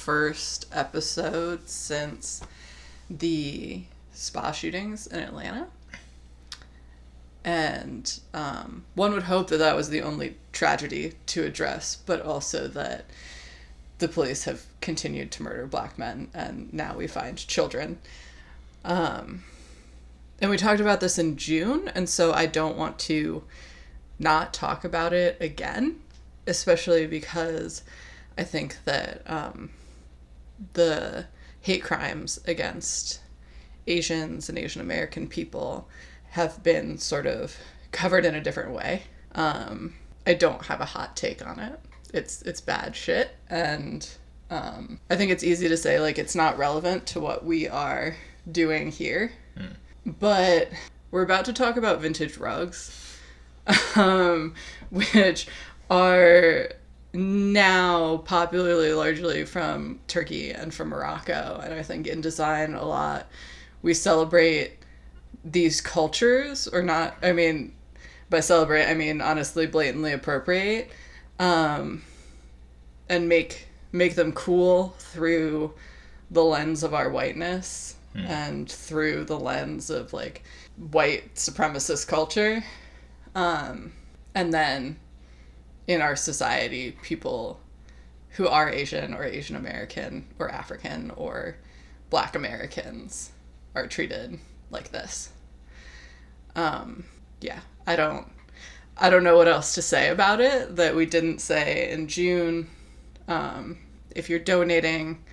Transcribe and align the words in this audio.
first 0.00 0.64
episode 0.72 1.68
since 1.68 2.42
the 3.10 3.82
spa 4.12 4.50
shootings 4.50 5.06
in 5.06 5.20
Atlanta. 5.20 5.66
And 7.44 8.18
um, 8.32 8.84
one 8.94 9.12
would 9.12 9.24
hope 9.24 9.48
that 9.48 9.58
that 9.58 9.76
was 9.76 9.90
the 9.90 10.00
only 10.00 10.36
tragedy 10.52 11.12
to 11.26 11.44
address, 11.44 11.98
but 12.06 12.22
also 12.22 12.66
that 12.68 13.04
the 13.98 14.08
police 14.08 14.44
have 14.44 14.64
continued 14.80 15.30
to 15.32 15.42
murder 15.42 15.66
black 15.66 15.98
men 15.98 16.28
and 16.32 16.72
now 16.72 16.96
we 16.96 17.06
find 17.06 17.36
children. 17.36 17.98
Um, 18.86 19.44
and 20.40 20.50
we 20.50 20.56
talked 20.56 20.80
about 20.80 21.00
this 21.00 21.18
in 21.18 21.36
June, 21.36 21.90
and 21.94 22.08
so 22.08 22.32
I 22.32 22.46
don't 22.46 22.78
want 22.78 22.98
to 23.00 23.44
not 24.18 24.54
talk 24.54 24.82
about 24.82 25.12
it 25.12 25.36
again, 25.42 26.00
especially 26.46 27.06
because 27.06 27.82
I 28.38 28.44
think 28.44 28.78
that 28.86 29.22
um, 29.30 29.68
the 30.72 31.26
hate 31.60 31.82
crimes 31.82 32.40
against 32.46 33.20
Asians 33.86 34.48
and 34.48 34.58
Asian 34.58 34.80
American 34.80 35.26
people 35.26 35.88
have 36.30 36.62
been 36.62 36.98
sort 36.98 37.26
of 37.26 37.56
covered 37.92 38.24
in 38.24 38.34
a 38.34 38.40
different 38.40 38.72
way. 38.72 39.02
Um, 39.34 39.94
I 40.26 40.34
don't 40.34 40.64
have 40.66 40.80
a 40.80 40.84
hot 40.84 41.16
take 41.16 41.46
on 41.46 41.58
it. 41.58 41.78
It's 42.12 42.42
it's 42.42 42.60
bad 42.60 42.94
shit, 42.96 43.36
and 43.48 44.08
um, 44.50 45.00
I 45.08 45.16
think 45.16 45.30
it's 45.30 45.44
easy 45.44 45.68
to 45.68 45.76
say 45.76 46.00
like 46.00 46.18
it's 46.18 46.34
not 46.34 46.58
relevant 46.58 47.06
to 47.08 47.20
what 47.20 47.44
we 47.44 47.68
are 47.68 48.16
doing 48.50 48.90
here. 48.90 49.32
But 50.18 50.70
we're 51.10 51.22
about 51.22 51.44
to 51.46 51.52
talk 51.52 51.76
about 51.76 52.00
vintage 52.00 52.36
rugs, 52.38 53.18
um, 53.96 54.54
which 54.90 55.46
are 55.90 56.70
now 57.12 58.18
popularly 58.18 58.92
largely 58.92 59.44
from 59.44 60.00
Turkey 60.06 60.52
and 60.52 60.72
from 60.72 60.88
Morocco. 60.88 61.60
And 61.62 61.74
I 61.74 61.82
think 61.82 62.06
in 62.06 62.20
design, 62.20 62.74
a 62.74 62.84
lot 62.84 63.26
we 63.82 63.94
celebrate 63.94 64.78
these 65.44 65.80
cultures, 65.80 66.68
or 66.68 66.82
not, 66.82 67.16
I 67.22 67.32
mean, 67.32 67.74
by 68.28 68.40
celebrate, 68.40 68.86
I 68.86 68.94
mean 68.94 69.20
honestly, 69.20 69.66
blatantly 69.66 70.12
appropriate, 70.12 70.90
um, 71.38 72.02
and 73.08 73.28
make 73.28 73.66
make 73.92 74.14
them 74.14 74.32
cool 74.32 74.94
through 74.98 75.74
the 76.30 76.44
lens 76.44 76.84
of 76.84 76.94
our 76.94 77.10
whiteness 77.10 77.96
and 78.14 78.70
through 78.70 79.24
the 79.24 79.38
lens 79.38 79.90
of 79.90 80.12
like 80.12 80.44
white 80.76 81.34
supremacist 81.34 82.06
culture. 82.06 82.62
Um, 83.34 83.92
and 84.34 84.52
then 84.52 84.96
in 85.90 86.00
our 86.00 86.14
society, 86.14 86.92
people 87.02 87.58
who 88.36 88.46
are 88.46 88.70
Asian 88.70 89.12
or 89.12 89.24
Asian 89.24 89.56
American 89.56 90.24
or 90.38 90.48
African 90.48 91.10
or 91.16 91.56
Black 92.10 92.36
Americans 92.36 93.32
are 93.74 93.88
treated 93.88 94.38
like 94.70 94.92
this. 94.92 95.30
Um, 96.54 97.06
yeah, 97.40 97.58
I 97.88 97.96
don't, 97.96 98.28
I 98.96 99.10
don't 99.10 99.24
know 99.24 99.36
what 99.36 99.48
else 99.48 99.74
to 99.74 99.82
say 99.82 100.10
about 100.10 100.40
it 100.40 100.76
that 100.76 100.94
we 100.94 101.06
didn't 101.06 101.40
say 101.40 101.90
in 101.90 102.06
June. 102.06 102.68
Um, 103.26 103.78
if 104.14 104.30
you're 104.30 104.38
donating, 104.38 105.24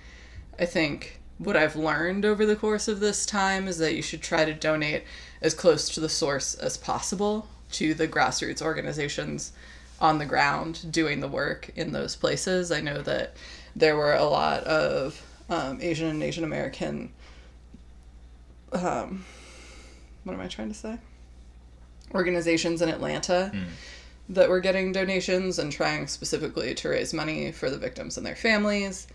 I 0.58 0.64
think 0.64 1.20
what 1.38 1.56
I've 1.56 1.76
learned 1.76 2.24
over 2.24 2.44
the 2.44 2.56
course 2.56 2.88
of 2.88 2.98
this 2.98 3.24
time 3.24 3.68
is 3.68 3.78
that 3.78 3.94
you 3.94 4.02
should 4.02 4.22
try 4.22 4.44
to 4.44 4.54
donate 4.54 5.04
as 5.40 5.54
close 5.54 5.88
to 5.90 6.00
the 6.00 6.08
source 6.08 6.56
as 6.56 6.76
possible 6.76 7.46
to 7.70 7.94
the 7.94 8.08
grassroots 8.08 8.60
organizations 8.60 9.52
on 10.00 10.18
the 10.18 10.26
ground 10.26 10.90
doing 10.92 11.20
the 11.20 11.28
work 11.28 11.70
in 11.76 11.92
those 11.92 12.16
places. 12.16 12.70
I 12.70 12.80
know 12.80 13.02
that 13.02 13.34
there 13.74 13.96
were 13.96 14.14
a 14.14 14.24
lot 14.24 14.64
of 14.64 15.20
um, 15.48 15.78
Asian 15.80 16.08
and 16.08 16.22
Asian 16.22 16.44
American. 16.44 17.12
Um, 18.72 19.24
what 20.24 20.34
am 20.34 20.40
I 20.40 20.48
trying 20.48 20.68
to 20.68 20.74
say? 20.74 20.98
Organizations 22.14 22.82
in 22.82 22.88
Atlanta 22.88 23.50
that 24.28 24.48
were 24.48 24.60
getting 24.60 24.92
donations 24.92 25.58
and 25.58 25.72
trying 25.72 26.06
specifically 26.06 26.74
to 26.74 26.88
raise 26.90 27.14
money 27.14 27.50
for 27.52 27.70
the 27.70 27.78
victims 27.78 28.16
and 28.16 28.26
their 28.26 28.36
families. 28.36 29.06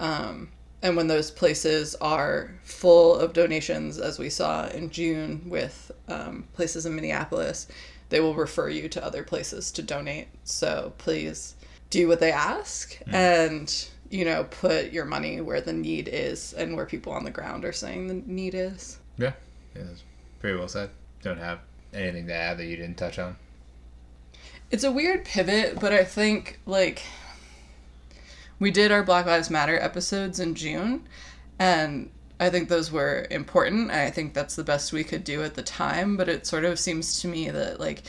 Um, 0.00 0.48
and 0.82 0.96
when 0.96 1.08
those 1.08 1.30
places 1.30 1.94
are 2.00 2.50
full 2.62 3.16
of 3.16 3.32
donations, 3.32 3.98
as 3.98 4.18
we 4.18 4.30
saw 4.30 4.68
in 4.68 4.90
June 4.90 5.42
with 5.46 5.90
um, 6.08 6.46
places 6.54 6.86
in 6.86 6.94
Minneapolis, 6.94 7.66
they 8.08 8.20
will 8.20 8.34
refer 8.34 8.68
you 8.68 8.88
to 8.88 9.04
other 9.04 9.22
places 9.22 9.70
to 9.72 9.82
donate. 9.82 10.28
So 10.44 10.92
please 10.98 11.54
do 11.90 12.08
what 12.08 12.20
they 12.20 12.32
ask 12.32 12.96
hmm. 13.04 13.14
and, 13.14 13.88
you 14.10 14.24
know, 14.24 14.44
put 14.44 14.92
your 14.92 15.04
money 15.04 15.40
where 15.40 15.60
the 15.60 15.72
need 15.72 16.08
is 16.08 16.52
and 16.54 16.76
where 16.76 16.86
people 16.86 17.12
on 17.12 17.24
the 17.24 17.30
ground 17.30 17.64
are 17.64 17.72
saying 17.72 18.08
the 18.08 18.14
need 18.14 18.54
is. 18.54 18.98
Yeah. 19.16 19.32
yeah 19.74 19.82
that's 19.84 20.02
very 20.40 20.56
well 20.56 20.68
said. 20.68 20.90
Don't 21.22 21.38
have 21.38 21.60
anything 21.92 22.26
to 22.28 22.34
add 22.34 22.58
that 22.58 22.66
you 22.66 22.76
didn't 22.76 22.96
touch 22.96 23.18
on. 23.18 23.36
It's 24.70 24.84
a 24.84 24.92
weird 24.92 25.24
pivot, 25.24 25.80
but 25.80 25.92
I 25.92 26.04
think 26.04 26.60
like 26.66 27.02
we 28.58 28.70
did 28.70 28.92
our 28.92 29.02
Black 29.02 29.26
Lives 29.26 29.50
Matter 29.50 29.78
episodes 29.78 30.40
in 30.40 30.54
June, 30.54 31.08
and 31.58 32.10
I 32.40 32.50
think 32.50 32.68
those 32.68 32.92
were 32.92 33.26
important. 33.30 33.90
I 33.90 34.10
think 34.10 34.32
that's 34.34 34.54
the 34.54 34.64
best 34.64 34.92
we 34.92 35.02
could 35.04 35.24
do 35.24 35.42
at 35.42 35.54
the 35.54 35.62
time, 35.62 36.16
but 36.16 36.28
it 36.28 36.46
sort 36.46 36.64
of 36.64 36.78
seems 36.78 37.20
to 37.22 37.28
me 37.28 37.50
that 37.50 37.80
like 37.80 38.02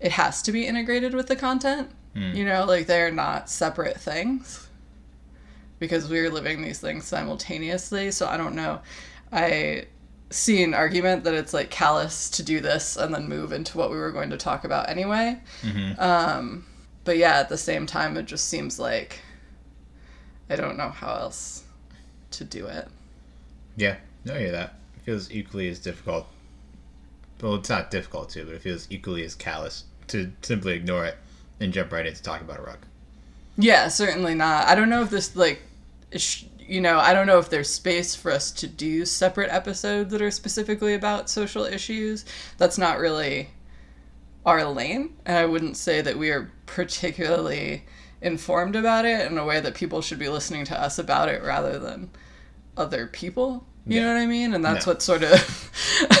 it 0.00 0.12
has 0.12 0.42
to 0.42 0.52
be 0.52 0.66
integrated 0.66 1.14
with 1.14 1.26
the 1.28 1.36
content. 1.36 1.90
You 2.36 2.44
know, 2.44 2.64
like 2.66 2.86
they're 2.86 3.10
not 3.10 3.48
separate 3.48 3.98
things 3.98 4.68
because 5.78 6.08
we're 6.10 6.30
living 6.30 6.60
these 6.62 6.78
things 6.78 7.06
simultaneously. 7.06 8.10
So 8.10 8.26
I 8.26 8.36
don't 8.36 8.54
know. 8.54 8.80
I 9.32 9.86
see 10.30 10.62
an 10.62 10.74
argument 10.74 11.24
that 11.24 11.34
it's 11.34 11.54
like 11.54 11.70
callous 11.70 12.28
to 12.30 12.42
do 12.42 12.60
this 12.60 12.96
and 12.96 13.14
then 13.14 13.28
move 13.28 13.52
into 13.52 13.78
what 13.78 13.90
we 13.90 13.96
were 13.96 14.12
going 14.12 14.30
to 14.30 14.36
talk 14.36 14.64
about 14.64 14.88
anyway. 14.90 15.40
Um, 15.98 16.66
but 17.04 17.16
yeah, 17.16 17.38
at 17.38 17.48
the 17.48 17.58
same 17.58 17.86
time, 17.86 18.16
it 18.18 18.26
just 18.26 18.48
seems 18.48 18.78
like 18.78 19.20
I 20.50 20.56
don't 20.56 20.76
know 20.76 20.90
how 20.90 21.14
else 21.14 21.64
to 22.32 22.44
do 22.44 22.66
it. 22.66 22.88
Yeah. 23.76 23.96
No, 24.24 24.34
hear 24.34 24.52
that. 24.52 24.74
It 24.96 25.04
feels 25.04 25.30
equally 25.30 25.68
as 25.68 25.78
difficult. 25.78 26.26
Well, 27.40 27.56
it's 27.56 27.68
not 27.68 27.90
difficult 27.90 28.30
to, 28.30 28.44
but 28.44 28.54
it 28.54 28.62
feels 28.62 28.86
equally 28.90 29.24
as 29.24 29.34
callous 29.34 29.84
to 30.08 30.32
simply 30.42 30.74
ignore 30.74 31.04
it 31.06 31.16
and 31.58 31.72
jump 31.72 31.92
right 31.92 32.06
into 32.06 32.22
talking 32.22 32.46
about 32.46 32.60
a 32.60 32.62
rug. 32.62 32.78
Yeah, 33.56 33.88
certainly 33.88 34.34
not. 34.34 34.68
I 34.68 34.74
don't 34.74 34.88
know 34.88 35.02
if 35.02 35.10
this 35.10 35.34
like, 35.34 35.62
you 36.58 36.80
know, 36.80 36.98
I 36.98 37.12
don't 37.12 37.26
know 37.26 37.38
if 37.38 37.50
there's 37.50 37.68
space 37.68 38.14
for 38.14 38.30
us 38.30 38.50
to 38.52 38.66
do 38.66 39.04
separate 39.04 39.50
episodes 39.50 40.10
that 40.12 40.22
are 40.22 40.30
specifically 40.30 40.94
about 40.94 41.28
social 41.28 41.64
issues. 41.64 42.24
That's 42.58 42.78
not 42.78 42.98
really 42.98 43.50
our 44.46 44.64
lane, 44.64 45.14
and 45.26 45.36
I 45.36 45.46
wouldn't 45.46 45.76
say 45.76 46.00
that 46.00 46.18
we 46.18 46.30
are 46.30 46.50
particularly 46.66 47.84
informed 48.20 48.76
about 48.76 49.04
it 49.04 49.30
in 49.30 49.36
a 49.38 49.44
way 49.44 49.60
that 49.60 49.74
people 49.74 50.00
should 50.00 50.18
be 50.18 50.28
listening 50.28 50.64
to 50.66 50.80
us 50.80 50.98
about 50.98 51.28
it 51.28 51.42
rather 51.42 51.78
than 51.78 52.10
other 52.76 53.06
people. 53.06 53.66
You 53.86 53.96
Yeah. 53.96 54.06
know 54.06 54.14
what 54.14 54.20
I 54.22 54.26
mean? 54.26 54.54
And 54.54 54.64
that's 54.64 54.86
No. 54.86 54.92
what 54.92 55.02
sort 55.02 55.24
of 55.24 55.70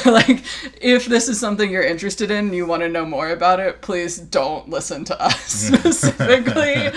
like 0.06 0.42
if 0.80 1.06
this 1.06 1.28
is 1.28 1.38
something 1.38 1.70
you're 1.70 1.82
interested 1.84 2.30
in 2.30 2.46
and 2.46 2.54
you 2.54 2.66
want 2.66 2.82
to 2.82 2.88
know 2.88 3.04
more 3.06 3.30
about 3.30 3.60
it, 3.60 3.80
please 3.82 4.18
don't 4.18 4.68
listen 4.68 5.04
to 5.04 5.20
us 5.22 5.38
specifically. 5.68 6.88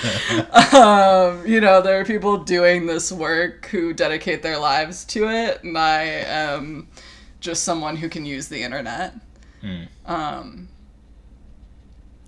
um, 0.74 1.45
you 1.45 1.62
know, 1.62 1.81
there 1.81 2.00
are 2.00 2.06
people 2.06 2.38
doing 2.38 2.88
this 2.88 3.12
work 3.12 3.68
who 3.68 3.94
dedicate 3.94 4.41
their 4.41 4.57
lives 4.57 5.06
to 5.06 5.29
it, 5.29 5.63
and 5.63 5.77
I 5.77 6.01
am 6.01 6.88
just 7.39 7.63
someone 7.63 7.95
who 7.97 8.09
can 8.09 8.25
use 8.25 8.47
the 8.47 8.63
internet. 8.63 9.13
Um, 10.06 10.68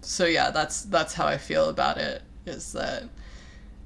so 0.02 0.26
yeah, 0.26 0.52
that's 0.52 0.84
that's 0.84 1.14
how 1.14 1.26
I 1.28 1.38
feel 1.38 1.70
about 1.70 1.98
it. 1.98 2.22
Is 2.46 2.72
that 2.74 3.04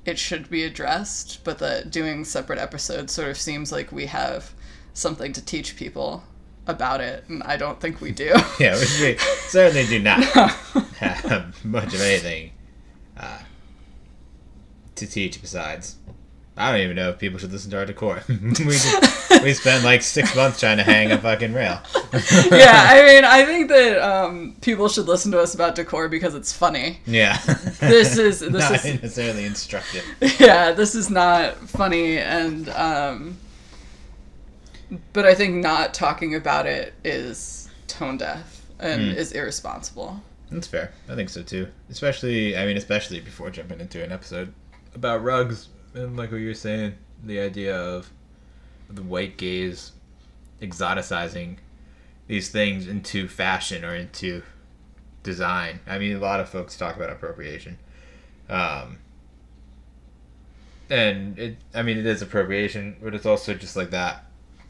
it 0.06 0.18
should 0.18 0.50
be 0.50 0.64
addressed, 0.64 1.44
but 1.44 1.60
that 1.60 1.92
doing 1.92 2.26
separate 2.26 2.60
episodes 2.60 3.14
sort 3.14 3.30
of 3.30 3.38
seems 3.38 3.72
like 3.72 3.92
we 3.92 4.08
have 4.08 4.54
something 4.94 5.32
to 5.34 5.44
teach 5.44 5.76
people 5.76 6.24
about 6.68 7.02
it, 7.02 7.24
and 7.28 7.44
I 7.44 7.58
don't 7.58 7.80
think 7.80 8.02
we 8.02 8.12
do. 8.12 8.34
Yeah, 8.60 8.78
we 8.80 9.18
certainly 9.48 9.86
do 9.88 10.00
not 10.00 10.24
have 11.00 11.64
much 11.66 11.94
of 11.94 12.02
anything 12.02 12.52
uh, 13.18 13.40
to 14.96 15.08
teach 15.08 15.42
besides 15.42 15.98
I 16.62 16.72
don't 16.72 16.82
even 16.82 16.96
know 16.96 17.10
if 17.10 17.20
people 17.20 17.40
should 17.40 17.52
listen 17.52 17.72
to 17.72 17.78
our 17.80 17.86
decor. 17.86 18.22
we 18.30 18.52
just, 18.54 19.44
we 19.44 19.54
spent 19.54 19.84
like 19.84 20.02
six 20.02 20.36
months 20.36 20.60
trying 20.60 20.78
to 20.78 20.84
hang 20.84 21.12
a 21.12 21.18
fucking 21.18 21.54
rail. 21.54 21.82
yeah, 22.52 22.86
I 22.90 23.04
mean, 23.06 23.26
I 23.26 23.44
think 23.46 23.68
that 23.70 23.98
um, 24.00 24.56
people 24.62 24.88
should 24.88 25.08
listen 25.08 25.32
to 25.32 25.40
us 25.40 25.56
about 25.56 25.76
decor 25.76 26.08
because 26.08 26.36
it's 26.36 26.54
funny. 26.54 27.00
Yeah. 27.06 27.38
This 27.80 28.18
is 28.18 28.40
this 28.40 28.52
not 28.52 28.74
is 28.74 29.02
necessarily 29.02 29.46
instructive. 29.46 30.06
yeah, 30.40 30.72
this 30.72 30.94
is 30.96 31.10
not 31.10 31.56
funny, 31.68 32.18
and 32.20 32.70
um, 32.70 33.38
but 35.14 35.26
I 35.26 35.34
think 35.34 35.56
not 35.56 35.94
talking 35.94 36.36
about 36.36 36.66
it 36.66 36.94
is 37.04 37.70
tone 37.88 38.18
deaf 38.18 38.62
and 38.80 39.12
Hmm. 39.14 39.18
is 39.18 39.32
irresponsible. 39.32 40.22
That's 40.52 40.68
fair. 40.68 40.92
I 41.10 41.16
think 41.16 41.30
so 41.30 41.44
too. 41.44 41.68
Especially, 41.90 42.58
I 42.58 42.66
mean, 42.66 42.78
especially 42.78 43.20
before 43.22 43.50
jumping 43.52 43.80
into 43.80 44.04
an 44.04 44.12
episode 44.12 44.54
about 44.94 45.24
rugs 45.24 45.70
and 45.94 46.16
like 46.18 46.32
what 46.32 46.38
you 46.42 46.48
were 46.48 46.54
saying, 46.54 46.94
the 47.24 47.40
idea 47.40 47.76
of 47.76 48.10
the 48.90 49.02
white 49.04 49.38
gaze 49.38 49.92
exoticizing 50.62 51.58
these 52.28 52.50
things 52.50 52.88
into 52.88 53.28
fashion 53.28 53.84
or 53.84 53.96
into 53.96 54.44
design. 55.24 55.80
I 55.88 55.98
mean, 56.00 56.16
a 56.16 56.20
lot 56.20 56.40
of 56.40 56.50
folks 56.50 56.78
talk 56.78 56.96
about 56.96 57.10
appropriation. 57.10 57.78
Um, 58.50 59.00
and 60.90 61.38
it, 61.40 61.58
I 61.74 61.82
mean, 61.84 61.98
it 61.98 62.06
is 62.06 62.22
appropriation, 62.22 62.98
but 63.02 63.14
it's 63.14 63.26
also 63.26 63.54
just 63.54 63.76
like 63.76 63.92
that, 63.92 64.26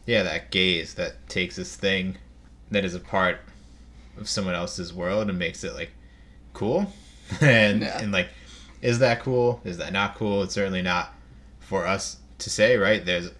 yeah, 0.05 0.23
that 0.23 0.51
gaze 0.51 0.93
that 0.95 1.27
takes 1.29 1.55
this 1.55 1.75
thing 1.75 2.17
that 2.69 2.85
is 2.85 2.93
a 2.95 2.99
part 2.99 3.39
of 4.17 4.29
someone 4.29 4.55
else's 4.55 4.93
world 4.93 5.29
and 5.29 5.39
makes 5.39 5.63
it 5.63 5.73
like 5.73 5.91
cool 6.53 6.91
and 7.41 7.81
Yeah. 7.81 8.01
and 8.01 8.11
like 8.11 8.29
is 8.81 8.99
that 8.99 9.19
cool? 9.21 9.61
Is 9.63 9.77
that 9.77 9.93
not 9.93 10.15
cool? 10.15 10.43
It's 10.43 10.53
certainly 10.53 10.81
not 10.81 11.13
for 11.59 11.85
us 11.85 12.17
to 12.39 12.49
say 12.49 12.77
right? 12.77 13.05
There's 13.05 13.31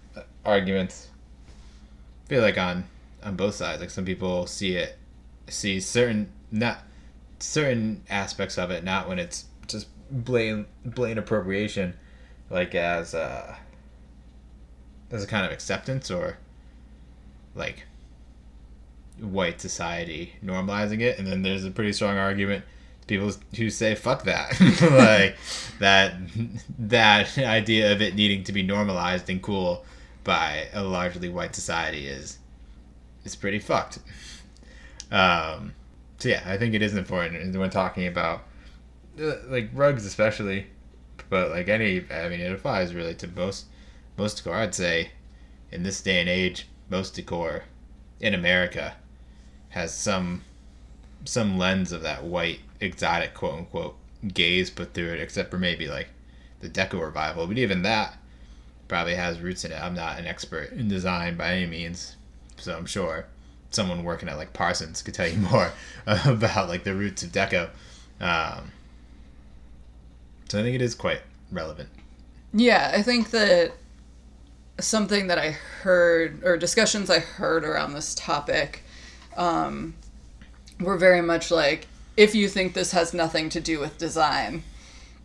arguments 0.44 1.08
I 2.26 2.28
feel 2.28 2.42
like 2.42 2.58
on 2.58 2.84
on 3.22 3.36
both 3.36 3.54
sides. 3.54 3.80
Like 3.80 3.90
some 3.90 4.04
people 4.04 4.46
see 4.46 4.76
it 4.76 4.98
see 5.48 5.80
certain 5.80 6.30
not 6.50 6.78
certain 7.38 8.02
aspects 8.08 8.56
of 8.56 8.70
it 8.70 8.84
not 8.84 9.08
when 9.08 9.18
it's 9.18 9.46
just 9.66 9.88
blatant 10.10 10.68
blatant 10.84 11.18
appropriation 11.18 11.94
like 12.50 12.74
as 12.74 13.14
uh 13.14 13.56
as 15.10 15.24
a 15.24 15.26
kind 15.26 15.44
of 15.44 15.52
acceptance 15.52 16.10
or 16.10 16.38
like 17.54 17.84
white 19.20 19.60
society 19.60 20.34
normalizing 20.44 21.00
it. 21.00 21.18
And 21.18 21.26
then 21.26 21.42
there's 21.42 21.64
a 21.64 21.70
pretty 21.70 21.92
strong 21.92 22.16
argument 22.16 22.64
people 23.12 23.32
who 23.56 23.70
say 23.70 23.94
fuck 23.94 24.24
that. 24.24 24.58
Like 24.80 25.36
that 25.78 26.14
that 26.78 27.38
idea 27.38 27.92
of 27.92 28.02
it 28.02 28.14
needing 28.14 28.44
to 28.44 28.52
be 28.52 28.62
normalized 28.62 29.28
and 29.30 29.42
cool 29.42 29.84
by 30.24 30.68
a 30.72 30.82
largely 30.82 31.28
white 31.28 31.54
society 31.54 32.06
is 32.06 32.38
is 33.24 33.36
pretty 33.36 33.58
fucked. 33.58 33.98
Um 35.10 35.74
so 36.22 36.28
yeah 36.28 36.42
i 36.46 36.56
think 36.56 36.72
it 36.72 36.82
is 36.82 36.94
important 36.94 37.56
when 37.56 37.68
talking 37.68 38.06
about 38.06 38.44
uh, 39.20 39.34
like 39.48 39.68
rugs 39.74 40.06
especially 40.06 40.68
but 41.28 41.50
like 41.50 41.68
any 41.68 42.04
i 42.12 42.28
mean 42.28 42.38
it 42.38 42.52
applies 42.52 42.94
really 42.94 43.14
to 43.14 43.26
most 43.26 43.66
most 44.16 44.36
decor. 44.36 44.54
I'd 44.54 44.74
say 44.74 45.10
in 45.72 45.82
this 45.82 46.00
day 46.00 46.20
and 46.20 46.28
age 46.28 46.68
most 46.88 47.14
decor 47.14 47.64
in 48.20 48.34
america 48.34 48.94
has 49.70 49.92
some 49.92 50.42
some 51.24 51.58
lens 51.58 51.92
of 51.92 52.02
that 52.02 52.24
white 52.24 52.60
exotic 52.80 53.34
quote 53.34 53.54
unquote 53.54 53.96
gaze 54.32 54.70
put 54.70 54.94
through 54.94 55.12
it, 55.12 55.20
except 55.20 55.50
for 55.50 55.58
maybe 55.58 55.88
like 55.88 56.08
the 56.60 56.68
Deco 56.68 57.00
revival. 57.00 57.46
But 57.46 57.58
even 57.58 57.82
that 57.82 58.16
probably 58.88 59.14
has 59.14 59.40
roots 59.40 59.64
in 59.64 59.72
it. 59.72 59.80
I'm 59.80 59.94
not 59.94 60.18
an 60.18 60.26
expert 60.26 60.72
in 60.72 60.88
design 60.88 61.36
by 61.36 61.54
any 61.54 61.66
means, 61.66 62.16
so 62.56 62.76
I'm 62.76 62.86
sure 62.86 63.26
someone 63.70 64.04
working 64.04 64.28
at 64.28 64.36
like 64.36 64.52
Parsons 64.52 65.02
could 65.02 65.14
tell 65.14 65.28
you 65.28 65.38
more 65.50 65.72
about 66.06 66.68
like 66.68 66.84
the 66.84 66.94
roots 66.94 67.22
of 67.22 67.30
Deco. 67.30 67.70
Um, 68.20 68.70
so 70.48 70.58
I 70.58 70.62
think 70.62 70.74
it 70.74 70.82
is 70.82 70.94
quite 70.94 71.22
relevant. 71.50 71.88
Yeah, 72.52 72.92
I 72.94 73.02
think 73.02 73.30
that 73.30 73.72
something 74.78 75.28
that 75.28 75.38
I 75.38 75.52
heard 75.52 76.42
or 76.44 76.56
discussions 76.56 77.08
I 77.08 77.20
heard 77.20 77.64
around 77.64 77.94
this 77.94 78.14
topic 78.14 78.82
um, 79.36 79.94
were 80.82 80.96
very 80.96 81.22
much 81.22 81.50
like 81.50 81.86
if 82.16 82.34
you 82.34 82.48
think 82.48 82.74
this 82.74 82.92
has 82.92 83.14
nothing 83.14 83.48
to 83.50 83.60
do 83.60 83.80
with 83.80 83.98
design, 83.98 84.62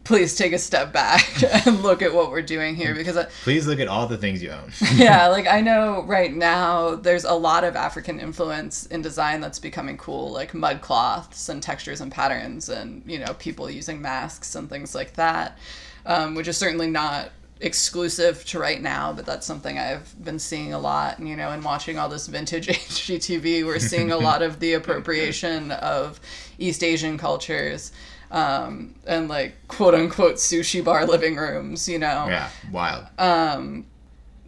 please 0.07 0.35
take 0.35 0.53
a 0.53 0.57
step 0.57 0.93
back 0.93 1.43
and 1.65 1.83
look 1.83 2.01
at 2.01 2.13
what 2.13 2.31
we're 2.31 2.41
doing 2.41 2.75
here 2.75 2.95
because 2.95 3.17
I, 3.17 3.25
Please 3.43 3.67
look 3.67 3.79
at 3.81 3.89
all 3.89 4.07
the 4.07 4.17
things 4.17 4.41
you 4.41 4.51
own. 4.51 4.71
yeah, 4.95 5.27
like 5.37 5.47
I 5.47 5.59
know 5.59 6.03
right 6.03 6.33
now 6.33 6.95
there's 6.95 7.25
a 7.25 7.33
lot 7.33 7.65
of 7.65 7.75
African 7.75 8.19
influence 8.19 8.85
in 8.85 9.01
design 9.01 9.41
that's 9.41 9.59
becoming 9.59 9.97
cool, 9.97 10.31
like 10.31 10.53
mud 10.53 10.81
cloths 10.81 11.49
and 11.49 11.61
textures 11.61 11.99
and 11.99 12.11
patterns, 12.11 12.69
and 12.69 13.03
you 13.05 13.19
know 13.19 13.33
people 13.33 13.69
using 13.69 14.01
masks 14.01 14.55
and 14.55 14.69
things 14.69 14.95
like 14.95 15.13
that, 15.15 15.57
um, 16.05 16.35
which 16.35 16.47
is 16.47 16.57
certainly 16.57 16.89
not 16.89 17.31
exclusive 17.61 18.45
to 18.45 18.59
right 18.59 18.81
now, 18.81 19.13
but 19.13 19.25
that's 19.25 19.45
something 19.45 19.77
I've 19.77 20.13
been 20.23 20.39
seeing 20.39 20.73
a 20.73 20.79
lot. 20.79 21.19
And 21.19 21.27
you 21.27 21.35
know, 21.35 21.49
and 21.49 21.63
watching 21.63 21.97
all 21.97 22.09
this 22.09 22.27
vintage 22.27 22.67
HGTV, 22.67 23.65
we're 23.65 23.79
seeing 23.79 24.11
a 24.11 24.17
lot 24.17 24.41
of 24.41 24.59
the 24.59 24.73
appropriation 24.73 25.71
of 25.71 26.19
East 26.57 26.83
Asian 26.83 27.17
cultures. 27.17 27.91
Um, 28.29 28.95
and 29.05 29.29
like 29.29 29.55
quote 29.69 29.93
unquote 29.93 30.35
sushi 30.35 30.83
bar 30.83 31.05
living 31.05 31.37
rooms, 31.37 31.87
you 31.87 31.97
know. 31.97 32.25
yeah, 32.27 32.49
wild. 32.71 33.05
Um, 33.17 33.85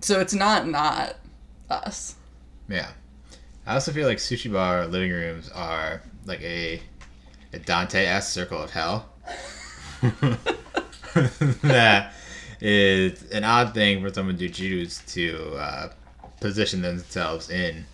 so 0.02 0.20
it's 0.20 0.34
not 0.34 0.68
not 0.68 1.16
us. 1.70 2.16
Yeah. 2.68 2.90
I 3.66 3.76
also 3.76 3.92
feel 3.92 4.08
like 4.08 4.18
sushi 4.18 4.52
bar 4.52 4.88
living 4.88 5.12
rooms 5.12 5.50
are 5.50 6.02
like 6.26 6.42
a, 6.42 6.82
a 7.54 7.60
Dante 7.60 8.06
esque 8.06 8.32
circle 8.32 8.62
of 8.62 8.72
hell. 8.72 9.10
that 11.62 12.14
is 12.62 13.30
an 13.32 13.44
odd 13.44 13.74
thing 13.74 14.02
for 14.02 14.14
someone 14.14 14.38
to 14.38 14.50
choose 14.50 15.00
to 15.08 15.56
uh, 15.56 15.90
position 16.40 16.82
themselves 16.82 17.50
in 17.50 17.86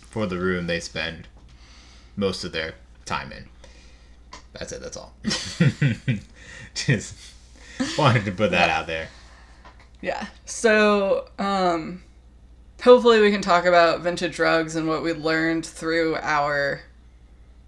for 0.00 0.26
the 0.26 0.38
room 0.38 0.66
they 0.66 0.80
spend 0.80 1.26
most 2.16 2.44
of 2.44 2.52
their 2.52 2.74
time 3.04 3.32
in. 3.32 3.46
That's 4.52 4.72
it, 4.72 4.80
that's 4.80 4.96
all. 4.96 5.12
Just 6.74 7.14
wanted 7.98 8.24
to 8.24 8.32
put 8.32 8.52
that 8.52 8.70
out 8.70 8.86
there. 8.86 9.08
Yeah. 10.00 10.26
So, 10.44 11.28
um, 11.38 12.02
hopefully 12.82 13.20
we 13.20 13.30
can 13.30 13.42
talk 13.42 13.64
about 13.64 14.02
vintage 14.02 14.38
rugs 14.38 14.76
and 14.76 14.86
what 14.86 15.02
we 15.02 15.12
learned 15.12 15.66
through 15.66 16.16
our 16.16 16.82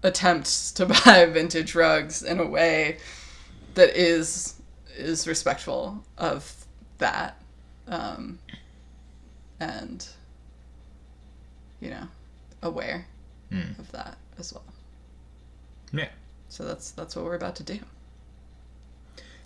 attempts 0.03 0.71
to 0.73 0.85
buy 1.05 1.25
vintage 1.25 1.75
rugs 1.75 2.23
in 2.23 2.39
a 2.39 2.45
way 2.45 2.97
that 3.73 3.95
is 3.97 4.53
is 4.97 5.27
respectful 5.27 6.03
of 6.17 6.65
that, 6.97 7.41
um, 7.87 8.39
and 9.59 10.07
you 11.79 11.89
know, 11.89 12.07
aware 12.63 13.05
Hmm. 13.51 13.79
of 13.79 13.91
that 13.93 14.17
as 14.39 14.53
well. 14.53 14.65
Yeah. 15.93 16.09
So 16.49 16.65
that's 16.65 16.91
that's 16.91 17.15
what 17.15 17.23
we're 17.25 17.35
about 17.35 17.55
to 17.57 17.63
do. 17.63 17.79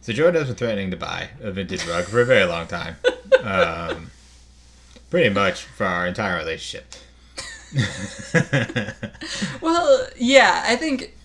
So 0.01 0.13
Jordan 0.13 0.41
has 0.41 0.47
been 0.49 0.55
threatening 0.57 0.89
to 0.91 0.97
buy 0.97 1.29
a 1.41 1.51
vintage 1.51 1.85
rug 1.85 2.05
for 2.05 2.21
a 2.21 2.25
very 2.25 2.45
long 2.45 2.67
time. 2.67 2.95
Um, 3.43 4.11
pretty 5.09 5.29
much 5.29 5.63
for 5.63 5.85
our 5.85 6.05
entire 6.05 6.37
relationship. 6.37 6.93
Well, 9.61 10.07
yeah, 10.17 10.63
I 10.67 10.75
think 10.75 11.17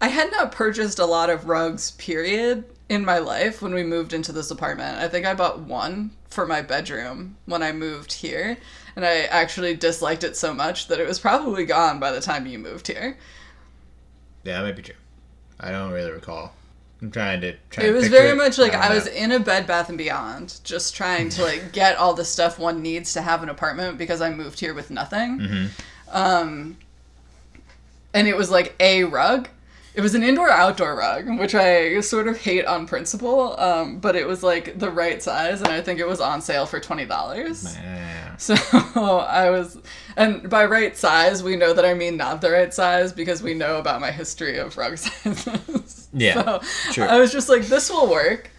I 0.00 0.08
had 0.08 0.30
not 0.32 0.52
purchased 0.52 0.98
a 0.98 1.06
lot 1.06 1.30
of 1.30 1.46
rugs, 1.48 1.92
period, 1.92 2.64
in 2.90 3.04
my 3.04 3.18
life 3.18 3.62
when 3.62 3.72
we 3.72 3.84
moved 3.84 4.12
into 4.12 4.32
this 4.32 4.50
apartment. 4.50 4.98
I 4.98 5.06
think 5.06 5.24
I 5.24 5.32
bought 5.32 5.60
one 5.60 6.10
for 6.28 6.44
my 6.44 6.60
bedroom 6.60 7.36
when 7.46 7.62
I 7.62 7.70
moved 7.70 8.12
here, 8.12 8.58
and 8.96 9.06
I 9.06 9.20
actually 9.22 9.76
disliked 9.76 10.24
it 10.24 10.36
so 10.36 10.52
much 10.52 10.88
that 10.88 10.98
it 10.98 11.06
was 11.06 11.20
probably 11.20 11.64
gone 11.64 12.00
by 12.00 12.10
the 12.10 12.20
time 12.20 12.46
you 12.46 12.58
moved 12.58 12.88
here. 12.88 13.16
yeah, 14.42 14.58
that 14.58 14.64
might 14.64 14.76
be 14.76 14.82
true. 14.82 14.96
I 15.60 15.70
don't 15.70 15.92
really 15.92 16.10
recall. 16.10 16.52
I'm 17.00 17.12
trying 17.12 17.40
to. 17.42 17.54
Try 17.70 17.84
It 17.84 17.92
was 17.92 18.08
very 18.08 18.34
much 18.36 18.58
like 18.58 18.72
don't 18.72 18.82
I 18.82 18.92
was 18.94 19.06
in 19.06 19.30
a 19.32 19.38
Bed 19.38 19.66
Bath 19.68 19.88
and 19.88 19.96
Beyond, 19.96 20.60
just 20.64 20.94
trying 20.96 21.28
to 21.30 21.42
like 21.44 21.72
get 21.80 21.96
all 21.96 22.12
the 22.14 22.24
stuff 22.24 22.58
one 22.58 22.82
needs 22.82 23.12
to 23.12 23.22
have 23.22 23.42
an 23.44 23.48
apartment 23.48 23.98
because 23.98 24.20
I 24.20 24.30
moved 24.30 24.58
here 24.58 24.74
with 24.74 24.90
nothing. 24.90 25.38
Mhm. 25.38 25.70
Um, 26.10 26.76
and 28.12 28.26
it 28.26 28.36
was 28.36 28.50
like 28.50 28.74
a 28.80 29.04
rug. 29.04 29.48
It 29.94 30.02
was 30.02 30.14
an 30.14 30.22
indoor 30.22 30.48
outdoor 30.48 30.94
rug, 30.96 31.28
which 31.38 31.54
I 31.54 32.00
sort 32.00 32.28
of 32.28 32.38
hate 32.38 32.64
on 32.64 32.86
principle. 32.86 33.58
Um, 33.58 33.98
but 33.98 34.14
it 34.14 34.26
was 34.26 34.42
like 34.42 34.78
the 34.78 34.90
right 34.90 35.20
size, 35.22 35.60
and 35.60 35.68
I 35.72 35.80
think 35.80 35.98
it 35.98 36.06
was 36.06 36.20
on 36.20 36.40
sale 36.40 36.64
for 36.66 36.78
twenty 36.80 37.06
dollars. 37.06 37.76
So 38.38 38.54
I 39.18 39.50
was, 39.50 39.78
and 40.16 40.48
by 40.48 40.64
right 40.64 40.96
size, 40.96 41.42
we 41.42 41.56
know 41.56 41.74
that 41.74 41.84
I 41.84 41.94
mean 41.94 42.16
not 42.16 42.40
the 42.40 42.50
right 42.50 42.72
size 42.72 43.12
because 43.12 43.42
we 43.42 43.52
know 43.54 43.78
about 43.78 44.00
my 44.00 44.10
history 44.10 44.58
of 44.58 44.76
rug 44.78 44.96
sizes. 45.34 46.08
Yeah, 46.12 46.60
So 46.60 46.92
sure. 46.92 47.08
I 47.08 47.18
was 47.20 47.32
just 47.32 47.48
like, 47.48 47.66
this 47.66 47.90
will 47.90 48.08
work. 48.08 48.50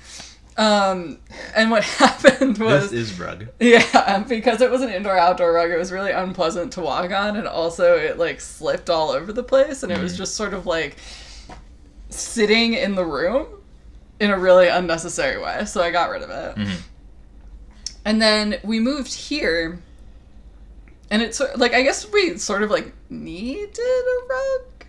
Um, 0.57 1.19
and 1.55 1.71
what 1.71 1.83
happened 2.01 2.57
was 2.57 2.91
This 2.91 3.11
is 3.11 3.19
rug. 3.19 3.47
Yeah, 3.59 4.23
because 4.27 4.61
it 4.61 4.69
was 4.69 4.81
an 4.81 4.89
indoor 4.89 5.17
outdoor 5.17 5.53
rug, 5.53 5.71
it 5.71 5.77
was 5.77 5.91
really 5.91 6.11
unpleasant 6.11 6.73
to 6.73 6.81
walk 6.81 7.11
on, 7.11 7.35
and 7.37 7.47
also 7.47 7.95
it 7.97 8.17
like 8.17 8.41
slipped 8.41 8.89
all 8.89 9.11
over 9.11 9.31
the 9.31 9.43
place, 9.43 9.83
and 9.83 9.91
it 9.91 9.99
was 9.99 10.17
just 10.17 10.35
sort 10.35 10.53
of 10.53 10.65
like 10.65 10.97
sitting 12.09 12.73
in 12.73 12.95
the 12.95 13.05
room 13.05 13.47
in 14.19 14.29
a 14.29 14.37
really 14.37 14.67
unnecessary 14.67 15.41
way. 15.41 15.65
So 15.65 15.81
I 15.81 15.89
got 15.91 16.09
rid 16.09 16.21
of 16.21 16.29
it. 16.29 16.67
And 18.03 18.21
then 18.21 18.59
we 18.63 18.79
moved 18.79 19.13
here, 19.13 19.79
and 21.09 21.21
it's 21.21 21.41
like 21.55 21.73
I 21.73 21.81
guess 21.83 22.11
we 22.11 22.37
sort 22.37 22.63
of 22.63 22.69
like 22.71 22.93
needed 23.09 23.77
a 23.79 24.27
rug. 24.27 24.85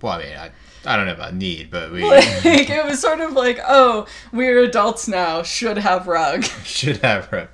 Well, 0.00 0.12
I 0.14 0.18
mean, 0.22 0.36
I, 0.36 0.50
I 0.86 0.96
don't 0.96 1.06
know 1.06 1.12
about 1.12 1.34
need, 1.34 1.70
but 1.70 1.90
we 1.92 2.02
Like 2.04 2.24
it 2.44 2.84
was 2.84 3.00
sort 3.00 3.20
of 3.20 3.32
like, 3.32 3.60
oh, 3.66 4.06
we're 4.32 4.60
adults 4.60 5.08
now, 5.08 5.42
should 5.42 5.78
have 5.78 6.06
rug. 6.06 6.44
should 6.64 6.98
have 6.98 7.30
rug. 7.32 7.48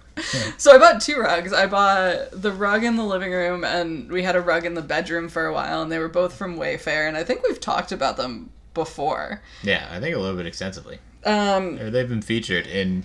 So 0.59 0.75
I 0.75 0.79
bought 0.79 1.01
two 1.01 1.17
rugs. 1.17 1.53
I 1.53 1.67
bought 1.67 2.31
the 2.33 2.53
rug 2.53 2.85
in 2.85 2.97
the 2.97 3.05
living 3.05 3.33
room, 3.33 3.65
and 3.65 4.11
we 4.13 4.23
had 4.23 4.37
a 4.37 4.41
rug 4.41 4.67
in 4.67 4.75
the 4.75 4.83
bedroom 4.83 5.29
for 5.29 5.47
a 5.47 5.53
while, 5.55 5.83
and 5.83 5.91
they 5.91 5.99
were 5.99 6.09
both 6.09 6.35
from 6.35 6.57
Wayfair, 6.57 7.09
and 7.09 7.17
I 7.17 7.25
think 7.25 7.43
we've 7.43 7.61
talked 7.61 7.93
about 7.93 8.19
them 8.19 8.51
before. 8.75 9.41
Yeah, 9.63 9.89
I 9.91 10.01
think 10.01 10.15
a 10.15 10.19
little 10.19 10.37
bit 10.37 10.47
extensively. 10.47 10.99
Um, 11.25 11.77
they've 11.77 12.09
been 12.09 12.21
featured 12.23 12.67
in 12.67 13.05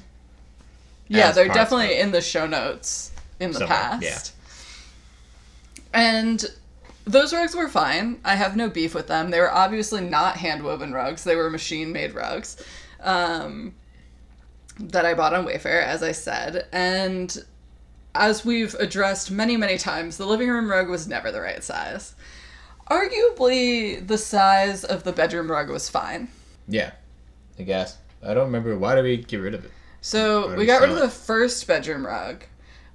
yeah, 1.07 1.31
they're 1.31 1.47
definitely 1.47 1.99
in 1.99 2.11
the 2.11 2.21
show 2.21 2.45
notes 2.45 3.11
in 3.39 3.51
the 3.51 3.59
Somewhere, 3.59 3.77
past. 3.77 4.03
yeah. 4.03 4.19
And 5.93 6.45
those 7.07 7.33
rugs 7.33 7.55
were 7.55 7.69
fine. 7.69 8.19
I 8.23 8.35
have 8.35 8.55
no 8.55 8.69
beef 8.69 8.93
with 8.93 9.07
them. 9.07 9.31
They 9.31 9.39
were 9.39 9.51
obviously 9.51 10.01
not 10.01 10.37
hand 10.37 10.63
woven 10.63 10.91
rugs, 10.91 11.23
they 11.23 11.35
were 11.35 11.49
machine 11.49 11.91
made 11.91 12.13
rugs 12.13 12.61
um, 13.01 13.73
that 14.79 15.05
I 15.05 15.13
bought 15.13 15.33
on 15.33 15.45
Wayfair, 15.45 15.83
as 15.83 16.03
I 16.03 16.11
said. 16.11 16.67
And 16.71 17.35
as 18.13 18.45
we've 18.45 18.73
addressed 18.75 19.31
many, 19.31 19.57
many 19.57 19.77
times, 19.77 20.17
the 20.17 20.25
living 20.25 20.49
room 20.49 20.69
rug 20.69 20.89
was 20.89 21.07
never 21.07 21.31
the 21.31 21.41
right 21.41 21.63
size. 21.63 22.15
Arguably, 22.89 24.05
the 24.05 24.17
size 24.17 24.83
of 24.83 25.03
the 25.03 25.11
bedroom 25.11 25.49
rug 25.49 25.69
was 25.69 25.89
fine. 25.89 26.29
Yeah, 26.67 26.91
I 27.57 27.63
guess. 27.63 27.97
I 28.23 28.33
don't 28.33 28.45
remember 28.45 28.77
why 28.77 28.95
did 28.95 29.03
we 29.03 29.17
get 29.17 29.37
rid 29.37 29.53
of 29.53 29.65
it. 29.65 29.71
So 30.01 30.55
we 30.55 30.65
got 30.65 30.81
rid 30.81 30.89
of 30.89 30.99
the 30.99 31.09
first 31.09 31.65
bedroom 31.67 32.05
rug 32.05 32.43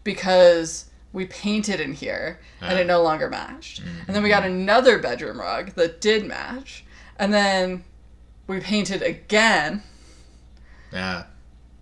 because 0.04 0.86
we 1.12 1.26
painted 1.26 1.78
in 1.80 1.92
here 1.92 2.40
and 2.60 2.72
Ah. 2.78 2.80
it 2.80 2.86
no 2.86 3.02
longer 3.02 3.28
matched. 3.28 3.80
And 4.06 4.14
then 4.16 4.22
we 4.22 4.28
got 4.28 4.44
another 4.44 4.98
bedroom 4.98 5.38
rug 5.40 5.74
that 5.74 6.00
did 6.00 6.24
match. 6.26 6.84
And 7.18 7.32
then 7.32 7.84
we 8.46 8.60
painted 8.60 9.02
again. 9.02 9.82
Yeah, 10.92 11.24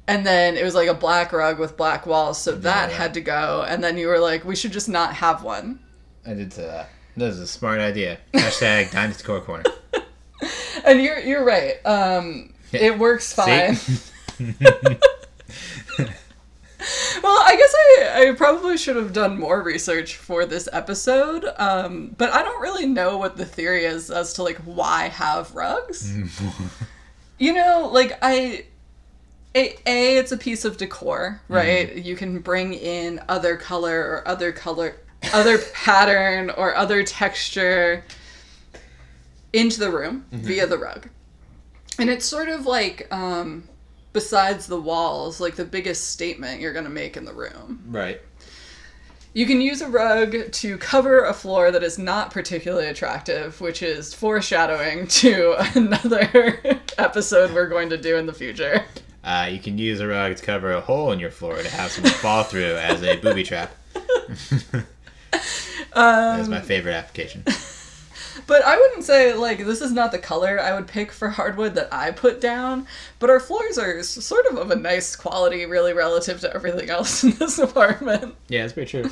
And 0.09 0.27
then 0.27 0.57
it 0.57 0.65
was 0.65 0.75
like 0.75 0.89
a 0.89 0.95
black 0.95 1.33
rug 1.33 1.59
with 1.59 1.77
black 1.77 2.07
walls, 2.07 2.41
so 2.41 2.53
that 2.53 2.91
yeah. 2.91 2.97
had 2.97 3.15
to 3.15 3.21
go. 3.21 3.65
And 3.69 3.83
then 3.83 3.97
you 3.99 4.09
were 4.09 4.19
like, 4.19 4.45
we 4.45 4.55
should 4.57 4.73
just 4.73 4.89
not 4.89 5.15
have 5.15 5.43
one. 5.43 5.79
I 6.27 6.35
did 6.35 6.53
say 6.53 6.67
that. 6.67 6.91
This 7.17 7.35
is 7.35 7.41
a 7.41 7.47
smart 7.47 7.81
idea. 7.81 8.19
Hashtag 8.35 8.91
Dynasty 8.93 9.25
Core 9.25 9.41
Corner. 9.41 9.65
And 10.85 11.01
you're 11.03 11.19
you're 11.21 11.45
right. 11.45 11.75
Um, 11.85 12.55
Yeah. 12.73 12.81
It 12.83 12.99
works 12.99 13.33
fine. 13.33 13.77
Well, 17.23 17.43
I 17.45 17.57
guess 17.57 17.75
I, 17.75 18.29
I 18.29 18.35
probably 18.35 18.79
should 18.79 18.97
have 18.97 19.13
done 19.13 19.39
more 19.39 19.63
research 19.63 20.17
for 20.17 20.47
this 20.47 20.69
episode, 20.73 21.45
um, 21.59 22.15
but 22.17 22.33
I 22.33 22.43
don't 22.43 22.61
really 22.63 22.87
know 22.87 23.19
what 23.19 23.37
the 23.37 23.45
theory 23.45 23.85
is 23.85 24.11
as 24.11 24.33
to 24.35 24.43
like 24.43 24.57
why 24.59 25.09
have 25.09 25.55
rugs. 25.55 26.11
you 27.39 27.53
know, 27.53 27.91
like 27.93 28.19
I, 28.23 28.65
a, 29.55 29.77
a 29.87 30.17
it's 30.17 30.33
a 30.33 30.39
piece 30.39 30.65
of 30.65 30.79
decor, 30.79 31.43
right? 31.49 31.95
You 31.95 32.17
can 32.17 32.39
bring 32.39 32.73
in 32.73 33.21
other 33.29 33.57
color 33.57 34.01
or 34.01 34.29
other 34.29 34.53
color, 34.53 34.97
other 35.35 35.59
pattern 35.75 36.51
or 36.51 36.75
other 36.75 37.03
texture 37.05 38.05
into 39.53 39.81
the 39.81 39.91
room 39.91 40.25
via 40.31 40.67
the 40.67 40.79
rug, 40.79 41.09
and 41.99 42.09
it's 42.09 42.25
sort 42.25 42.49
of 42.49 42.65
like. 42.65 43.13
Um, 43.13 43.65
besides 44.13 44.67
the 44.67 44.81
walls, 44.81 45.41
like 45.41 45.57
the 45.57 45.65
biggest 45.65 46.11
statement 46.11 46.61
you're 46.61 46.73
going 46.73 46.85
to 46.85 46.91
make 46.91 47.17
in 47.17 47.25
the 47.25 47.33
room. 47.33 47.83
right. 47.89 48.21
You 49.33 49.47
can 49.47 49.61
use 49.61 49.81
a 49.81 49.89
rug 49.89 50.51
to 50.51 50.77
cover 50.79 51.25
a 51.25 51.33
floor 51.33 51.71
that 51.71 51.85
is 51.85 51.99
not 52.01 52.33
particularly 52.33 52.89
attractive, 52.89 53.61
which 53.61 53.81
is 53.81 54.13
foreshadowing 54.13 55.07
to 55.23 55.55
another 55.79 56.61
episode 56.99 57.53
we're 57.55 57.69
going 57.69 57.91
to 57.91 57.97
do 57.97 58.17
in 58.17 58.27
the 58.27 58.33
future. 58.33 58.85
Uh, 59.23 59.49
you 59.49 59.61
can 59.61 59.79
use 59.79 60.01
a 60.01 60.09
rug 60.09 60.35
to 60.35 60.43
cover 60.43 60.73
a 60.73 60.81
hole 60.81 61.13
in 61.13 61.21
your 61.21 61.31
floor 61.31 61.57
to 61.63 61.69
have 61.69 61.93
someone 61.93 62.13
fall 62.15 62.43
through 62.43 62.75
as 62.77 63.05
a 63.05 63.19
booby 63.19 63.45
trap. 63.45 63.73
That's 64.33 64.73
Um, 65.93 66.51
my 66.51 66.61
favorite 66.61 66.95
application. 66.95 67.45
But 68.51 68.65
I 68.65 68.77
wouldn't 68.77 69.05
say, 69.05 69.33
like, 69.33 69.65
this 69.65 69.81
is 69.81 69.93
not 69.93 70.11
the 70.11 70.19
color 70.19 70.59
I 70.59 70.75
would 70.75 70.89
pick 70.89 71.13
for 71.13 71.29
hardwood 71.29 71.77
that 71.77 71.89
I 71.95 72.11
put 72.11 72.41
down, 72.41 72.85
but 73.21 73.31
our 73.31 73.39
floors 73.39 73.79
are 73.79 74.03
sort 74.03 74.45
of 74.47 74.59
of 74.59 74.73
a 74.73 74.75
nice 74.75 75.15
quality, 75.15 75.67
really, 75.67 75.93
relative 75.93 76.41
to 76.41 76.53
everything 76.53 76.91
else 76.99 77.23
in 77.23 77.31
this 77.31 77.61
apartment. 77.61 78.35
Yeah, 78.49 78.63
that's 78.63 78.73
pretty 78.73 78.91
true. 79.03 79.11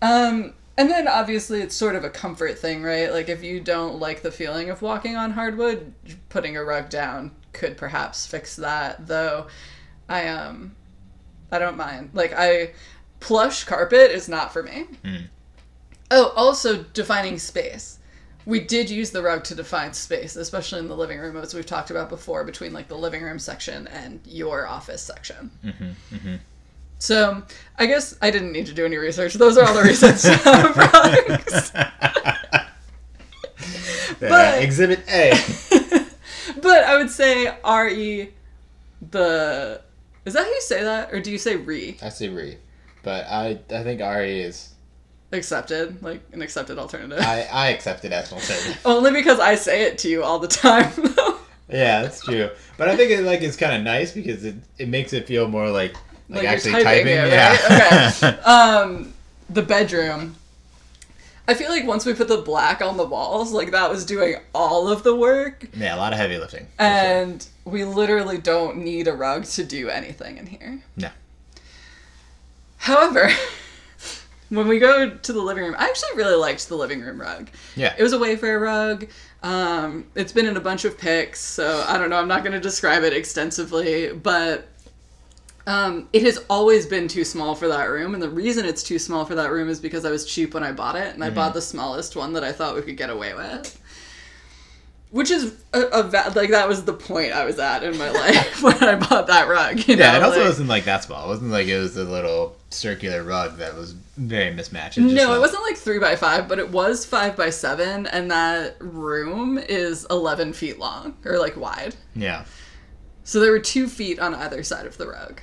Um, 0.00 0.54
and 0.78 0.88
then 0.88 1.08
obviously 1.08 1.60
it's 1.60 1.74
sort 1.74 1.96
of 1.96 2.04
a 2.04 2.08
comfort 2.08 2.56
thing, 2.56 2.84
right? 2.84 3.10
Like 3.10 3.28
if 3.28 3.42
you 3.42 3.58
don't 3.58 3.98
like 3.98 4.22
the 4.22 4.30
feeling 4.30 4.70
of 4.70 4.80
walking 4.80 5.16
on 5.16 5.32
hardwood, 5.32 5.92
putting 6.28 6.56
a 6.56 6.62
rug 6.62 6.88
down 6.88 7.32
could 7.52 7.76
perhaps 7.76 8.28
fix 8.28 8.54
that. 8.54 9.08
Though, 9.08 9.48
I 10.08 10.28
um, 10.28 10.76
I 11.50 11.58
don't 11.58 11.76
mind. 11.76 12.10
Like 12.12 12.32
I, 12.32 12.74
plush 13.18 13.64
carpet 13.64 14.12
is 14.12 14.28
not 14.28 14.52
for 14.52 14.62
me. 14.62 14.86
Mm. 15.02 15.24
Oh, 16.12 16.32
also 16.36 16.84
defining 16.92 17.40
space. 17.40 17.98
We 18.46 18.60
did 18.60 18.88
use 18.88 19.10
the 19.10 19.22
rug 19.22 19.42
to 19.44 19.54
define 19.54 19.92
space, 19.92 20.36
especially 20.36 20.78
in 20.78 20.88
the 20.88 20.96
living 20.96 21.18
room, 21.18 21.36
as 21.36 21.52
we've 21.52 21.66
talked 21.66 21.90
about 21.90 22.08
before, 22.08 22.44
between 22.44 22.72
like 22.72 22.86
the 22.88 22.96
living 22.96 23.22
room 23.22 23.40
section 23.40 23.88
and 23.88 24.20
your 24.24 24.66
office 24.66 25.02
section. 25.02 25.50
So 26.98 27.42
I 27.78 27.86
guess 27.86 28.16
I 28.22 28.30
didn't 28.30 28.52
need 28.52 28.66
to 28.66 28.72
do 28.72 28.86
any 28.86 28.96
research. 28.96 29.34
Those 29.34 29.58
are 29.58 29.66
all 29.66 29.74
the 29.74 29.82
reasons 29.82 30.22
to 30.22 30.32
have 30.36 30.76
rugs. 30.76 31.72
Uh, 34.22 34.56
exhibit 34.60 35.00
A. 35.08 35.32
But 36.62 36.84
I 36.84 36.96
would 36.96 37.10
say 37.10 37.52
re 37.64 38.32
the 39.10 39.80
is 40.24 40.32
that 40.32 40.44
how 40.44 40.48
you 40.48 40.60
say 40.60 40.82
that, 40.82 41.12
or 41.12 41.20
do 41.20 41.30
you 41.30 41.38
say 41.38 41.56
re 41.56 41.98
I 42.02 42.08
say 42.08 42.28
re, 42.28 42.56
but 43.02 43.26
I 43.26 43.58
I 43.70 43.82
think 43.82 44.00
RE 44.00 44.40
is 44.40 44.70
accepted, 45.32 46.02
like 46.02 46.20
an 46.32 46.42
accepted 46.42 46.78
alternative? 46.78 47.24
I 47.24 47.42
I 47.52 47.68
accept 47.68 48.04
it 48.04 48.12
as 48.12 48.30
an 48.32 48.38
alternative. 48.38 48.80
Only 48.84 49.12
because 49.12 49.40
I 49.40 49.54
say 49.54 49.84
it 49.84 49.98
to 49.98 50.08
you 50.08 50.22
all 50.22 50.38
the 50.38 50.48
time. 50.48 50.92
though. 50.96 51.38
Yeah, 51.68 52.02
that's 52.02 52.22
true. 52.24 52.50
But 52.78 52.88
I 52.88 52.96
think 52.96 53.10
it 53.10 53.22
like 53.24 53.42
it's 53.42 53.56
kind 53.56 53.74
of 53.76 53.82
nice 53.82 54.12
because 54.12 54.44
it, 54.44 54.54
it 54.78 54.88
makes 54.88 55.12
it 55.12 55.26
feel 55.26 55.48
more 55.48 55.68
like 55.70 55.94
like, 56.28 56.42
Like 56.42 56.48
actually 56.48 56.72
typing 56.82 56.84
typing. 56.84 57.12
it, 57.12 57.28
yeah. 57.32 58.10
right? 58.22 58.46
um, 58.46 59.12
the 59.50 59.62
bedroom. 59.62 60.36
I 61.48 61.54
feel 61.54 61.70
like 61.70 61.86
once 61.86 62.04
we 62.04 62.12
put 62.12 62.26
the 62.26 62.38
black 62.42 62.82
on 62.82 62.96
the 62.96 63.04
walls, 63.06 63.52
like 63.52 63.70
that 63.70 63.88
was 63.88 64.04
doing 64.04 64.34
all 64.52 64.88
of 64.88 65.04
the 65.04 65.14
work. 65.14 65.68
yeah, 65.76 65.94
a 65.94 65.98
lot 65.98 66.12
of 66.12 66.18
heavy 66.18 66.38
lifting. 66.38 66.66
for 66.76 66.82
sure. 66.82 66.92
And 66.92 67.46
we 67.64 67.84
literally 67.84 68.38
don't 68.38 68.78
need 68.78 69.06
a 69.06 69.12
rug 69.12 69.44
to 69.44 69.62
do 69.64 69.88
anything 69.88 70.38
in 70.38 70.46
here. 70.46 70.82
No. 70.96 71.10
However, 72.78 73.30
when 74.48 74.68
we 74.68 74.78
go 74.78 75.10
to 75.10 75.32
the 75.32 75.40
living 75.40 75.64
room, 75.64 75.74
I 75.78 75.84
actually 75.84 76.16
really 76.16 76.36
liked 76.36 76.68
the 76.68 76.76
living 76.76 77.00
room 77.00 77.20
rug. 77.20 77.48
Yeah. 77.74 77.94
It 77.98 78.02
was 78.02 78.12
a 78.12 78.18
Wayfair 78.18 78.60
rug. 78.60 79.08
Um, 79.42 80.06
it's 80.14 80.32
been 80.32 80.46
in 80.46 80.56
a 80.56 80.60
bunch 80.60 80.84
of 80.84 80.96
pics, 80.98 81.40
so 81.40 81.84
I 81.86 81.98
don't 81.98 82.10
know. 82.10 82.16
I'm 82.16 82.28
not 82.28 82.42
going 82.42 82.52
to 82.52 82.60
describe 82.60 83.02
it 83.02 83.12
extensively, 83.12 84.12
but 84.12 84.68
um, 85.66 86.08
it 86.12 86.22
has 86.22 86.44
always 86.48 86.86
been 86.86 87.08
too 87.08 87.24
small 87.24 87.54
for 87.54 87.68
that 87.68 87.84
room. 87.84 88.14
And 88.14 88.22
the 88.22 88.30
reason 88.30 88.64
it's 88.64 88.82
too 88.82 88.98
small 88.98 89.24
for 89.24 89.34
that 89.34 89.50
room 89.50 89.68
is 89.68 89.80
because 89.80 90.04
I 90.04 90.10
was 90.10 90.24
cheap 90.24 90.54
when 90.54 90.62
I 90.62 90.72
bought 90.72 90.96
it, 90.96 91.14
and 91.14 91.24
I 91.24 91.30
bought 91.30 91.54
the 91.54 91.62
smallest 91.62 92.14
one 92.14 92.32
that 92.34 92.44
I 92.44 92.52
thought 92.52 92.76
we 92.76 92.82
could 92.82 92.96
get 92.96 93.10
away 93.10 93.34
with. 93.34 93.80
Which 95.10 95.30
is 95.30 95.54
a, 95.72 95.80
a 95.82 96.02
va- 96.02 96.32
like 96.34 96.50
that 96.50 96.68
was 96.68 96.84
the 96.84 96.92
point 96.92 97.32
I 97.32 97.44
was 97.44 97.58
at 97.58 97.82
in 97.84 97.96
my 97.96 98.10
life 98.22 98.62
when 98.62 98.76
I 98.82 98.96
bought 98.96 99.28
that 99.28 99.48
rug. 99.48 99.86
You 99.88 99.96
know, 99.96 100.04
Yeah, 100.04 100.16
it 100.16 100.22
also 100.22 100.38
like- 100.40 100.48
wasn't 100.48 100.68
like 100.68 100.84
that 100.84 101.04
small. 101.04 101.24
It 101.24 101.28
wasn't 101.28 101.50
like 101.52 101.68
it 101.68 101.78
was 101.78 101.96
a 101.96 102.04
little 102.04 102.56
circular 102.70 103.22
rug 103.22 103.56
that 103.58 103.74
was 103.76 103.92
very 104.16 104.52
mismatched. 104.52 104.98
It 104.98 105.02
No, 105.02 105.28
like- 105.28 105.36
it 105.36 105.40
wasn't 105.40 105.62
like 105.62 105.76
three 105.76 105.98
by 106.00 106.16
five, 106.16 106.48
but 106.48 106.58
it 106.58 106.70
was 106.70 107.06
five 107.06 107.36
by 107.36 107.50
seven, 107.50 108.06
and 108.08 108.30
that 108.30 108.76
room 108.80 109.58
is 109.58 110.06
eleven 110.10 110.52
feet 110.52 110.78
long 110.78 111.16
or 111.24 111.38
like 111.38 111.56
wide. 111.56 111.94
Yeah. 112.14 112.44
So 113.24 113.40
there 113.40 113.52
were 113.52 113.60
two 113.60 113.88
feet 113.88 114.18
on 114.18 114.34
either 114.34 114.62
side 114.64 114.86
of 114.86 114.98
the 114.98 115.06
rug, 115.08 115.40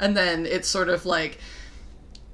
and 0.00 0.16
then 0.16 0.46
it's 0.46 0.68
sort 0.68 0.88
of 0.88 1.06
like 1.06 1.38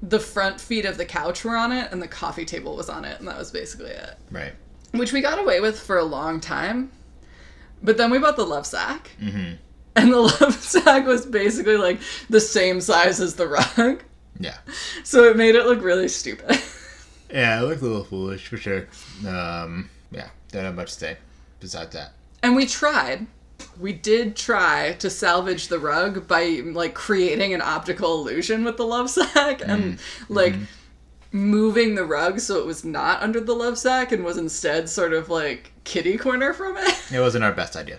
the 0.02 0.20
front 0.20 0.60
feet 0.60 0.84
of 0.84 0.96
the 0.98 1.04
couch 1.04 1.44
were 1.44 1.56
on 1.56 1.70
it, 1.72 1.92
and 1.92 2.00
the 2.02 2.08
coffee 2.08 2.44
table 2.44 2.76
was 2.76 2.88
on 2.88 3.04
it, 3.04 3.18
and 3.18 3.28
that 3.28 3.38
was 3.38 3.50
basically 3.50 3.90
it. 3.90 4.16
Right. 4.30 4.52
Which 4.98 5.12
we 5.12 5.20
got 5.20 5.38
away 5.38 5.60
with 5.60 5.78
for 5.78 5.98
a 5.98 6.04
long 6.04 6.40
time, 6.40 6.90
but 7.82 7.96
then 7.96 8.10
we 8.10 8.18
bought 8.18 8.36
the 8.36 8.44
love 8.46 8.66
sack, 8.66 9.10
Mm-hmm. 9.20 9.54
and 9.96 10.12
the 10.12 10.16
love 10.40 10.54
sack 10.54 11.06
was 11.06 11.26
basically 11.26 11.76
like 11.76 12.00
the 12.30 12.40
same 12.40 12.80
size 12.80 13.20
as 13.20 13.34
the 13.36 13.46
rug. 13.48 14.02
Yeah. 14.38 14.58
So 15.04 15.24
it 15.24 15.36
made 15.36 15.54
it 15.54 15.66
look 15.66 15.82
really 15.82 16.08
stupid. 16.08 16.58
Yeah, 17.28 17.58
it 17.60 17.64
looked 17.64 17.82
a 17.82 17.84
little 17.86 18.04
foolish 18.04 18.46
for 18.46 18.56
sure. 18.56 18.86
Um, 19.26 19.90
yeah, 20.12 20.28
don't 20.52 20.62
have 20.64 20.76
much 20.76 20.92
to 20.92 20.98
say 21.00 21.16
besides 21.58 21.92
that. 21.94 22.12
And 22.44 22.54
we 22.54 22.66
tried. 22.66 23.26
We 23.80 23.92
did 23.94 24.36
try 24.36 24.92
to 25.00 25.10
salvage 25.10 25.66
the 25.66 25.80
rug 25.80 26.28
by 26.28 26.62
like 26.64 26.94
creating 26.94 27.52
an 27.52 27.60
optical 27.62 28.20
illusion 28.20 28.62
with 28.62 28.76
the 28.76 28.86
love 28.86 29.10
sack 29.10 29.60
and 29.66 29.98
like 30.28 30.54
moving 31.36 31.94
the 31.94 32.04
rug 32.04 32.40
so 32.40 32.58
it 32.58 32.66
was 32.66 32.84
not 32.84 33.22
under 33.22 33.40
the 33.40 33.54
love 33.54 33.78
sack 33.78 34.12
and 34.12 34.24
was 34.24 34.36
instead 34.36 34.88
sort 34.88 35.12
of 35.12 35.28
like 35.28 35.72
kitty 35.84 36.16
corner 36.16 36.52
from 36.52 36.76
it. 36.76 36.94
It 37.12 37.20
wasn't 37.20 37.44
our 37.44 37.52
best 37.52 37.76
idea. 37.76 37.98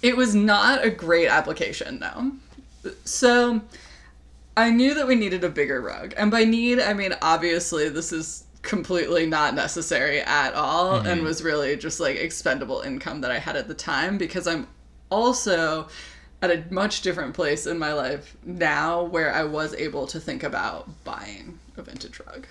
It 0.00 0.16
was 0.16 0.34
not 0.34 0.84
a 0.84 0.90
great 0.90 1.28
application, 1.28 1.98
no. 1.98 2.32
So 3.04 3.60
I 4.56 4.70
knew 4.70 4.94
that 4.94 5.06
we 5.06 5.14
needed 5.14 5.44
a 5.44 5.48
bigger 5.48 5.80
rug. 5.80 6.14
And 6.16 6.30
by 6.30 6.44
need, 6.44 6.80
I 6.80 6.94
mean 6.94 7.14
obviously 7.20 7.88
this 7.88 8.12
is 8.12 8.44
completely 8.62 9.26
not 9.26 9.54
necessary 9.54 10.20
at 10.20 10.54
all 10.54 10.98
mm-hmm. 10.98 11.06
and 11.06 11.22
was 11.22 11.42
really 11.42 11.76
just 11.76 12.00
like 12.00 12.16
expendable 12.16 12.80
income 12.80 13.20
that 13.20 13.30
I 13.30 13.38
had 13.38 13.56
at 13.56 13.68
the 13.68 13.74
time 13.74 14.16
because 14.16 14.46
I'm 14.46 14.66
also 15.10 15.88
at 16.40 16.50
a 16.50 16.64
much 16.70 17.02
different 17.02 17.34
place 17.34 17.66
in 17.66 17.78
my 17.78 17.92
life 17.92 18.36
now 18.44 19.02
where 19.02 19.34
I 19.34 19.44
was 19.44 19.74
able 19.74 20.06
to 20.08 20.20
think 20.20 20.42
about 20.42 20.88
buying 21.04 21.58
a 21.76 21.82
vintage 21.82 22.20
rug. 22.26 22.46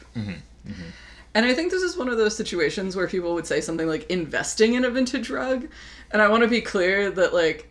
And 1.35 1.45
I 1.45 1.53
think 1.53 1.71
this 1.71 1.81
is 1.81 1.97
one 1.97 2.09
of 2.09 2.17
those 2.17 2.35
situations 2.35 2.95
where 2.95 3.07
people 3.07 3.33
would 3.33 3.47
say 3.47 3.59
something 3.59 3.87
like 3.87 4.09
investing 4.09 4.75
in 4.75 4.85
a 4.85 4.89
vintage 4.89 5.29
rug. 5.29 5.67
And 6.11 6.21
I 6.21 6.27
want 6.27 6.43
to 6.43 6.49
be 6.49 6.61
clear 6.61 7.09
that, 7.09 7.33
like, 7.33 7.69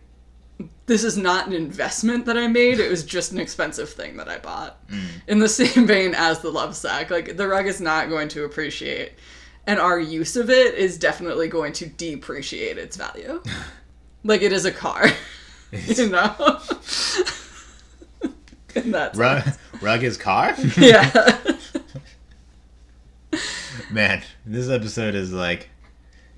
this 0.85 1.05
is 1.05 1.17
not 1.17 1.47
an 1.47 1.53
investment 1.53 2.25
that 2.25 2.37
I 2.37 2.47
made. 2.47 2.79
It 2.79 2.89
was 2.89 3.05
just 3.05 3.31
an 3.31 3.39
expensive 3.39 3.89
thing 3.89 4.17
that 4.17 4.27
I 4.27 4.37
bought. 4.39 4.85
Mm. 4.89 5.07
In 5.27 5.39
the 5.39 5.47
same 5.47 5.87
vein 5.87 6.13
as 6.13 6.39
the 6.39 6.49
love 6.49 6.75
sack. 6.75 7.09
Like, 7.09 7.37
the 7.37 7.47
rug 7.47 7.67
is 7.67 7.79
not 7.79 8.09
going 8.09 8.27
to 8.29 8.43
appreciate. 8.43 9.13
And 9.65 9.79
our 9.79 9.97
use 9.97 10.35
of 10.35 10.49
it 10.49 10.75
is 10.75 10.97
definitely 10.97 11.47
going 11.47 11.71
to 11.73 11.85
depreciate 11.85 12.77
its 12.77 12.97
value. 12.97 13.41
like, 14.25 14.41
it 14.41 14.51
is 14.51 14.65
a 14.65 14.73
car. 14.73 15.05
you 15.71 16.09
know? 16.09 16.35
and 18.75 18.93
that's 18.93 19.17
Rug, 19.17 19.43
rug 19.83 20.03
is 20.03 20.17
car? 20.17 20.55
Yeah. 20.77 21.37
Man, 23.91 24.23
this 24.45 24.69
episode 24.69 25.13
is 25.13 25.31
like 25.33 25.69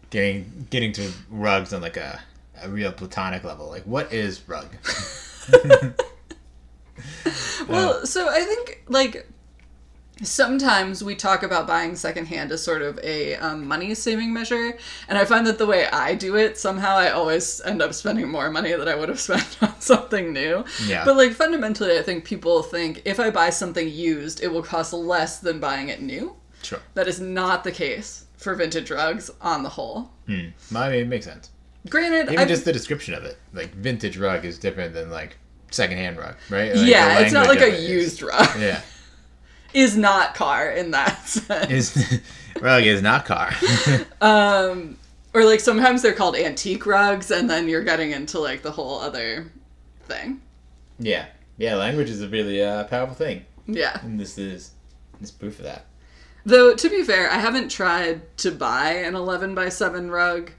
getting 0.10 0.68
getting 0.70 0.92
to 0.94 1.12
rugs 1.30 1.74
on 1.74 1.82
like 1.82 1.98
a, 1.98 2.22
a 2.62 2.70
real 2.70 2.92
platonic 2.92 3.44
level. 3.44 3.68
Like, 3.68 3.84
what 3.84 4.12
is 4.12 4.42
rug? 4.48 4.68
Well, 7.68 8.06
so 8.06 8.30
I 8.30 8.42
think 8.42 8.84
like 8.88 9.28
sometimes 10.24 11.03
we 11.03 11.15
talk 11.15 11.43
about 11.43 11.67
buying 11.67 11.95
secondhand 11.95 12.51
as 12.51 12.63
sort 12.63 12.81
of 12.81 13.00
a 13.03 13.36
um, 13.36 13.67
money 13.67 13.93
saving 13.95 14.34
measure, 14.34 14.77
and 15.07 15.17
I 15.17 15.25
find 15.25 15.45
that 15.48 15.57
the 15.57 15.65
way 15.65 15.88
I 15.88 16.15
do 16.15 16.36
it, 16.36 16.57
somehow 16.57 16.95
I 16.95 17.10
always 17.10 17.62
end 17.62 17.81
up 17.81 17.93
spending 17.93 18.29
more 18.29 18.50
money 18.50 18.74
than 18.74 18.88
I 18.88 18.95
would 18.95 19.10
have 19.10 19.19
spent 19.29 19.57
on 19.62 19.79
something 19.79 20.34
new. 20.34 20.63
Yeah. 20.86 21.05
But 21.05 21.17
like 21.17 21.31
fundamentally, 21.31 21.98
I 21.98 22.01
think 22.01 22.25
people 22.25 22.63
think 22.63 23.01
if 23.05 23.19
I 23.19 23.29
buy 23.29 23.50
something 23.50 23.89
used, 23.89 24.41
it 24.41 24.48
will 24.48 24.63
cost 24.63 24.93
less 24.93 25.39
than 25.39 25.60
buying 25.60 25.89
it 25.89 26.01
new. 26.01 26.36
Sure. 26.63 26.79
That 26.95 27.07
is 27.07 27.19
not 27.19 27.63
the 27.63 27.72
case 27.72 28.25
for 28.38 28.55
vintage 28.55 28.91
rugs 28.91 29.29
on 29.41 29.63
the 29.63 29.69
whole. 29.69 30.12
Hmm. 30.27 30.48
I 30.75 30.89
mean, 30.89 31.00
it 31.01 31.07
makes 31.07 31.25
sense. 31.25 31.51
Granted, 31.89 32.31
Even 32.31 32.39
I 32.39 32.45
just 32.45 32.65
the 32.65 32.74
description 32.74 33.13
of 33.13 33.24
it, 33.25 33.38
like 33.53 33.74
vintage 33.75 34.17
rug, 34.17 34.43
is 34.43 34.57
different 34.57 34.93
than 34.93 35.12
like 35.12 35.38
secondhand 35.69 36.17
rug, 36.17 36.36
right? 36.50 36.75
Like, 36.75 36.88
yeah, 36.88 37.19
it's 37.19 37.34
not 37.34 37.48
like 37.48 37.62
a 37.62 37.67
it 37.67 37.88
used 37.88 38.24
rug. 38.24 38.50
Yeah, 38.60 38.81
Is 39.75 39.98
not 39.98 40.34
car 40.36 40.70
in 40.72 40.91
that 40.91 41.27
sense. 41.27 41.70
is 41.72 42.22
rug 42.62 42.84
is 42.84 43.01
not 43.01 43.25
car. 43.25 43.52
Um, 44.21 44.97
or 45.34 45.43
like 45.43 45.60
sometimes 45.60 46.02
they're 46.02 46.13
called 46.13 46.36
antique 46.36 46.86
rugs, 46.86 47.30
and 47.30 47.50
then 47.50 47.67
you're 47.67 47.84
getting 47.84 48.12
into 48.12 48.39
like 48.39 48.62
the 48.62 48.71
whole 48.71 49.00
other 49.00 49.52
thing. 50.08 50.41
yeah, 50.97 51.26
yeah. 51.58 51.76
Language 51.76 52.10
is 52.10 52.21
a 52.21 52.28
really 52.30 52.63
uh, 52.63 52.86
powerful 52.86 53.15
thing, 53.15 53.45
Yeah. 53.67 54.00
and 54.02 54.17
this 54.19 54.38
is 54.38 54.71
this 55.19 55.30
is 55.30 55.36
proof 55.36 55.60
of 55.60 55.65
that. 55.65 55.86
Though 56.45 56.73
to 56.76 56.89
be 56.89 57.04
fair, 57.04 57.30
I 57.30 57.39
haven't 57.39 57.69
tried 57.69 58.21
to 58.38 58.52
buy 58.52 58.91
an 58.91 59.15
11 59.15 59.56
by 59.56 59.67
7 59.69 60.10
rug 60.10 60.52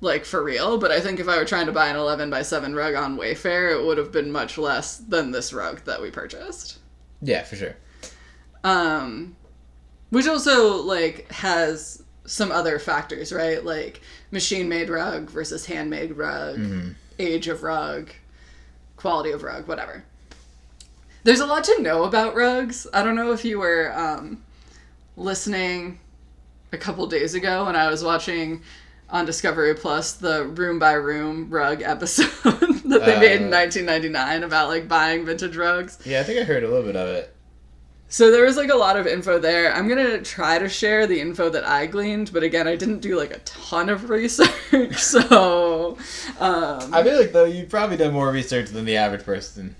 like 0.00 0.24
for 0.24 0.42
real, 0.44 0.78
but 0.78 0.90
I 0.90 1.00
think 1.00 1.18
if 1.18 1.28
I 1.28 1.38
were 1.38 1.44
trying 1.46 1.66
to 1.66 1.72
buy 1.72 1.88
an 1.88 1.96
11 1.96 2.28
by 2.30 2.42
7 2.42 2.74
rug 2.74 2.94
on 2.94 3.16
Wayfair, 3.16 3.72
it 3.80 3.84
would 3.84 3.96
have 3.98 4.12
been 4.12 4.30
much 4.30 4.58
less 4.58 4.98
than 4.98 5.30
this 5.32 5.52
rug 5.52 5.82
that 5.84 6.00
we 6.02 6.10
purchased. 6.10 6.78
Yeah, 7.22 7.42
for 7.42 7.56
sure. 7.56 7.74
Um 8.64 9.36
which 10.10 10.26
also 10.26 10.76
like 10.82 11.30
has 11.30 12.02
some 12.26 12.50
other 12.50 12.78
factors, 12.78 13.32
right? 13.32 13.64
Like 13.64 14.00
machine 14.30 14.68
made 14.68 14.88
rug 14.88 15.28
versus 15.30 15.66
handmade 15.66 16.16
rug, 16.16 16.58
age 17.18 17.48
of 17.48 17.62
rug, 17.62 18.10
quality 18.96 19.30
of 19.32 19.42
rug, 19.42 19.68
whatever. 19.68 20.04
There's 21.24 21.40
a 21.40 21.46
lot 21.46 21.64
to 21.64 21.82
know 21.82 22.04
about 22.04 22.34
rugs. 22.34 22.86
I 22.94 23.02
don't 23.02 23.14
know 23.16 23.32
if 23.32 23.44
you 23.44 23.58
were 23.58 23.92
um, 23.96 24.42
listening 25.16 25.98
a 26.72 26.78
couple 26.78 27.06
days 27.06 27.34
ago 27.34 27.66
when 27.66 27.76
I 27.76 27.88
was 27.88 28.02
watching 28.04 28.62
on 29.10 29.26
Discovery 29.26 29.74
Plus 29.74 30.12
the 30.12 30.44
room 30.44 30.78
by 30.78 30.92
room 30.92 31.50
rug 31.50 31.82
episode 31.82 32.26
that 32.42 33.02
they 33.04 33.18
made 33.20 33.40
in 33.42 33.48
Uh. 33.52 33.56
1999 33.58 34.42
about 34.44 34.68
like 34.68 34.88
buying 34.88 35.24
vintage 35.24 35.56
rugs. 35.56 35.98
Yeah, 36.04 36.20
I 36.20 36.24
think 36.24 36.40
I 36.40 36.44
heard 36.44 36.62
a 36.64 36.68
little 36.68 36.84
bit 36.86 36.96
of 36.96 37.08
it. 37.08 37.33
So 38.14 38.30
there 38.30 38.44
was 38.44 38.56
like 38.56 38.70
a 38.70 38.76
lot 38.76 38.96
of 38.96 39.08
info 39.08 39.40
there. 39.40 39.74
I'm 39.74 39.88
gonna 39.88 40.22
try 40.22 40.60
to 40.60 40.68
share 40.68 41.04
the 41.04 41.20
info 41.20 41.50
that 41.50 41.64
I 41.64 41.86
gleaned, 41.86 42.32
but 42.32 42.44
again, 42.44 42.68
I 42.68 42.76
didn't 42.76 43.00
do 43.00 43.16
like 43.16 43.32
a 43.32 43.40
ton 43.40 43.88
of 43.88 44.08
research. 44.08 44.98
So, 44.98 45.98
um, 46.38 46.94
I 46.94 47.02
feel 47.02 47.18
like 47.18 47.32
though 47.32 47.44
you've 47.44 47.68
probably 47.68 47.96
done 47.96 48.12
more 48.12 48.30
research 48.30 48.70
than 48.70 48.84
the 48.84 48.96
average 48.96 49.24
person 49.24 49.74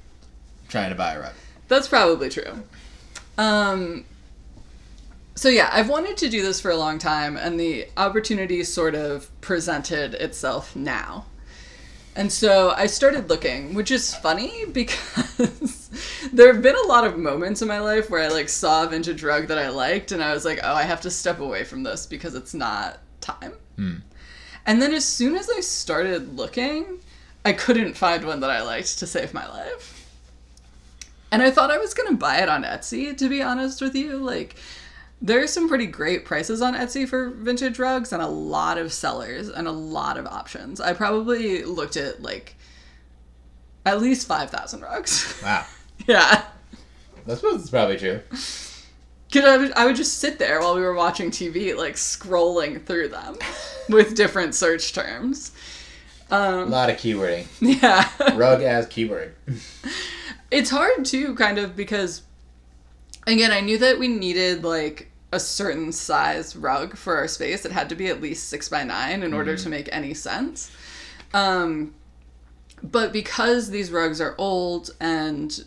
trying 0.69 0.91
to 0.91 0.97
buy 0.97 1.15
a 1.15 1.21
rug. 1.21 1.33
that's 1.69 1.87
probably 1.87 2.29
true. 2.29 2.65
Um, 3.39 4.05
so 5.37 5.49
yeah, 5.49 5.71
I've 5.73 5.89
wanted 5.89 6.17
to 6.17 6.29
do 6.29 6.43
this 6.43 6.61
for 6.61 6.73
a 6.73 6.77
long 6.77 6.99
time, 6.99 7.37
and 7.37 7.61
the 7.61 7.87
opportunity 7.97 8.65
sort 8.65 8.97
of 8.97 9.31
presented 9.43 10.15
itself 10.15 10.75
now. 10.75 11.27
And 12.17 12.33
so 12.33 12.71
I 12.71 12.87
started 12.87 13.29
looking, 13.29 13.75
which 13.75 13.91
is 13.91 14.15
funny 14.15 14.65
because 14.73 15.91
there 16.33 16.53
have 16.53 16.63
been 16.63 16.77
a 16.77 16.87
lot 16.87 17.05
of 17.05 17.19
moments 17.19 17.63
in 17.63 17.69
my 17.69 17.81
life 17.81 18.09
where 18.09 18.23
I 18.23 18.29
like 18.29 18.49
saw 18.49 18.85
a 18.85 18.89
vintage 18.89 19.23
rug 19.23 19.49
that 19.49 19.59
I 19.59 19.69
liked 19.69 20.13
and 20.13 20.23
I 20.23 20.33
was 20.33 20.45
like, 20.45 20.61
"Oh, 20.63 20.75
I 20.75 20.83
have 20.83 21.01
to 21.03 21.11
step 21.11 21.41
away 21.41 21.65
from 21.65 21.83
this 21.83 22.07
because 22.07 22.35
it's 22.35 22.55
not 22.55 22.99
time." 23.21 23.55
Hmm. 23.77 23.97
And 24.67 24.81
then 24.81 24.95
as 24.95 25.05
soon 25.05 25.37
as 25.37 25.51
I 25.51 25.61
started 25.61 26.37
looking, 26.37 27.01
I 27.45 27.53
couldn't 27.53 27.97
find 27.97 28.25
one 28.25 28.41
that 28.41 28.51
I 28.51 28.63
liked 28.63 28.99
to 29.01 29.07
save 29.07 29.35
my 29.35 29.47
life. 29.47 30.09
And 31.31 31.43
I 31.43 31.51
thought 31.51 31.71
I 31.71 31.79
was 31.79 31.95
going 31.95 32.09
to 32.09 32.17
buy 32.17 32.39
it 32.39 32.49
on 32.49 32.63
Etsy, 32.63 33.15
to 33.17 33.29
be 33.29 33.43
honest 33.43 33.81
with 33.81 33.95
you. 33.95 34.19
Like, 34.19 34.57
there 35.25 35.43
are 35.43 35.47
some 35.47 35.69
pretty 35.71 35.87
great 35.87 36.27
prices 36.27 36.61
on 36.61 36.75
Etsy 36.75 37.09
for 37.09 37.31
vintage 37.31 37.79
rugs 37.79 38.13
and 38.13 38.21
a 38.21 38.27
lot 38.27 38.77
of 38.77 38.93
sellers 38.93 39.49
and 39.49 39.67
a 39.67 39.73
lot 39.73 40.19
of 40.19 40.27
options. 40.27 40.81
I 40.83 40.93
probably 40.93 41.65
looked 41.65 41.97
at 41.97 42.21
like 42.23 42.55
at 43.87 44.01
least 44.03 44.27
5,000 44.29 44.83
rugs. 44.83 45.41
Wow, 45.43 45.65
yeah. 46.07 46.45
I 47.27 47.35
suppose 47.35 47.63
it's 47.63 47.71
probably 47.71 47.97
true. 47.97 48.21
Because 48.31 49.49
I 49.49 49.57
would, 49.57 49.73
I 49.73 49.87
would 49.87 49.97
just 49.97 50.19
sit 50.19 50.39
there 50.39 50.61
while 50.61 50.75
we 50.75 50.83
were 50.83 50.93
watching 50.95 51.31
TV, 51.31 51.75
like 51.75 51.95
scrolling 51.95 52.85
through 52.85 53.09
them 53.09 53.39
with 53.89 54.15
different 54.15 54.55
search 54.55 54.93
terms. 54.93 55.53
A 56.31 56.35
Um, 56.37 56.71
lot 56.71 56.91
of 56.91 56.97
keywording. 56.97 57.47
yeah. 57.83 58.09
Rug 58.37 58.61
as 58.63 58.87
keyword. 58.87 59.35
it's 60.51 60.69
hard 60.71 61.05
too 61.07 61.35
kind 61.35 61.59
of 61.59 61.75
because 61.75 62.23
again 63.27 63.51
i 63.51 63.61
knew 63.61 63.79
that 63.79 63.99
we 63.99 64.07
needed 64.07 64.63
like 64.63 65.11
a 65.35 65.41
certain 65.41 65.93
size 65.93 66.57
rug 66.57 66.97
for 66.97 67.17
our 67.17 67.29
space. 67.29 67.65
It 67.65 67.73
had 67.73 67.89
to 67.89 67.95
be 67.95 68.07
at 68.07 68.21
least 68.21 68.49
six 68.49 68.69
by 68.69 68.85
nine 68.85 69.23
in 69.23 69.35
order 69.35 69.57
to 69.57 69.67
mm. 69.67 69.71
make 69.71 69.89
any 69.93 70.15
sense. 70.15 70.71
Um 71.33 71.95
but 72.83 73.13
because 73.13 73.71
these 73.71 73.91
rugs 73.91 74.21
are 74.21 74.35
old 74.39 74.91
and 75.01 75.65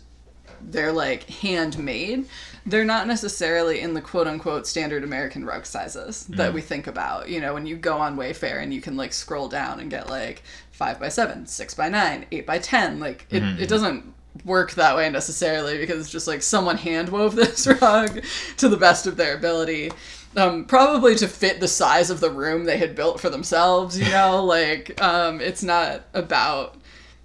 they're 0.60 0.92
like 0.92 1.24
handmade 1.24 2.26
they're 2.66 2.84
not 2.84 3.06
necessarily 3.06 3.80
in 3.80 3.94
the 3.94 4.00
quote 4.00 4.26
unquote 4.26 4.66
standard 4.66 5.04
american 5.04 5.44
rug 5.44 5.64
sizes 5.64 6.26
that 6.26 6.50
mm. 6.50 6.54
we 6.54 6.60
think 6.60 6.86
about. 6.86 7.28
You 7.28 7.40
know 7.40 7.54
when 7.54 7.66
you 7.66 7.76
go 7.76 7.98
on 7.98 8.16
wayfair 8.16 8.62
and 8.62 8.72
you 8.72 8.80
can 8.80 8.96
like 8.96 9.12
scroll 9.12 9.48
down 9.48 9.80
and 9.80 9.90
get 9.90 10.08
like 10.08 10.42
five 10.72 10.98
by 10.98 11.08
seven 11.08 11.46
six 11.46 11.74
by 11.74 11.88
nine 11.88 12.26
eight 12.32 12.46
by 12.46 12.58
ten 12.58 13.00
like 13.00 13.26
it, 13.30 13.36
it 13.36 13.42
mm-hmm. 13.42 13.64
doesn't 13.64 14.14
work 14.44 14.72
that 14.72 14.96
way 14.96 15.10
necessarily 15.10 15.78
because 15.78 16.00
it's 16.00 16.10
just 16.10 16.28
like 16.28 16.42
someone 16.42 16.76
hand 16.76 17.08
wove 17.08 17.34
this 17.36 17.66
rug 17.80 18.22
to 18.56 18.68
the 18.68 18.76
best 18.76 19.06
of 19.06 19.16
their 19.16 19.36
ability 19.36 19.90
um, 20.36 20.64
probably 20.64 21.14
to 21.16 21.26
fit 21.26 21.58
the 21.58 21.66
size 21.66 22.10
of 22.10 22.20
the 22.20 22.30
room 22.30 22.64
they 22.64 22.76
had 22.78 22.94
built 22.94 23.20
for 23.20 23.30
themselves 23.30 23.98
you 23.98 24.08
know 24.10 24.44
like 24.44 25.00
um, 25.02 25.40
it's 25.40 25.62
not 25.62 26.02
about 26.14 26.78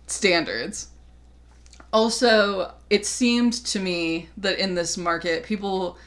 standards. 0.07 0.89
Also, 1.91 2.73
it 2.89 3.05
seemed 3.05 3.53
to 3.53 3.79
me 3.79 4.29
that 4.37 4.57
in 4.57 4.75
this 4.75 4.97
market, 4.97 5.43
people 5.43 5.97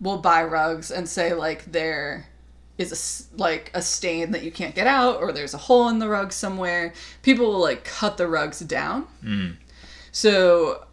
will 0.00 0.18
buy 0.18 0.44
rugs 0.44 0.90
and 0.90 1.08
say 1.08 1.34
like 1.34 1.64
there 1.64 2.26
is 2.76 3.26
a 3.32 3.36
like 3.40 3.70
a 3.74 3.82
stain 3.82 4.30
that 4.30 4.44
you 4.44 4.52
can't 4.52 4.74
get 4.74 4.86
out 4.86 5.16
or 5.20 5.32
there's 5.32 5.54
a 5.54 5.58
hole 5.58 5.88
in 5.88 5.98
the 5.98 6.08
rug 6.08 6.32
somewhere. 6.32 6.92
People 7.22 7.46
will 7.46 7.60
like 7.60 7.84
cut 7.84 8.16
the 8.16 8.28
rugs 8.28 8.60
down. 8.60 9.06
So 10.12 10.86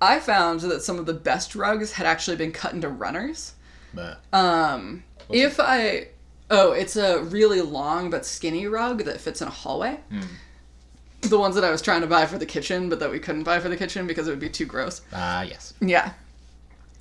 I 0.00 0.18
found 0.20 0.60
that 0.60 0.82
some 0.82 0.98
of 0.98 1.06
the 1.06 1.14
best 1.14 1.54
rugs 1.54 1.92
had 1.92 2.06
actually 2.06 2.36
been 2.36 2.52
cut 2.52 2.72
into 2.72 2.88
runners. 2.88 3.54
But 3.94 4.20
Um, 4.32 5.04
if 5.28 5.58
I 5.60 6.08
oh, 6.50 6.72
it's 6.72 6.96
a 6.96 7.22
really 7.22 7.60
long 7.60 8.10
but 8.10 8.26
skinny 8.26 8.66
rug 8.66 9.04
that 9.04 9.20
fits 9.20 9.40
in 9.42 9.48
a 9.48 9.50
hallway. 9.52 10.00
The 11.22 11.38
ones 11.38 11.54
that 11.54 11.64
I 11.64 11.70
was 11.70 11.82
trying 11.82 12.00
to 12.00 12.06
buy 12.06 12.24
for 12.26 12.38
the 12.38 12.46
kitchen, 12.46 12.88
but 12.88 12.98
that 13.00 13.10
we 13.10 13.18
couldn't 13.18 13.42
buy 13.44 13.60
for 13.60 13.68
the 13.68 13.76
kitchen 13.76 14.06
because 14.06 14.26
it 14.26 14.30
would 14.30 14.40
be 14.40 14.48
too 14.48 14.64
gross. 14.64 15.02
ah 15.12 15.42
yes. 15.42 15.74
Yeah. 15.80 16.12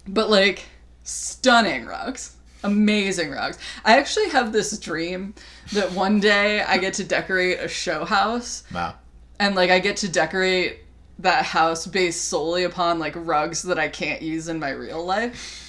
But 0.08 0.30
like 0.30 0.66
stunning 1.04 1.86
rugs. 1.86 2.36
Amazing 2.64 3.32
rugs. 3.32 3.58
I 3.86 3.98
actually 3.98 4.30
have 4.30 4.52
this 4.52 4.78
dream 4.78 5.34
that 5.72 5.94
one 5.94 6.20
day 6.20 6.62
I 6.62 6.78
get 6.78 6.94
to 6.96 7.06
decorate 7.06 7.60
a 7.62 7.68
show 7.70 8.04
house 8.04 8.64
Wow. 8.74 8.96
and 9.40 9.56
like 9.56 9.70
I 9.70 9.80
get 9.80 9.96
to 9.98 10.10
decorate 10.10 10.80
that 11.20 11.46
house 11.46 11.86
based 11.86 12.26
solely 12.26 12.64
upon 12.64 13.00
like 13.00 13.14
rugs 13.16 13.62
that 13.64 13.78
I 13.78 13.88
can't 13.88 14.22
use 14.22 14.48
in 14.48 14.60
my 14.60 14.72
real 14.72 15.06
life. 15.06 15.66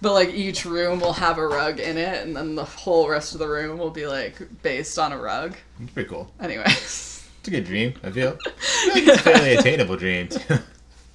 But 0.00 0.14
like 0.14 0.30
each 0.30 0.64
room 0.64 1.00
will 1.00 1.12
have 1.12 1.36
a 1.38 1.46
rug 1.46 1.78
in 1.78 1.98
it 1.98 2.26
and 2.26 2.34
then 2.34 2.54
the 2.54 2.64
whole 2.64 3.08
rest 3.08 3.34
of 3.34 3.38
the 3.38 3.48
room 3.48 3.78
will 3.78 3.90
be 3.90 4.06
like 4.06 4.40
based 4.62 4.98
on 4.98 5.12
a 5.12 5.18
rug. 5.18 5.56
It's 5.80 5.92
pretty 5.92 6.08
cool. 6.08 6.30
Anyways. 6.40 7.10
It's 7.44 7.48
a 7.48 7.50
good 7.50 7.66
dream. 7.66 7.92
I 8.02 8.10
feel. 8.10 8.38
I 8.46 8.88
like 8.94 9.02
it's 9.06 9.18
a 9.18 9.22
fairly 9.22 9.54
attainable 9.56 9.96
dream 9.98 10.28
too. 10.28 10.60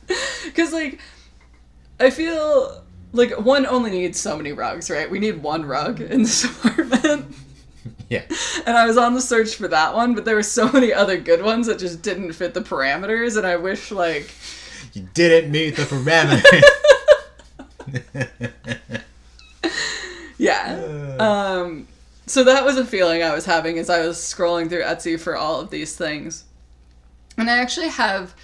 Because, 0.46 0.72
like, 0.74 1.00
I 2.00 2.12
feel 2.12 2.84
like 3.14 3.32
one 3.40 3.66
only 3.66 3.90
needs 3.90 4.20
so 4.20 4.38
many 4.38 4.52
rugs, 4.52 4.92
right? 4.92 5.10
We 5.10 5.18
need 5.18 5.42
one 5.42 5.66
rug 5.66 6.02
in 6.02 6.22
this 6.22 6.44
apartment. 6.66 7.34
Yeah. 8.10 8.24
And 8.66 8.78
I 8.78 8.86
was 8.86 8.98
on 8.98 9.14
the 9.14 9.22
search 9.22 9.56
for 9.56 9.68
that 9.70 9.96
one, 9.96 10.16
but 10.16 10.26
there 10.26 10.36
were 10.36 10.44
so 10.44 10.72
many 10.72 10.94
other 10.94 11.18
good 11.18 11.42
ones 11.42 11.68
that 11.68 11.80
just 11.80 12.02
didn't 12.02 12.34
fit 12.34 12.54
the 12.54 12.62
parameters, 12.62 13.38
and 13.38 13.48
I 13.48 13.56
wish, 13.56 13.92
like, 13.92 14.32
You 14.94 15.08
didn't 15.14 15.52
meet 15.52 15.76
the 15.76 15.84
parameters. 15.84 16.62
yeah. 20.38 21.16
Um, 21.20 21.88
so 22.26 22.44
that 22.44 22.64
was 22.64 22.78
a 22.78 22.86
feeling 22.86 23.24
I 23.24 23.34
was 23.34 23.46
having 23.46 23.80
as 23.80 23.90
I 23.90 24.06
was 24.06 24.18
scrolling 24.18 24.70
through 24.70 24.84
Etsy 24.84 25.20
for 25.20 25.36
all 25.36 25.60
of 25.60 25.70
these 25.70 25.96
things. 25.96 26.44
And 27.38 27.50
I 27.50 27.58
actually 27.60 27.90
have 27.90 28.36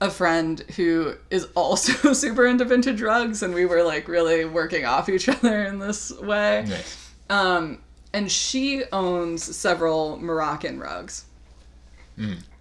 a 0.00 0.10
friend 0.10 0.60
who 0.76 1.14
is 1.30 1.46
also 1.54 2.12
super 2.14 2.46
into 2.46 2.64
vintage 2.64 3.00
rugs, 3.00 3.42
and 3.42 3.54
we 3.54 3.66
were 3.66 3.82
like 3.82 4.08
really 4.08 4.44
working 4.44 4.84
off 4.84 5.08
each 5.08 5.28
other 5.28 5.64
in 5.64 5.78
this 5.78 6.10
way. 6.18 6.64
nice. 6.68 7.10
Um, 7.30 7.78
and 8.18 8.32
she 8.32 8.82
owns 8.90 9.44
several 9.56 10.18
Moroccan 10.18 10.80
rugs. 10.80 11.24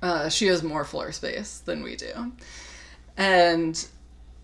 Uh, 0.03 0.29
she 0.29 0.45
has 0.45 0.61
more 0.61 0.85
floor 0.85 1.11
space 1.11 1.57
than 1.65 1.81
we 1.81 1.95
do. 1.95 2.31
And 3.17 3.87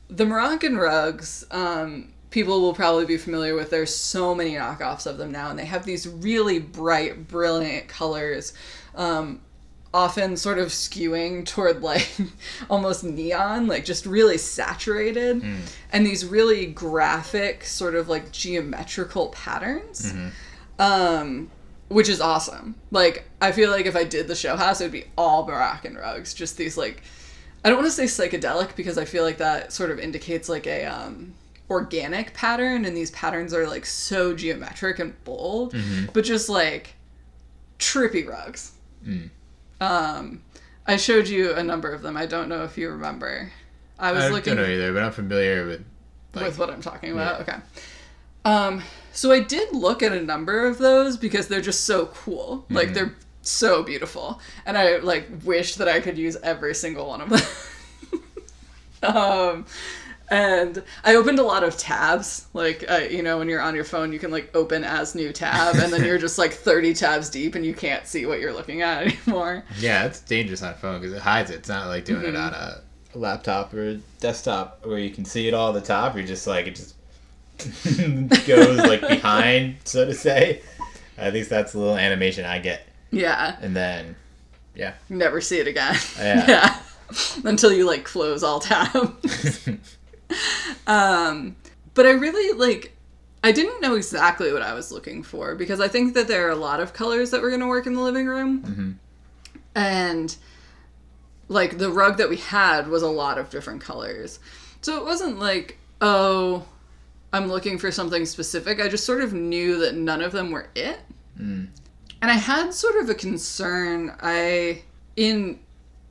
the 0.08 0.26
Moroccan 0.26 0.76
rugs, 0.76 1.46
um, 1.52 2.12
people 2.32 2.62
will 2.62 2.74
probably 2.74 3.06
be 3.06 3.18
familiar 3.18 3.54
with. 3.54 3.70
There's 3.70 3.94
so 3.94 4.34
many 4.34 4.54
knockoffs 4.54 5.06
of 5.06 5.20
them 5.20 5.32
now, 5.32 5.52
and 5.52 5.60
they 5.60 5.66
have 5.66 5.86
these 5.86 6.08
really 6.08 6.58
bright, 6.58 7.28
brilliant 7.28 7.88
colors. 7.88 8.54
Um, 8.96 9.42
often 9.94 10.36
sort 10.36 10.58
of 10.58 10.70
skewing 10.70 11.46
toward 11.46 11.84
like 11.84 12.10
almost 12.72 13.04
neon, 13.04 13.68
like 13.68 13.86
just 13.86 14.08
really 14.08 14.40
saturated, 14.40 15.44
and 15.92 16.04
these 16.08 16.26
really 16.26 16.66
graphic, 16.66 17.64
sort 17.66 17.94
of 17.94 18.10
like 18.10 18.32
geometrical 18.32 19.28
patterns. 19.28 20.12
Um, 20.84 21.50
which 21.90 22.10
is 22.10 22.20
awesome. 22.20 22.76
Like, 22.92 23.30
I 23.42 23.52
feel 23.52 23.70
like 23.70 23.86
if 23.86 23.96
I 23.96 24.04
did 24.04 24.28
the 24.28 24.36
show 24.36 24.56
house, 24.56 24.82
it 24.82 24.86
would 24.86 24.92
be 24.92 25.06
all 25.18 25.46
Moroccan 25.46 25.96
rugs. 25.96 26.34
Just 26.34 26.58
these 26.58 26.78
like, 26.78 27.04
I 27.64 27.70
don't 27.70 27.78
want 27.78 27.92
to 27.92 27.92
say 27.92 28.06
psychedelic 28.06 28.76
because 28.76 28.98
I 28.98 29.06
feel 29.06 29.24
like 29.24 29.38
that 29.38 29.72
sort 29.72 29.92
of 29.92 30.00
indicates 30.00 30.50
like 30.50 30.68
a 30.68 30.86
um, 30.86 31.34
organic 31.70 32.34
pattern, 32.34 32.86
and 32.86 32.98
these 32.98 33.12
patterns 33.12 33.54
are 33.54 33.68
like 33.68 33.86
so 33.86 34.36
geometric 34.36 35.00
and 35.00 35.22
bold, 35.24 35.76
but 36.14 36.24
just 36.26 36.50
like 36.50 36.96
trippy 37.80 38.28
rugs. 38.28 38.72
Um, 39.80 40.42
I 40.88 40.98
showed 40.98 41.28
you 41.28 41.54
a 41.54 41.64
number 41.64 41.92
of 41.92 42.02
them. 42.02 42.18
I 42.18 42.26
don't 42.26 42.50
know 42.50 42.64
if 42.64 42.78
you 42.78 42.90
remember. 42.90 43.52
I 44.00 44.12
was 44.12 44.26
I 44.26 44.30
looking 44.30 44.56
don't 44.56 44.66
know 44.66 44.72
either, 44.72 44.94
but 44.94 45.04
I'm 45.04 45.12
familiar 45.12 45.66
with. 45.66 45.86
Like, 46.34 46.46
with 46.46 46.58
what 46.58 46.70
I'm 46.70 46.82
talking 46.82 47.12
about. 47.14 47.36
Yeah. 47.48 47.54
Okay. 47.54 47.64
Um, 48.46 48.82
so 49.12 49.32
I 49.32 49.40
did 49.40 49.74
look 49.74 50.02
at 50.02 50.12
a 50.12 50.22
number 50.22 50.66
of 50.66 50.78
those 50.78 51.18
because 51.18 51.48
they're 51.48 51.62
just 51.62 51.86
so 51.86 52.08
cool. 52.08 52.64
Mm-hmm. 52.66 52.76
Like 52.76 52.94
they're 52.94 53.16
so 53.42 53.84
beautiful, 53.84 54.40
and 54.66 54.78
I 54.78 54.98
like 54.98 55.28
wish 55.44 55.76
that 55.76 55.88
I 55.88 56.00
could 56.00 56.18
use 56.18 56.36
every 56.44 56.74
single 56.74 57.08
one 57.08 57.22
of 57.22 57.30
them. 57.30 57.42
um, 59.16 59.66
and 60.30 60.82
I 61.04 61.16
opened 61.16 61.38
a 61.38 61.44
lot 61.44 61.64
of 61.64 61.78
tabs. 61.78 62.48
Like 62.54 62.90
uh, 62.90 63.02
you 63.10 63.22
know, 63.22 63.38
when 63.38 63.50
you're 63.50 63.62
on 63.62 63.76
your 63.76 63.84
phone, 63.84 64.12
you 64.12 64.20
can 64.20 64.32
like 64.32 64.50
open 64.56 64.84
as 64.84 65.14
new 65.14 65.32
tab, 65.32 65.76
and 65.76 65.94
then 65.94 66.04
you're 66.04 66.18
just 66.18 66.38
like 66.38 66.54
30 66.54 66.94
tabs 66.94 67.30
deep, 67.30 67.56
and 67.56 67.66
you 67.66 67.74
can't 67.74 68.08
see 68.08 68.26
what 68.26 68.40
you're 68.40 68.54
looking 68.54 68.82
at 68.82 69.04
anymore. 69.28 69.64
Yeah, 69.78 70.06
it's 70.06 70.22
dangerous 70.22 70.64
on 70.64 70.72
a 70.72 70.76
phone 70.76 71.00
because 71.00 71.16
it 71.16 71.22
hides 71.22 71.52
it. 71.52 71.56
It's 71.56 71.70
not 71.70 71.88
like 71.88 72.06
doing 72.06 72.26
it 72.26 72.36
on 72.36 72.54
a 72.54 72.82
laptop 73.14 73.74
or 73.74 74.00
desktop 74.20 74.86
where 74.86 74.98
you 74.98 75.12
can 75.12 75.24
see 75.24 75.48
it 75.48 75.54
all 75.54 75.70
at 75.70 75.76
the 75.76 75.88
top. 75.88 76.16
You're 76.16 76.26
just 76.26 76.48
like 76.48 76.66
it 76.68 76.76
just 76.76 76.96
goes 78.48 78.78
like 78.78 79.02
behind, 79.08 79.78
so 79.84 80.06
to 80.06 80.14
say. 80.14 80.62
At 81.18 81.34
least 81.34 81.50
that's 81.50 81.74
the 81.74 81.80
little 81.80 81.98
animation 81.98 82.46
I 82.46 82.60
get, 82.60 82.88
Yeah, 83.12 83.56
and 83.62 83.76
then 83.76 84.16
yeah, 84.76 84.94
never 85.10 85.42
see 85.42 85.60
it 85.60 85.68
again. 85.68 85.96
Yeah. 86.18 86.80
Until 87.44 87.72
you 87.72 87.86
like 87.86 88.04
close 88.06 88.44
all 88.44 88.60
tabs. 88.60 89.70
Um, 90.88 91.56
but 91.94 92.08
I 92.08 92.12
really 92.12 92.58
like. 92.58 92.98
I 93.44 93.52
didn't 93.52 93.82
know 93.82 93.94
exactly 93.96 94.52
what 94.52 94.62
I 94.64 94.74
was 94.74 94.92
looking 94.92 95.22
for 95.22 95.54
because 95.54 95.80
I 95.80 95.88
think 95.88 96.16
that 96.16 96.28
there 96.28 96.48
are 96.48 96.52
a 96.52 96.56
lot 96.56 96.80
of 96.80 96.94
colors 96.94 97.30
that 97.32 97.42
were 97.42 97.50
going 97.50 97.62
to 97.62 97.68
work 97.68 97.86
in 97.86 97.94
the 97.94 98.02
living 98.02 98.26
room, 98.26 99.00
and 99.76 100.36
like 101.50 101.78
the 101.78 101.92
rug 101.92 102.18
that 102.18 102.30
we 102.30 102.38
had 102.38 102.88
was 102.88 103.04
a 103.04 103.08
lot 103.10 103.38
of 103.38 103.50
different 103.52 103.82
colors, 103.82 104.40
so 104.82 104.98
it 104.98 105.06
wasn't 105.06 105.38
like 105.40 105.78
oh, 106.02 106.66
I'm 107.34 107.48
looking 107.48 107.78
for 107.78 107.92
something 107.92 108.26
specific. 108.26 108.80
I 108.80 108.88
just 108.88 109.06
sort 109.06 109.22
of 109.22 109.34
knew 109.34 109.80
that 109.80 109.96
none 109.96 110.22
of 110.22 110.32
them 110.32 110.52
were 110.52 110.68
it, 110.76 111.00
and 111.38 111.68
I 112.22 112.34
had 112.34 112.74
sort 112.74 112.96
of 112.98 113.10
a 113.10 113.16
concern. 113.16 114.16
I 114.22 114.84
in 115.16 115.60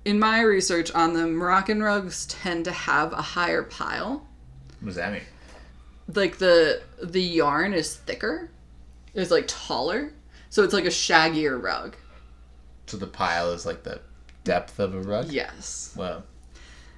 in 0.04 0.18
my 0.18 0.40
research 0.40 0.90
on 0.92 1.14
them, 1.14 1.34
Moroccan 1.34 1.80
rugs 1.82 2.26
tend 2.26 2.64
to 2.64 2.72
have 2.72 3.12
a 3.12 3.22
higher 3.22 3.62
pile 3.62 4.26
what 4.80 4.86
does 4.88 4.96
that 4.96 5.12
mean? 5.12 5.22
like 6.12 6.38
the 6.38 6.82
the 7.00 7.22
yarn 7.22 7.72
is 7.72 7.94
thicker 7.94 8.50
It's 9.14 9.30
like 9.30 9.44
taller 9.46 10.12
so 10.50 10.64
it's 10.64 10.74
like 10.74 10.84
a 10.86 10.88
shaggier 10.88 11.62
rug 11.62 11.94
So 12.86 12.96
the 12.96 13.06
pile 13.06 13.52
is 13.52 13.64
like 13.64 13.84
the 13.84 14.00
depth 14.42 14.80
of 14.80 14.92
a 14.96 15.00
rug. 15.00 15.30
yes 15.30 15.94
Well, 15.96 16.24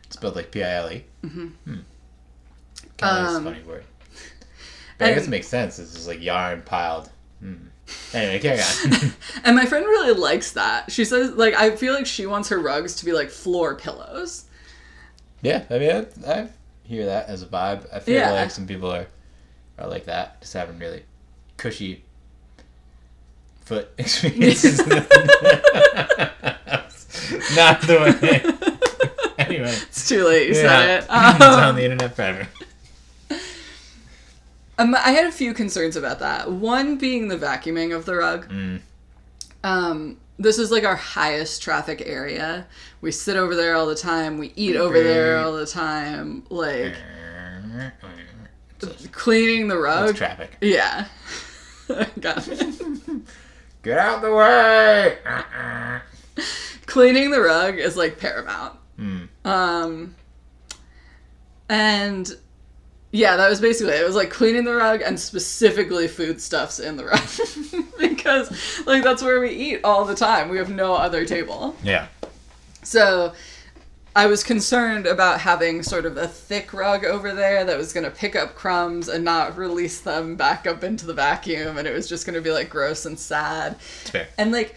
it's 0.05 0.17
spelled 0.17 0.35
like 0.37 0.51
P 0.51 0.65
I 0.65 0.75
L 0.77 0.91
E. 0.91 1.05
Mm-hmm. 1.23 1.47
Hmm. 1.49 1.77
That's 2.97 3.33
a 3.35 3.37
Um, 3.37 3.45
funny 3.45 3.63
word. 3.65 3.85
But 4.99 5.09
I 5.11 5.15
guess 5.15 5.27
it 5.27 5.31
makes 5.31 5.49
sense. 5.49 5.79
It's 5.79 5.93
just 5.95 6.07
like 6.09 6.23
yarn 6.23 6.63
piled. 6.63 7.11
Hmm. 7.41 7.55
Anyway, 8.15 8.39
carry 8.39 8.61
on. 8.61 9.13
and 9.45 9.57
my 9.57 9.67
friend 9.67 9.85
really 9.85 10.15
likes 10.19 10.53
that 10.53 10.91
she 10.91 11.05
says 11.05 11.33
like 11.33 11.53
i 11.53 11.77
feel 11.77 11.93
like 11.93 12.07
she 12.07 12.25
wants 12.25 12.49
her 12.49 12.59
rugs 12.59 12.95
to 12.97 13.05
be 13.05 13.13
like 13.13 13.29
floor 13.29 13.75
pillows 13.75 14.47
yeah, 15.43 15.65
I 15.69 15.79
mean, 15.79 15.91
I, 16.27 16.33
I 16.33 16.49
hear 16.85 17.05
that 17.05 17.29
as 17.29 17.43
a 17.43 17.47
vibe. 17.47 17.87
I 17.93 17.99
feel 17.99 18.15
Yeah. 18.15 18.33
like 18.33 18.51
some 18.51 18.67
people 18.67 18.91
are 18.91 19.07
are 19.79 19.87
like 19.87 20.07
that, 20.07 20.41
just 20.41 20.55
having 20.55 20.79
really 20.79 21.03
cushy 21.59 22.03
foot 23.67 23.91
experiences. 23.99 24.79
Not 27.55 27.81
the 27.83 27.99
way. 28.01 28.41
anyway, 29.39 29.69
it's 29.69 30.09
too 30.09 30.25
late 30.25 30.49
you 30.49 30.55
yeah, 30.55 30.63
said 30.63 30.89
it 30.91 30.97
it's 31.05 31.09
on 31.11 31.63
um, 31.63 31.77
the 31.77 31.85
internet 31.85 32.17
forever. 32.17 32.49
Um, 34.79 34.95
i 34.95 35.11
had 35.11 35.27
a 35.27 35.33
few 35.33 35.53
concerns 35.55 35.97
about 35.97 36.19
that 36.21 36.51
one 36.51 36.97
being 36.97 37.29
the 37.29 37.37
vacuuming 37.37 37.95
of 37.95 38.05
the 38.07 38.15
rug 38.17 38.49
Mm. 38.49 38.81
um 39.63 40.17
this 40.39 40.59
is 40.59 40.71
like 40.71 40.85
our 40.85 40.97
highest 40.97 41.63
traffic 41.63 42.03
area 42.05 42.67
we 43.01 43.13
sit 43.13 43.37
over 43.37 43.55
there 43.55 43.77
all 43.77 43.87
the 43.87 43.95
time 43.95 44.39
we 44.39 44.53
eat 44.57 44.77
over 44.77 45.01
there 45.03 45.39
all 45.39 45.53
the 45.53 45.67
time 45.67 46.43
like 46.51 46.95
cleaning 49.13 49.69
the 49.69 49.79
rug 49.79 50.07
That's 50.09 50.19
traffic. 50.19 50.57
Yeah. 50.61 51.07
Got 52.21 52.49
it. 52.49 52.75
Get 53.83 53.99
out 53.99 54.23
the 54.23 54.33
way! 54.35 55.19
Uh-uh. 55.27 56.01
cleaning 56.87 57.31
the 57.31 57.41
rug 57.41 57.79
is 57.79 57.97
like 57.97 58.19
paramount. 58.19 58.79
Mm. 58.99 59.29
Um, 59.45 60.15
and 61.69 62.37
yeah, 63.15 63.37
that 63.37 63.49
was 63.49 63.61
basically 63.61 63.93
it. 63.93 64.01
It 64.01 64.05
was 64.05 64.17
like 64.17 64.29
cleaning 64.29 64.65
the 64.65 64.75
rug 64.75 65.01
and 65.01 65.19
specifically 65.21 66.09
foodstuffs 66.09 66.81
in 66.81 66.97
the 66.97 67.05
rug 67.05 67.85
because 68.01 68.51
like 68.87 69.05
that's 69.05 69.23
where 69.23 69.41
we 69.41 69.51
eat 69.51 69.83
all 69.85 70.05
the 70.05 70.17
time. 70.17 70.49
We 70.49 70.59
have 70.59 70.69
no 70.69 70.95
other 70.95 71.25
table. 71.25 71.77
Yeah. 71.85 72.09
So 72.83 73.33
I 74.17 74.27
was 74.27 74.43
concerned 74.43 75.07
about 75.07 75.41
having 75.41 75.85
sort 75.85 76.07
of 76.07 76.17
a 76.17 76.27
thick 76.27 76.75
rug 76.75 77.05
over 77.05 77.33
there 77.33 77.65
that 77.65 77.79
was 77.79 77.93
going 77.93 78.03
to 78.03 78.11
pick 78.11 78.35
up 78.35 78.57
crumbs 78.57 79.07
and 79.07 79.25
not 79.25 79.57
release 79.57 80.01
them 80.01 80.35
back 80.35 80.67
up 80.67 80.83
into 80.83 81.07
the 81.07 81.15
vacuum 81.15 81.79
and 81.79 81.87
it 81.87 81.95
was 81.95 82.09
just 82.09 82.27
going 82.27 82.35
to 82.35 82.43
be 82.43 82.51
like 82.51 82.69
gross 82.69 83.07
and 83.07 83.17
sad. 83.17 83.81
Fair. 83.81 84.27
And 84.39 84.51
like 84.51 84.75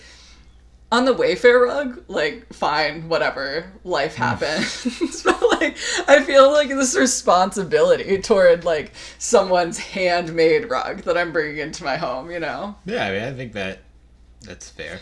on 0.92 1.06
the 1.06 1.14
Wayfair 1.14 1.66
rug, 1.66 2.04
like 2.08 2.52
fine, 2.54 3.10
whatever, 3.10 3.72
life 3.84 4.16
happens. 4.16 5.24
but 5.24 5.42
like 5.60 5.78
I 6.08 6.24
feel 6.24 6.52
like 6.52 6.70
this 6.70 6.96
responsibility 6.96 8.20
toward 8.22 8.64
like 8.64 8.94
someone's 9.18 9.78
handmade 9.78 10.70
rug 10.70 11.04
that 11.04 11.18
I'm 11.18 11.34
bringing 11.34 11.58
into 11.58 11.84
my 11.84 11.98
home, 11.98 12.32
you 12.32 12.40
know. 12.40 12.76
Yeah, 12.86 13.08
I 13.08 13.12
mean, 13.12 13.24
I 13.24 13.34
think 13.34 13.54
that 13.54 13.80
that's 14.42 14.70
fair. 14.70 15.00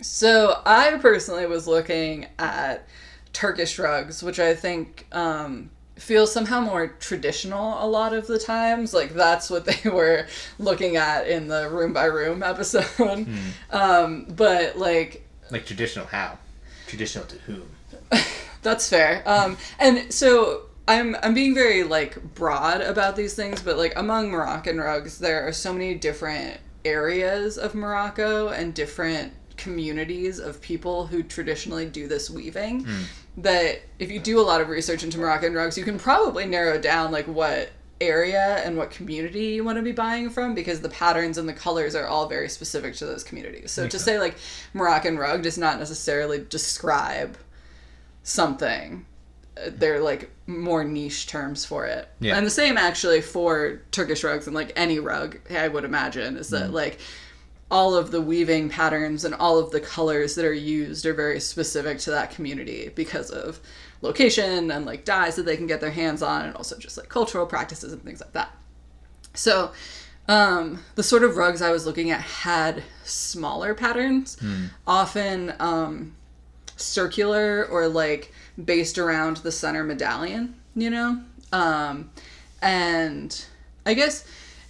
So 0.00 0.60
I 0.64 0.98
personally 0.98 1.46
was 1.46 1.66
looking 1.66 2.26
at 2.38 2.88
Turkish 3.32 3.78
rugs, 3.78 4.22
which 4.22 4.38
I 4.38 4.54
think 4.54 5.06
um, 5.12 5.70
feel 5.96 6.26
somehow 6.26 6.60
more 6.60 6.88
traditional 6.88 7.82
a 7.82 7.86
lot 7.86 8.12
of 8.12 8.26
the 8.26 8.38
times. 8.38 8.92
Like 8.92 9.14
that's 9.14 9.48
what 9.50 9.64
they 9.64 9.88
were 9.90 10.26
looking 10.58 10.96
at 10.96 11.28
in 11.28 11.48
the 11.48 11.68
room 11.70 11.92
by 11.92 12.06
room 12.06 12.42
episode. 12.42 13.26
Um, 13.70 14.26
but 14.28 14.76
like 14.78 15.26
Like 15.50 15.66
traditional 15.66 16.06
how? 16.06 16.38
Traditional 16.86 17.26
to 17.26 17.36
whom? 17.38 17.68
That's 18.62 18.88
fair. 18.88 19.22
Um, 19.26 19.56
and 19.78 20.12
so 20.12 20.62
I'm 20.88 21.16
I'm 21.22 21.34
being 21.34 21.54
very 21.54 21.82
like 21.82 22.34
broad 22.34 22.80
about 22.80 23.14
these 23.16 23.34
things, 23.34 23.62
but 23.62 23.76
like 23.76 23.92
among 23.96 24.30
Moroccan 24.30 24.78
rugs, 24.78 25.18
there 25.18 25.46
are 25.46 25.52
so 25.52 25.72
many 25.72 25.94
different 25.94 26.58
areas 26.84 27.56
of 27.58 27.74
Morocco 27.74 28.48
and 28.48 28.74
different 28.74 29.32
communities 29.56 30.38
of 30.38 30.60
people 30.60 31.06
who 31.06 31.22
traditionally 31.22 31.86
do 31.86 32.08
this 32.08 32.28
weaving 32.28 32.86
that 33.38 33.82
if 33.98 34.10
you 34.10 34.20
do 34.20 34.40
a 34.40 34.42
lot 34.42 34.60
of 34.60 34.68
research 34.68 35.02
into 35.02 35.18
Moroccan 35.18 35.54
rugs, 35.54 35.76
you 35.76 35.84
can 35.84 35.98
probably 35.98 36.46
narrow 36.46 36.80
down 36.80 37.10
like 37.10 37.26
what 37.26 37.70
area 38.00 38.56
and 38.64 38.76
what 38.76 38.90
community 38.90 39.46
you 39.46 39.64
want 39.64 39.76
to 39.76 39.82
be 39.82 39.92
buying 39.92 40.28
from 40.28 40.54
because 40.54 40.80
the 40.80 40.88
patterns 40.88 41.38
and 41.38 41.48
the 41.48 41.52
colors 41.52 41.94
are 41.94 42.06
all 42.06 42.28
very 42.28 42.48
specific 42.48 42.94
to 42.96 43.06
those 43.06 43.24
communities. 43.24 43.70
So 43.70 43.88
to 43.88 43.98
say 43.98 44.18
like 44.18 44.36
Moroccan 44.72 45.16
rug 45.16 45.42
does 45.42 45.58
not 45.58 45.78
necessarily 45.78 46.44
describe 46.48 47.36
something. 48.22 49.06
Uh, 49.56 49.70
They're 49.72 50.00
like 50.00 50.30
more 50.46 50.84
niche 50.84 51.26
terms 51.26 51.64
for 51.64 51.86
it. 51.86 52.08
Yeah. 52.20 52.36
And 52.36 52.46
the 52.46 52.50
same 52.50 52.76
actually 52.76 53.20
for 53.20 53.82
Turkish 53.90 54.24
rugs 54.24 54.46
and 54.46 54.54
like 54.54 54.72
any 54.76 54.98
rug, 54.98 55.38
I 55.50 55.68
would 55.68 55.84
imagine, 55.84 56.36
is 56.36 56.50
that 56.50 56.72
like 56.72 56.98
all 57.74 57.96
of 57.96 58.12
the 58.12 58.20
weaving 58.20 58.68
patterns 58.68 59.24
and 59.24 59.34
all 59.34 59.58
of 59.58 59.72
the 59.72 59.80
colors 59.80 60.36
that 60.36 60.44
are 60.44 60.52
used 60.52 61.04
are 61.04 61.12
very 61.12 61.40
specific 61.40 61.98
to 61.98 62.08
that 62.08 62.30
community 62.30 62.88
because 62.94 63.30
of 63.30 63.58
location 64.00 64.70
and 64.70 64.86
like 64.86 65.04
dyes 65.04 65.34
that 65.34 65.42
they 65.42 65.56
can 65.56 65.66
get 65.66 65.80
their 65.80 65.90
hands 65.90 66.22
on 66.22 66.44
and 66.44 66.54
also 66.54 66.78
just 66.78 66.96
like 66.96 67.08
cultural 67.08 67.44
practices 67.44 67.92
and 67.92 68.00
things 68.04 68.20
like 68.20 68.32
that. 68.32 68.56
So, 69.34 69.72
um, 70.28 70.84
the 70.94 71.02
sort 71.02 71.24
of 71.24 71.36
rugs 71.36 71.60
I 71.60 71.72
was 71.72 71.84
looking 71.84 72.12
at 72.12 72.20
had 72.20 72.84
smaller 73.02 73.74
patterns, 73.74 74.36
often 74.86 75.52
um, 75.58 76.14
circular 76.76 77.66
or 77.66 77.88
like 77.88 78.32
based 78.64 78.98
around 78.98 79.38
the 79.38 79.50
center 79.50 79.82
medallion, 79.82 80.54
you 80.76 80.90
know? 80.90 81.20
Um, 81.52 82.12
and 82.62 83.44
I 83.84 83.94
guess 83.94 84.24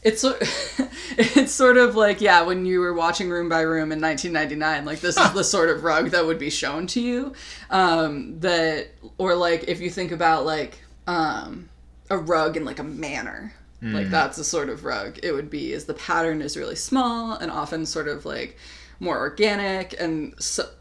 it's 0.04 0.24
it's 1.18 1.52
sort 1.52 1.76
of 1.76 1.96
like 1.96 2.20
yeah 2.20 2.42
when 2.42 2.66
you 2.66 2.80
were 2.80 2.92
watching 2.94 3.30
room 3.30 3.48
by 3.48 3.60
room 3.62 3.90
in 3.90 4.00
1999 4.00 4.84
like 4.84 5.00
this 5.00 5.16
is 5.16 5.32
the 5.34 5.44
sort 5.44 5.70
of 5.70 5.82
rug 5.82 6.10
that 6.10 6.24
would 6.24 6.38
be 6.38 6.50
shown 6.50 6.86
to 6.86 7.00
you 7.00 7.32
um 7.70 8.38
that 8.40 8.88
or 9.18 9.34
like 9.34 9.64
if 9.66 9.80
you 9.80 9.90
think 9.90 10.12
about 10.12 10.44
like 10.44 10.78
um 11.06 11.68
a 12.10 12.18
rug 12.18 12.56
in 12.56 12.64
like 12.64 12.78
a 12.78 12.84
manor 12.84 13.52
like 13.82 14.08
that's 14.08 14.38
the 14.38 14.44
sort 14.44 14.70
of 14.70 14.84
rug 14.84 15.18
it 15.22 15.32
would 15.32 15.50
be 15.50 15.72
is 15.74 15.84
the 15.84 15.92
pattern 15.94 16.40
is 16.40 16.56
really 16.56 16.76
small 16.76 17.34
and 17.34 17.50
often 17.50 17.84
sort 17.84 18.08
of 18.08 18.24
like 18.24 18.56
more 18.98 19.18
organic 19.18 19.94
and 20.00 20.32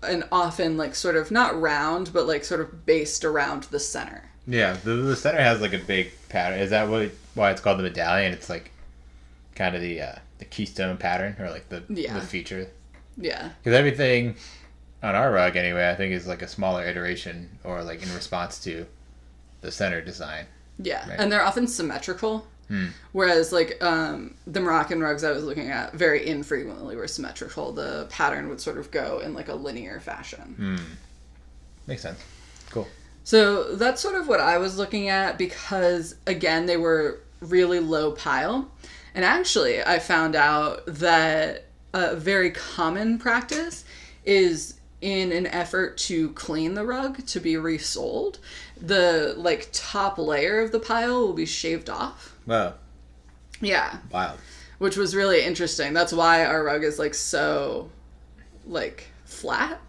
and 0.03 0.23
often 0.31 0.77
like 0.77 0.95
sort 0.95 1.17
of 1.17 1.29
not 1.29 1.59
round 1.59 2.13
but 2.13 2.27
like 2.27 2.45
sort 2.45 2.61
of 2.61 2.85
based 2.85 3.25
around 3.25 3.63
the 3.63 3.79
center 3.79 4.29
Yeah, 4.45 4.73
the, 4.73 4.95
the 4.95 5.15
center 5.15 5.39
has 5.41 5.61
like 5.61 5.73
a 5.73 5.77
big 5.79 6.11
pattern. 6.29 6.59
Is 6.59 6.71
that 6.71 6.89
what 6.89 7.11
why 7.33 7.51
it's 7.51 7.61
called 7.61 7.79
the 7.79 7.83
medallion? 7.83 8.33
It's 8.33 8.49
like 8.49 8.71
kind 9.55 9.75
of 9.75 9.81
the 9.81 10.01
uh, 10.01 10.15
the 10.39 10.45
keystone 10.45 10.97
pattern 10.97 11.35
or 11.39 11.49
like 11.49 11.69
the 11.69 11.83
Yeah. 11.89 12.13
the 12.13 12.21
feature. 12.21 12.67
yeah 13.17 13.49
Because 13.61 13.77
everything 13.77 14.35
on 15.01 15.15
our 15.15 15.31
rug 15.31 15.55
anyway, 15.55 15.89
I 15.89 15.95
think 15.95 16.13
is 16.13 16.27
like 16.27 16.41
a 16.41 16.47
smaller 16.47 16.85
iteration 16.85 17.49
or 17.63 17.83
like 17.83 18.01
in 18.01 18.13
response 18.15 18.59
to 18.63 18.85
the 19.61 19.71
center 19.71 20.01
design. 20.01 20.45
Yeah, 20.79 21.07
Right. 21.09 21.19
and 21.19 21.31
they're 21.31 21.43
often 21.43 21.67
symmetrical. 21.67 22.47
Whereas, 23.11 23.51
like 23.51 23.77
um, 23.83 24.33
the 24.47 24.59
Moroccan 24.59 24.99
rugs 24.99 25.23
I 25.23 25.29
was 25.29 25.43
looking 25.43 25.69
at, 25.69 25.93
very 25.93 26.25
infrequently 26.27 26.95
were 26.95 27.07
symmetrical. 27.07 27.71
The 27.71 28.07
pattern 28.09 28.49
would 28.49 28.59
sort 28.59 28.79
of 28.79 28.89
go 28.89 29.19
in 29.19 29.35
like 29.35 29.47
a 29.47 29.53
linear 29.53 29.99
fashion. 29.99 30.79
Makes 31.85 32.01
sense. 32.01 32.19
Cool. 32.71 32.87
So 33.25 33.75
that's 33.75 34.01
sort 34.01 34.15
of 34.15 34.27
what 34.27 34.39
I 34.39 34.57
was 34.57 34.75
looking 34.75 35.07
at 35.09 35.37
because, 35.37 36.15
again, 36.25 36.65
they 36.65 36.77
were 36.77 37.19
really 37.41 37.79
low 37.79 38.11
pile. 38.13 38.71
And 39.15 39.23
actually, 39.23 39.81
I 39.83 39.99
found 39.99 40.35
out 40.35 40.83
that 40.87 41.65
a 41.93 42.15
very 42.15 42.49
common 42.51 43.19
practice 43.19 43.83
is 44.25 44.75
in 45.01 45.31
an 45.31 45.45
effort 45.47 45.97
to 45.97 46.29
clean 46.31 46.73
the 46.75 46.85
rug 46.85 47.25
to 47.27 47.39
be 47.39 47.57
resold, 47.57 48.39
the 48.79 49.33
like 49.37 49.67
top 49.73 50.17
layer 50.17 50.61
of 50.61 50.71
the 50.71 50.79
pile 50.79 51.19
will 51.27 51.33
be 51.33 51.45
shaved 51.45 51.89
off. 51.89 52.35
Wow. 52.45 52.73
Yeah, 53.61 53.97
Wild. 54.11 54.39
which 54.79 54.97
was 54.97 55.15
really 55.15 55.43
interesting. 55.43 55.93
That's 55.93 56.11
why 56.13 56.45
our 56.45 56.63
rug 56.63 56.83
is 56.83 56.99
like 56.99 57.13
so 57.13 57.89
like 58.65 59.07
flat. 59.25 59.79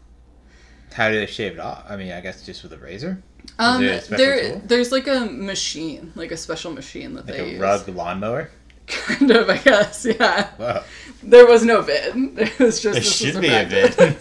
How 0.92 1.08
do 1.10 1.16
they 1.18 1.26
shave 1.26 1.52
it 1.54 1.60
off? 1.60 1.84
I 1.88 1.96
mean, 1.96 2.12
I 2.12 2.20
guess 2.20 2.44
just 2.44 2.62
with 2.62 2.72
a 2.72 2.78
razor. 2.78 3.22
Um, 3.58 3.82
there 3.82 4.00
there, 4.00 4.56
there's 4.58 4.92
like 4.92 5.06
a 5.06 5.20
machine, 5.26 6.12
like 6.14 6.30
a 6.32 6.36
special 6.36 6.72
machine 6.72 7.14
that 7.14 7.26
Like 7.26 7.36
they 7.36 7.40
a 7.42 7.52
use. 7.52 7.60
rug 7.60 7.88
lawnmower. 7.88 8.50
Kind 8.86 9.30
of, 9.30 9.48
I 9.48 9.58
guess. 9.58 10.04
Yeah. 10.04 10.50
Wow. 10.58 10.84
There 11.22 11.46
was 11.46 11.64
no 11.64 11.80
vid. 11.82 12.14
It 12.38 12.58
was 12.58 12.80
just. 12.82 12.94
There 12.94 13.02
should 13.02 13.40
be 13.40 13.48
a 13.48 13.64
vid. 13.64 13.98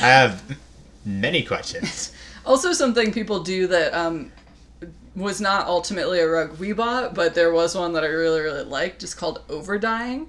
I 0.00 0.06
have 0.06 0.58
many 1.04 1.42
questions. 1.42 2.12
also, 2.44 2.72
something 2.72 3.12
people 3.12 3.40
do 3.42 3.66
that 3.68 3.94
um, 3.94 4.32
was 5.14 5.40
not 5.40 5.66
ultimately 5.66 6.20
a 6.20 6.28
rug 6.28 6.58
we 6.58 6.72
bought, 6.72 7.14
but 7.14 7.34
there 7.34 7.52
was 7.52 7.76
one 7.76 7.92
that 7.92 8.04
I 8.04 8.08
really, 8.08 8.40
really 8.40 8.64
liked. 8.64 9.02
It's 9.02 9.14
called 9.14 9.42
over 9.48 9.78
dyeing. 9.78 10.28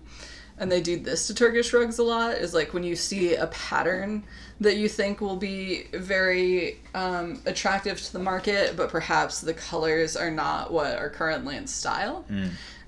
And 0.61 0.71
they 0.71 0.79
do 0.79 0.95
this 0.95 1.25
to 1.25 1.33
Turkish 1.33 1.73
rugs 1.73 1.97
a 1.97 2.03
lot. 2.03 2.35
Is 2.35 2.53
like 2.53 2.71
when 2.71 2.83
you 2.83 2.95
see 2.95 3.33
a 3.33 3.47
pattern 3.47 4.23
that 4.59 4.77
you 4.77 4.87
think 4.87 5.19
will 5.19 5.35
be 5.35 5.87
very 5.91 6.77
um, 6.93 7.41
attractive 7.47 7.99
to 7.99 8.13
the 8.13 8.19
market, 8.19 8.77
but 8.77 8.89
perhaps 8.89 9.41
the 9.41 9.55
colors 9.55 10.15
are 10.15 10.29
not 10.29 10.71
what 10.71 10.95
are 10.99 11.09
currently 11.09 11.57
in 11.57 11.65
style. 11.65 12.23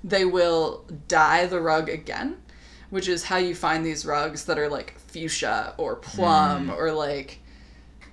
They 0.04 0.24
will 0.24 0.84
dye 1.08 1.46
the 1.46 1.60
rug 1.60 1.88
again, 1.88 2.36
which 2.90 3.08
is 3.08 3.24
how 3.24 3.38
you 3.38 3.56
find 3.56 3.84
these 3.84 4.06
rugs 4.06 4.44
that 4.44 4.56
are 4.56 4.68
like 4.68 4.96
fuchsia 5.08 5.74
or 5.76 5.96
plum 5.96 6.70
or 6.70 6.92
like 6.92 7.40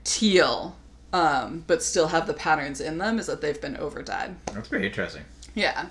teal, 0.03 0.75
um, 1.13 1.63
but 1.67 1.83
still 1.83 2.07
have 2.07 2.25
the 2.25 2.33
patterns 2.33 2.81
in 2.81 2.97
them. 2.97 3.19
Is 3.19 3.27
that 3.27 3.41
they've 3.41 3.61
been 3.61 3.77
over 3.77 4.01
dyed. 4.01 4.35
That's 4.47 4.69
pretty 4.69 4.87
interesting. 4.87 5.23
Yeah. 5.53 5.85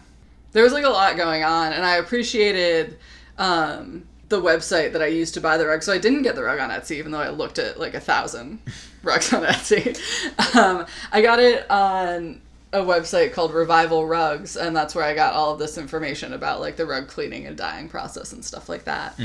There 0.51 0.65
was 0.65 0.73
like 0.73 0.85
a 0.85 0.89
lot 0.89 1.17
going 1.17 1.45
on, 1.45 1.73
and 1.73 1.85
I 1.85 1.99
appreciated 1.99 2.99
um, 3.41 4.05
the 4.29 4.41
website 4.41 4.93
that 4.93 5.03
I 5.03 5.07
used 5.07 5.35
to 5.35 5.41
buy 5.41 5.57
the 5.57 5.67
rug. 5.67 5.83
So 5.83 5.93
I 5.93 5.99
didn't 5.99 6.23
get 6.23 6.37
the 6.37 6.45
rug 6.45 6.61
on 6.61 6.71
Etsy, 6.71 6.93
even 6.93 7.11
though 7.11 7.21
I 7.21 7.31
looked 7.31 7.59
at 7.59 7.81
like 7.81 7.95
a 7.95 8.01
thousand 8.01 8.61
rugs 9.03 9.33
on 9.33 9.43
Etsy. 9.43 9.99
Um, 10.55 10.87
I 11.11 11.21
got 11.23 11.41
it 11.41 11.69
on 11.69 12.41
a 12.73 12.81
website 12.81 13.33
called 13.33 13.53
Revival 13.53 14.07
Rugs, 14.07 14.57
and 14.57 14.77
that's 14.77 14.95
where 14.95 15.05
I 15.05 15.15
got 15.15 15.33
all 15.35 15.53
of 15.55 15.59
this 15.59 15.77
information 15.77 16.33
about 16.33 16.61
like 16.61 16.77
the 16.77 16.87
rug 16.87 17.09
cleaning 17.09 17.47
and 17.47 17.57
dyeing 17.57 17.89
process 17.89 18.33
and 18.33 18.45
stuff 18.45 18.69
like 18.69 18.85
that. 18.85 19.19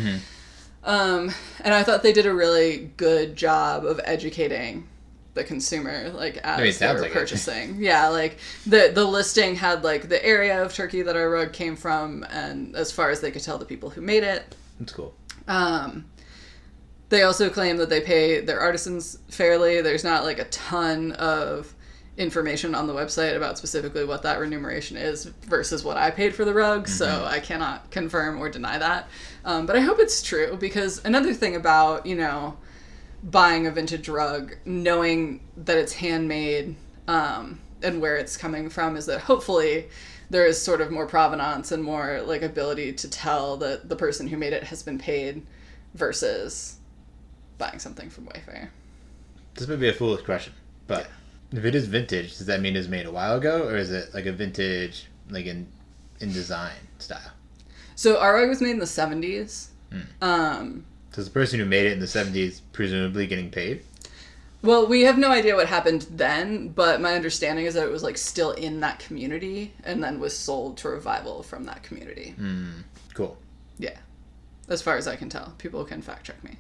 Um, 0.84 1.32
and 1.62 1.74
I 1.74 1.84
thought 1.84 2.02
they 2.02 2.14
did 2.14 2.26
a 2.26 2.34
really 2.34 2.92
good 2.98 3.36
job 3.36 3.86
of 3.86 4.00
educating 4.04 4.88
the 5.36 5.44
consumer, 5.44 6.10
like 6.10 6.38
as 6.38 6.58
mean, 6.60 6.68
it 6.70 6.80
they 6.80 6.88
were 6.88 7.00
like 7.02 7.12
it. 7.12 7.14
purchasing. 7.14 7.76
Yeah, 7.80 8.08
like 8.08 8.40
the 8.66 8.92
the 8.94 9.06
listing 9.06 9.56
had 9.56 9.84
like 9.84 10.10
the 10.10 10.24
area 10.26 10.64
of 10.64 10.74
Turkey 10.74 11.04
that 11.04 11.16
our 11.16 11.30
rug 11.30 11.54
came 11.54 11.76
from, 11.76 12.26
and 12.32 12.76
as 12.76 12.92
far 12.92 13.12
as 13.12 13.22
they 13.22 13.32
could 13.32 13.44
tell, 13.44 13.58
the 13.58 13.66
people 13.66 13.90
who 13.92 14.02
made 14.02 14.24
it. 14.24 14.56
That's 14.80 14.92
cool. 14.94 15.14
Um, 15.48 16.06
They 17.10 17.22
also 17.24 17.50
claim 17.50 17.78
that 17.78 17.90
they 17.90 18.02
pay 18.02 18.42
their 18.42 18.60
artisans 18.60 19.20
fairly. 19.30 19.82
There's 19.82 20.04
not 20.04 20.24
like 20.24 20.40
a 20.40 20.46
ton 20.46 21.12
of 21.14 21.74
information 22.18 22.74
on 22.74 22.88
the 22.88 22.94
website 22.94 23.36
about 23.36 23.58
specifically 23.58 24.06
what 24.06 24.24
that 24.24 24.40
remuneration 24.40 24.96
is 24.98 25.26
versus 25.26 25.84
what 25.84 25.98
I 25.98 26.12
paid 26.12 26.34
for 26.34 26.46
the 26.46 26.54
rug, 26.54 26.88
so 26.88 27.26
I 27.30 27.40
cannot 27.42 27.92
confirm 27.92 28.40
or 28.40 28.50
deny 28.50 28.78
that. 28.78 29.08
Um, 29.44 29.66
but 29.66 29.76
I 29.76 29.82
hope 29.82 30.00
it's 30.00 30.24
true 30.24 30.58
because 30.58 31.04
another 31.06 31.34
thing 31.34 31.56
about, 31.58 32.06
you 32.06 32.16
know, 32.16 32.56
buying 33.26 33.66
a 33.68 33.72
vintage 33.72 34.08
rug, 34.08 34.56
knowing 34.66 35.42
that 35.58 35.78
it's 35.78 35.94
handmade 35.94 36.76
um, 37.08 37.60
and 37.82 38.00
where 38.00 38.16
it's 38.16 38.38
coming 38.38 38.70
from, 38.70 38.96
is 38.96 39.08
that 39.08 39.22
hopefully 39.22 39.88
there 40.30 40.46
is 40.46 40.62
sort 40.62 40.80
of 40.80 40.92
more 40.92 41.08
provenance 41.08 41.72
and 41.72 41.84
more 41.84 42.22
like 42.26 42.42
ability 42.42 42.94
to 42.94 43.10
tell 43.10 43.58
that 43.58 43.90
the 43.90 43.96
person 43.96 44.28
who 44.28 44.38
made 44.38 44.54
it 44.54 44.64
has 44.64 44.84
been 44.84 44.98
paid 44.98 45.46
versus 45.96 46.78
buying 47.58 47.80
something 47.80 48.10
from 48.10 48.26
Wayfair. 48.28 48.70
This 49.56 49.68
may 49.68 49.76
be 49.76 49.90
a 49.90 49.94
foolish 49.94 50.24
question, 50.24 50.54
but 50.88 51.08
if 51.52 51.64
it 51.66 51.76
is 51.76 51.88
vintage, 51.88 52.38
does 52.38 52.48
that 52.48 52.62
mean 52.62 52.76
it 52.76 52.80
was 52.80 52.90
made 52.90 53.06
a 53.06 53.12
while 53.12 53.38
ago, 53.38 53.68
or 53.68 53.76
is 53.78 53.92
it 53.92 54.14
like 54.14 54.26
a 54.26 54.32
vintage, 54.32 55.08
like 55.30 55.46
in 55.46 55.68
in 56.20 56.32
design 56.32 56.76
style? 57.00 57.32
So 57.96 58.20
our 58.20 58.36
rug 58.36 58.50
was 58.50 58.62
made 58.62 58.72
in 58.72 58.80
the 58.80 58.86
70s. 58.86 59.68
Um, 60.22 60.86
So 61.16 61.24
the 61.24 61.30
person 61.30 61.62
who 61.62 61.66
made 61.66 61.86
it 61.86 61.94
in 61.94 62.02
the 62.02 62.08
seventies 62.08 62.60
presumably 62.74 63.26
getting 63.26 63.50
paid? 63.50 63.84
Well, 64.62 64.86
we 64.86 65.04
have 65.04 65.18
no 65.18 65.32
idea 65.32 65.56
what 65.56 65.68
happened 65.68 66.06
then, 66.12 66.68
but 66.68 67.00
my 67.00 67.16
understanding 67.16 67.66
is 67.66 67.76
that 67.76 67.86
it 67.86 67.90
was 67.90 68.04
like 68.04 68.18
still 68.18 68.52
in 68.52 68.82
that 68.82 69.00
community 69.00 69.74
and 69.86 70.04
then 70.04 70.20
was 70.20 70.38
sold 70.38 70.76
to 70.80 70.90
Revival 70.90 71.42
from 71.42 71.64
that 71.68 71.84
community. 71.84 72.36
Cool. 73.14 73.38
Yeah, 73.80 73.96
as 74.68 74.82
far 74.82 74.98
as 74.98 75.08
I 75.08 75.16
can 75.16 75.30
tell. 75.30 75.54
People 75.58 75.86
can 75.86 76.02
fact 76.02 76.26
check 76.26 76.44
me. 76.44 76.58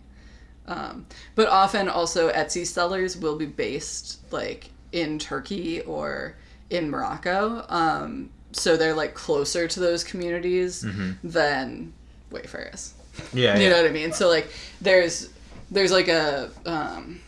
Um, 0.67 1.05
but 1.35 1.49
often 1.49 1.89
also 1.89 2.31
Etsy 2.31 2.65
sellers 2.65 3.17
will 3.17 3.35
be 3.35 3.47
based 3.47 4.31
like 4.31 4.69
in 4.93 5.19
Turkey 5.19 5.81
or 5.81 6.37
in 6.69 6.89
Morocco. 6.89 7.65
Um, 7.67 8.29
so 8.53 8.77
they're 8.77 8.95
like 8.95 9.15
closer 9.15 9.67
to 9.67 9.79
those 9.81 10.05
communities 10.05 10.85
than 11.25 11.91
Wayfair 12.31 12.73
is. 12.73 12.93
Yeah. 13.33 13.57
You 13.57 13.69
know 13.69 13.81
what 13.81 13.89
I 13.89 13.93
mean? 13.93 14.13
So 14.13 14.27
like 14.29 14.49
there's 14.81 15.29
there's 15.71 15.91
like 15.91 16.07
a 16.07 16.49
um 16.65 17.21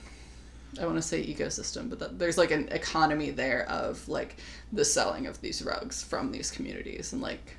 I 0.80 0.86
want 0.86 0.98
to 0.98 1.02
say 1.02 1.26
ecosystem, 1.26 1.90
but 1.90 2.00
that, 2.00 2.20
there's 2.20 2.38
like 2.38 2.52
an 2.52 2.70
economy 2.70 3.32
there 3.32 3.68
of 3.70 4.08
like 4.08 4.38
the 4.72 4.86
selling 4.86 5.26
of 5.28 5.42
these 5.42 5.62
rugs 5.64 6.04
from 6.04 6.32
these 6.32 6.52
communities 6.52 7.14
and 7.14 7.22
like 7.22 7.58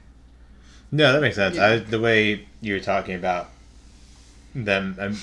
No, 0.92 1.12
that 1.12 1.20
makes 1.20 1.36
sense. 1.36 1.56
Yeah. 1.56 1.66
I, 1.66 1.78
the 1.78 2.00
way 2.00 2.46
you 2.60 2.74
were 2.74 2.80
talking 2.80 3.14
about 3.14 3.50
them, 4.54 4.96
um, 4.98 5.16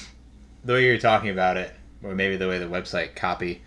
the 0.64 0.74
way 0.74 0.86
you 0.86 0.92
were 0.92 1.00
talking 1.00 1.30
about 1.30 1.58
it, 1.58 1.72
or 2.04 2.16
maybe 2.16 2.38
the 2.38 2.48
way 2.48 2.60
the 2.60 2.66
website 2.66 3.16
copy 3.16 3.62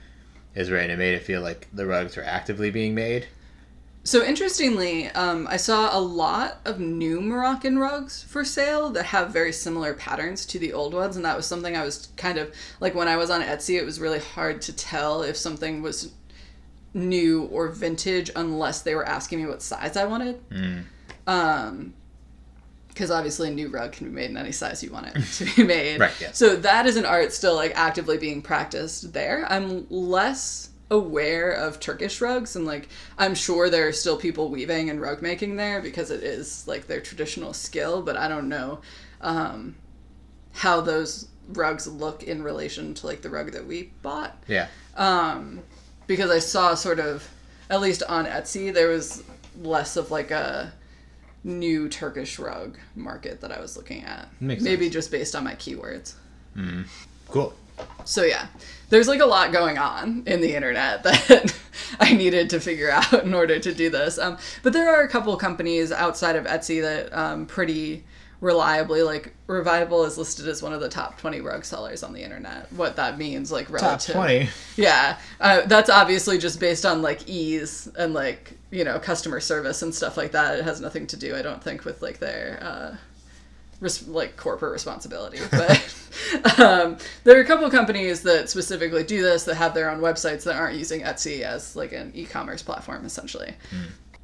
is 0.55 0.71
written, 0.71 0.91
it 0.91 0.99
made 0.99 1.15
it 1.15 1.23
feel 1.23 1.41
like 1.43 1.69
the 1.73 1.87
rugs 1.87 2.17
are 2.17 2.25
actively 2.25 2.71
being 2.71 2.95
made. 2.95 3.27
So 4.09 4.25
interestingly, 4.25 5.09
um, 5.09 5.47
I 5.51 5.59
saw 5.59 5.95
a 5.95 6.01
lot 6.01 6.61
of 6.65 6.81
new 6.81 7.21
Moroccan 7.21 7.79
rugs 7.79 8.23
for 8.23 8.43
sale 8.43 8.89
that 8.93 9.05
have 9.05 9.35
very 9.35 9.53
similar 9.53 9.93
patterns 9.93 10.47
to 10.47 10.59
the 10.59 10.73
old 10.73 10.95
ones, 10.95 11.17
and 11.17 11.25
that 11.27 11.37
was 11.37 11.45
something 11.45 11.77
I 11.77 11.85
was 11.85 12.09
kind 12.17 12.39
of 12.39 12.51
like 12.81 12.95
when 12.95 13.07
I 13.07 13.19
was 13.19 13.29
on 13.29 13.43
Etsy. 13.43 13.79
It 13.79 13.85
was 13.85 14.01
really 14.01 14.21
hard 14.21 14.63
to 14.63 14.73
tell 14.73 15.23
if 15.23 15.37
something 15.37 15.83
was 15.83 16.13
new 16.95 17.43
or 17.53 17.69
vintage 17.69 18.31
unless 18.35 18.81
they 18.81 18.95
were 18.95 19.05
asking 19.05 19.43
me 19.43 19.47
what 19.47 19.61
size 19.61 19.95
I 19.95 20.07
wanted. 20.07 20.41
Um, 21.27 21.93
because 22.89 23.11
obviously 23.11 23.49
a 23.49 23.53
new 23.53 23.69
rug 23.69 23.93
can 23.93 24.07
be 24.07 24.13
made 24.15 24.31
in 24.31 24.39
any 24.39 24.53
size 24.53 24.83
you 24.83 24.91
want 24.91 25.09
it 25.09 25.23
to 25.35 25.55
be 25.55 25.65
made. 25.65 26.01
Right, 26.01 26.19
yeah. 26.19 26.33
So 26.33 26.57
that 26.57 26.87
is 26.87 26.97
an 26.97 27.05
art 27.05 27.35
still 27.35 27.57
like 27.57 27.73
actively 27.77 28.17
being 28.17 28.41
practiced 28.41 29.13
there. 29.13 29.45
I'm 29.53 29.87
less 29.91 30.71
aware 30.91 31.51
of 31.53 31.79
Turkish 31.81 32.21
rugs 32.21 32.57
and 32.57 32.65
like 32.65 32.89
I'm 33.19 33.35
sure 33.35 33.69
there 33.69 33.87
are 33.89 33.93
still 33.93 34.17
people 34.17 34.49
weaving 34.49 34.89
and 34.91 35.01
rug 35.01 35.21
making 35.21 35.57
there 35.57 35.83
because 35.83 36.11
it 36.11 36.23
is 36.23 36.67
like 36.67 36.87
their 36.87 37.01
traditional 37.01 37.53
skill, 37.53 38.03
but 38.03 38.17
I 38.17 38.27
don't 38.29 38.49
know 38.49 38.81
um, 39.21 39.77
how 40.53 40.81
those 40.81 41.29
rugs 41.53 41.87
look 41.87 42.23
in 42.23 42.43
relation 42.43 42.95
to 42.95 43.07
like 43.07 43.21
the 43.23 43.31
rug 43.31 43.53
that 43.53 43.67
we 43.67 43.91
bought 44.03 44.43
Yeah. 44.49 44.69
um, 44.97 45.61
because 46.07 46.31
I 46.31 46.39
saw 46.39 46.75
sort 46.75 47.01
of, 47.01 47.29
at 47.71 47.81
least 47.81 48.03
on 48.05 48.25
Etsy, 48.27 48.73
there 48.73 48.89
was 48.89 49.23
less 49.63 49.97
of 49.97 50.11
like 50.11 50.31
a 50.31 50.73
new 51.45 51.89
Turkish 51.89 52.39
rug 52.39 52.79
market 52.95 53.41
that 53.43 53.53
I 53.53 53.61
was 53.61 53.77
looking 53.77 54.05
at. 54.05 54.29
Makes 54.41 54.63
Maybe 54.63 54.87
sense. 54.87 54.95
just 54.95 55.11
based 55.11 55.35
on 55.37 55.45
my 55.45 55.55
keywords. 55.55 56.15
Cool. 57.29 57.55
So 58.05 58.25
yeah, 58.25 58.47
there's 58.89 59.09
like 59.09 59.21
a 59.21 59.27
lot 59.27 59.53
going 59.53 59.79
on 59.79 60.23
in 60.27 60.41
the 60.41 60.55
internet 60.55 61.03
that 61.05 61.55
I 62.01 62.15
needed 62.15 62.51
to 62.51 62.61
figure 62.61 62.91
out 62.91 63.25
in 63.25 63.35
order 63.35 63.59
to 63.59 63.75
do 63.75 63.91
this. 63.91 64.19
Um, 64.19 64.39
but 64.63 64.73
there 64.73 64.89
are 64.95 65.03
a 65.03 65.09
couple 65.09 65.37
companies 65.37 65.93
outside 65.93 66.37
of 66.37 66.45
Etsy 66.47 66.81
that 66.83 67.13
um, 67.13 67.47
pretty 67.47 68.05
reliably, 68.41 69.03
like 69.03 69.35
Revival 69.47 70.05
is 70.05 70.17
listed 70.17 70.47
as 70.49 70.63
one 70.63 70.73
of 70.73 70.81
the 70.81 70.89
top 70.89 71.19
20 71.19 71.41
rug 71.41 71.65
sellers 71.65 72.03
on 72.03 72.13
the 72.13 72.23
internet. 72.23 72.73
What 72.73 72.97
that 72.97 73.19
means, 73.19 73.51
like 73.51 73.69
Top 74.07 74.15
20. 74.15 74.49
Yeah, 74.77 75.19
uh, 75.41 75.63
that's 75.63 75.91
obviously 75.91 76.39
just 76.39 76.61
based 76.61 76.87
on 76.87 77.03
like 77.03 77.29
ease 77.29 77.89
and 77.99 78.15
like 78.15 78.57
you 78.71 78.85
know 78.85 78.99
customer 78.99 79.41
service 79.41 79.83
and 79.83 79.95
stuff 79.95 80.17
like 80.17 80.33
that. 80.33 80.59
It 80.59 80.65
has 80.65 80.81
nothing 80.81 81.07
to 81.09 81.17
do, 81.17 81.35
I 81.35 81.43
don't 81.43 81.63
think, 81.63 81.85
with 81.85 82.03
like 82.03 82.19
their 82.19 82.59
uh, 82.63 82.97
res- 83.81 84.07
like 84.09 84.37
corporate 84.37 84.73
responsibility. 84.73 85.39
But 85.51 86.59
um, 86.59 86.99
there 87.25 87.39
are 87.39 87.41
a 87.41 87.45
couple 87.45 87.71
companies 87.71 88.23
that 88.23 88.51
specifically 88.51 89.05
do 89.05 89.23
this 89.23 89.45
that 89.45 89.55
have 89.55 89.73
their 89.73 89.89
own 89.89 90.01
websites 90.01 90.43
that 90.45 90.57
aren't 90.57 90.77
using 90.77 91.03
Etsy 91.03 91.43
as 91.43 91.77
like 91.77 91.93
an 91.93 92.11
e-commerce 92.15 92.63
platform 92.63 93.05
essentially. 93.05 93.55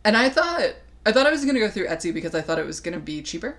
And 0.04 0.16
I 0.16 0.28
thought 0.28 0.74
I 1.06 1.12
thought 1.12 1.26
I 1.26 1.30
was 1.30 1.42
going 1.44 1.54
to 1.54 1.60
go 1.60 1.68
through 1.70 1.86
Etsy 1.86 2.12
because 2.12 2.34
I 2.34 2.40
thought 2.40 2.58
it 2.58 2.66
was 2.66 2.80
going 2.80 2.94
to 2.94 3.00
be 3.00 3.22
cheaper. 3.22 3.56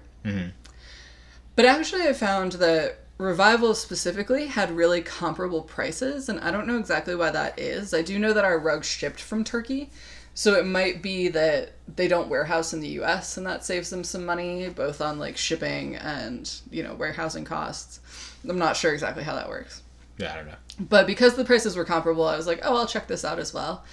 But 1.56 1.66
actually, 1.66 2.04
I 2.04 2.14
found 2.14 2.54
that 2.54 3.00
Revival 3.18 3.74
specifically 3.74 4.48
had 4.48 4.72
really 4.72 5.02
comparable 5.02 5.62
prices, 5.62 6.28
and 6.28 6.38
I 6.42 6.52
don't 6.52 6.68
know 6.68 6.78
exactly 6.78 7.16
why 7.16 7.30
that 7.32 7.58
is. 7.58 7.94
I 7.94 8.02
do 8.02 8.20
know 8.20 8.34
that 8.34 8.44
our 8.44 8.60
rug 8.60 8.84
shipped 8.84 9.22
from 9.22 9.46
Turkey, 9.46 9.90
so 10.36 10.54
it 10.56 10.66
might 10.66 11.02
be 11.02 11.30
that 11.30 11.72
they 11.96 12.10
don't 12.10 12.28
warehouse 12.28 12.74
in 12.74 12.82
the 12.82 12.90
US 13.00 13.38
and 13.38 13.48
that 13.48 13.64
saves 13.64 13.90
them 13.90 14.04
some 14.04 14.26
money, 14.26 14.68
both 14.68 15.00
on 15.00 15.18
like 15.18 15.38
shipping 15.38 15.96
and, 15.96 16.54
you 16.70 16.84
know, 16.84 16.94
warehousing 16.94 17.46
costs. 17.46 18.02
I'm 18.48 18.60
not 18.60 18.76
sure 18.76 18.94
exactly 18.94 19.24
how 19.24 19.34
that 19.36 19.48
works. 19.48 19.82
Yeah, 20.18 20.34
I 20.34 20.36
don't 20.36 20.48
know. 20.48 20.56
But 20.78 21.08
because 21.08 21.36
the 21.36 21.46
prices 21.46 21.78
were 21.78 21.86
comparable, 21.86 22.28
I 22.28 22.36
was 22.36 22.48
like, 22.48 22.60
oh, 22.64 22.76
I'll 22.76 22.86
check 22.86 23.08
this 23.08 23.24
out 23.24 23.40
as 23.40 23.54
well. 23.54 23.86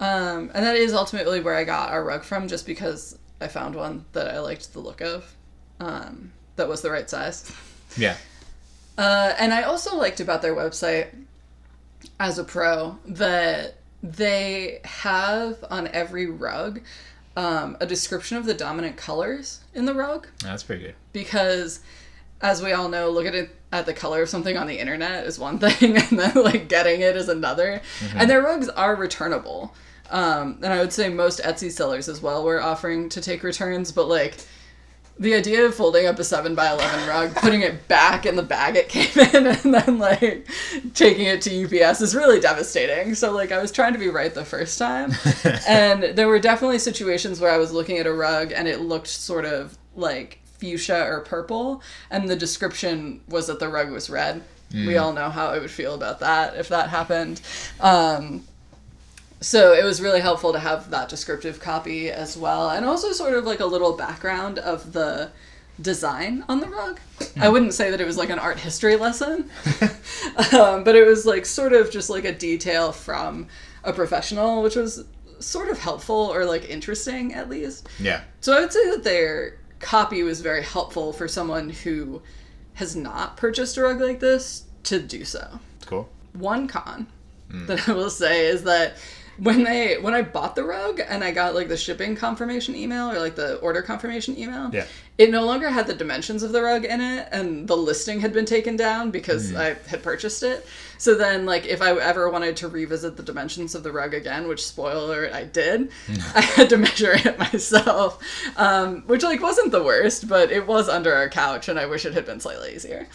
Um, 0.00 0.50
and 0.54 0.66
that 0.66 0.74
is 0.74 0.92
ultimately 0.92 1.40
where 1.40 1.54
I 1.54 1.62
got 1.62 1.90
our 1.90 2.02
rug 2.02 2.24
from, 2.24 2.48
just 2.48 2.66
because 2.66 3.16
I 3.40 3.46
found 3.46 3.76
one 3.76 4.04
that 4.12 4.28
I 4.28 4.40
liked 4.40 4.72
the 4.72 4.80
look 4.80 5.00
of, 5.00 5.36
um, 5.78 6.32
that 6.56 6.68
was 6.68 6.82
the 6.82 6.90
right 6.90 7.08
size. 7.08 7.50
Yeah. 7.96 8.16
Uh, 8.98 9.34
and 9.38 9.54
I 9.54 9.62
also 9.62 9.96
liked 9.96 10.18
about 10.18 10.42
their 10.42 10.54
website 10.54 11.10
as 12.18 12.38
a 12.38 12.44
pro 12.44 12.98
that 13.06 13.76
they 14.02 14.80
have 14.84 15.62
on 15.70 15.86
every 15.88 16.26
rug 16.26 16.80
um, 17.36 17.76
a 17.80 17.86
description 17.86 18.36
of 18.36 18.44
the 18.46 18.54
dominant 18.54 18.96
colors 18.96 19.60
in 19.74 19.84
the 19.84 19.94
rug. 19.94 20.26
That's 20.42 20.62
pretty 20.62 20.84
good. 20.84 20.94
because 21.12 21.80
as 22.42 22.62
we 22.62 22.72
all 22.72 22.88
know 22.88 23.10
look 23.10 23.26
at 23.26 23.34
it 23.34 23.54
at 23.70 23.84
the 23.84 23.92
color 23.92 24.22
of 24.22 24.28
something 24.28 24.56
on 24.56 24.66
the 24.66 24.78
internet 24.78 25.26
is 25.26 25.38
one 25.38 25.58
thing 25.64 25.96
and 25.96 26.18
then 26.18 26.32
like 26.34 26.68
getting 26.68 27.02
it 27.02 27.16
is 27.16 27.28
another. 27.28 27.80
And 28.14 28.28
their 28.30 28.42
rugs 28.42 28.68
are 28.70 28.96
returnable. 28.96 29.74
Um, 30.10 30.58
and 30.62 30.72
i 30.72 30.80
would 30.80 30.92
say 30.92 31.08
most 31.08 31.40
etsy 31.40 31.70
sellers 31.70 32.08
as 32.08 32.20
well 32.20 32.42
were 32.42 32.60
offering 32.60 33.08
to 33.10 33.20
take 33.20 33.44
returns 33.44 33.92
but 33.92 34.08
like 34.08 34.38
the 35.20 35.34
idea 35.34 35.64
of 35.64 35.74
folding 35.74 36.06
up 36.06 36.18
a 36.18 36.24
7 36.24 36.54
by 36.54 36.70
11 36.70 37.08
rug 37.08 37.34
putting 37.36 37.60
it 37.60 37.86
back 37.86 38.26
in 38.26 38.34
the 38.34 38.42
bag 38.42 38.74
it 38.74 38.88
came 38.88 39.26
in 39.34 39.46
and 39.64 39.74
then 39.74 39.98
like 39.98 40.48
taking 40.94 41.26
it 41.26 41.42
to 41.42 41.84
ups 41.84 42.00
is 42.00 42.14
really 42.14 42.40
devastating 42.40 43.14
so 43.14 43.30
like 43.30 43.52
i 43.52 43.60
was 43.60 43.70
trying 43.70 43.92
to 43.92 43.98
be 43.98 44.08
right 44.08 44.34
the 44.34 44.44
first 44.44 44.78
time 44.78 45.12
and 45.68 46.02
there 46.16 46.26
were 46.26 46.38
definitely 46.38 46.78
situations 46.78 47.40
where 47.40 47.50
I 47.50 47.58
was 47.58 47.72
looking 47.72 47.98
at 47.98 48.06
a 48.06 48.12
rug 48.12 48.52
and 48.52 48.66
it 48.68 48.80
looked 48.80 49.08
sort 49.08 49.44
of 49.44 49.76
like 49.94 50.40
fuchsia 50.44 51.04
or 51.06 51.20
purple, 51.20 51.82
and 52.10 52.28
the 52.28 52.36
description 52.36 53.20
was 53.28 53.46
that 53.46 53.58
the 53.58 53.68
rug 53.68 53.90
was 53.90 54.10
red. 54.10 54.42
We 54.72 54.98
all 54.98 55.12
know 55.12 55.30
how 55.30 55.48
I 55.48 55.58
would 55.58 55.70
feel 55.70 55.94
about 55.94 56.20
that 56.20 56.54
if 56.56 56.68
that 56.68 56.90
happened. 56.90 57.40
Um, 57.80 58.44
so 59.40 59.72
it 59.72 59.84
was 59.84 60.00
really 60.02 60.20
helpful 60.20 60.52
to 60.52 60.58
have 60.58 60.90
that 60.90 61.08
descriptive 61.08 61.60
copy 61.60 62.10
as 62.10 62.36
well, 62.36 62.70
and 62.70 62.84
also 62.84 63.12
sort 63.12 63.34
of 63.34 63.44
like 63.44 63.60
a 63.60 63.66
little 63.66 63.96
background 63.96 64.58
of 64.58 64.92
the 64.92 65.30
design 65.80 66.44
on 66.48 66.60
the 66.60 66.68
rug. 66.68 67.00
I 67.38 67.48
wouldn't 67.48 67.72
say 67.72 67.90
that 67.90 68.00
it 68.00 68.06
was 68.06 68.18
like 68.18 68.30
an 68.30 68.38
art 68.38 68.58
history 68.58 68.96
lesson, 68.96 69.50
um, 70.52 70.84
but 70.84 70.94
it 70.94 71.06
was 71.06 71.24
like 71.24 71.46
sort 71.46 71.72
of 71.72 71.90
just 71.90 72.10
like 72.10 72.24
a 72.24 72.32
detail 72.32 72.92
from 72.92 73.48
a 73.82 73.92
professional, 73.92 74.62
which 74.62 74.76
was 74.76 75.04
sort 75.38 75.70
of 75.70 75.78
helpful 75.78 76.30
or 76.34 76.44
like 76.44 76.68
interesting 76.68 77.32
at 77.34 77.48
least. 77.48 77.88
Yeah. 77.98 78.22
So 78.40 78.56
I 78.56 78.60
would 78.60 78.72
say 78.72 78.90
that 78.90 79.04
their 79.04 79.56
copy 79.78 80.22
was 80.22 80.42
very 80.42 80.62
helpful 80.62 81.12
for 81.14 81.26
someone 81.26 81.70
who 81.70 82.20
has 82.74 82.94
not 82.94 83.36
purchased 83.36 83.78
a 83.78 83.82
rug 83.82 84.00
like 84.00 84.20
this 84.20 84.64
to 84.84 85.00
do 85.00 85.24
so. 85.24 85.60
It's 85.76 85.86
cool. 85.86 86.08
One 86.34 86.68
con 86.68 87.06
that 87.50 87.88
I 87.88 87.92
will 87.92 88.10
say 88.10 88.46
is 88.46 88.62
that 88.64 88.96
when 89.42 89.64
they 89.64 89.96
when 89.98 90.12
I 90.14 90.22
bought 90.22 90.54
the 90.54 90.64
rug 90.64 91.00
and 91.00 91.24
I 91.24 91.30
got 91.32 91.54
like 91.54 91.68
the 91.68 91.76
shipping 91.76 92.14
confirmation 92.14 92.74
email 92.76 93.10
or 93.10 93.18
like 93.18 93.36
the 93.36 93.56
order 93.56 93.80
confirmation 93.82 94.38
email, 94.38 94.68
Yeah. 94.72 94.84
it 95.18 95.30
no 95.30 95.44
longer 95.46 95.70
had 95.70 95.86
the 95.86 95.94
dimensions 95.94 96.42
of 96.42 96.52
the 96.52 96.62
rug 96.62 96.84
in 96.84 97.00
it 97.00 97.28
and 97.32 97.66
the 97.66 97.76
listing 97.76 98.20
had 98.20 98.32
been 98.34 98.44
taken 98.44 98.76
down 98.76 99.10
because 99.10 99.54
I 99.54 99.74
had 99.88 100.02
purchased 100.02 100.42
it. 100.42 100.66
So 100.98 101.14
then 101.14 101.46
like 101.46 101.64
if 101.66 101.80
I 101.80 101.92
ever 101.98 102.28
wanted 102.28 102.56
to 102.58 102.68
revisit 102.68 103.16
the 103.16 103.22
dimensions 103.22 103.74
of 103.74 103.82
the 103.82 103.90
rug 103.92 104.12
again, 104.12 104.46
which 104.46 104.64
spoiler 104.66 105.30
I 105.32 105.44
did, 105.44 105.90
I 106.34 106.42
had 106.42 106.68
to 106.68 106.76
measure 106.76 107.12
it 107.14 107.38
myself. 107.38 108.22
Um, 108.58 109.02
which 109.06 109.22
like 109.22 109.40
wasn't 109.40 109.72
the 109.72 109.82
worst, 109.82 110.28
but 110.28 110.50
it 110.52 110.66
was 110.66 110.88
under 110.88 111.14
our 111.14 111.28
couch 111.30 111.68
and 111.68 111.78
I 111.78 111.86
wish 111.86 112.04
it 112.04 112.12
had 112.12 112.26
been 112.26 112.40
slightly 112.40 112.74
easier. 112.74 113.08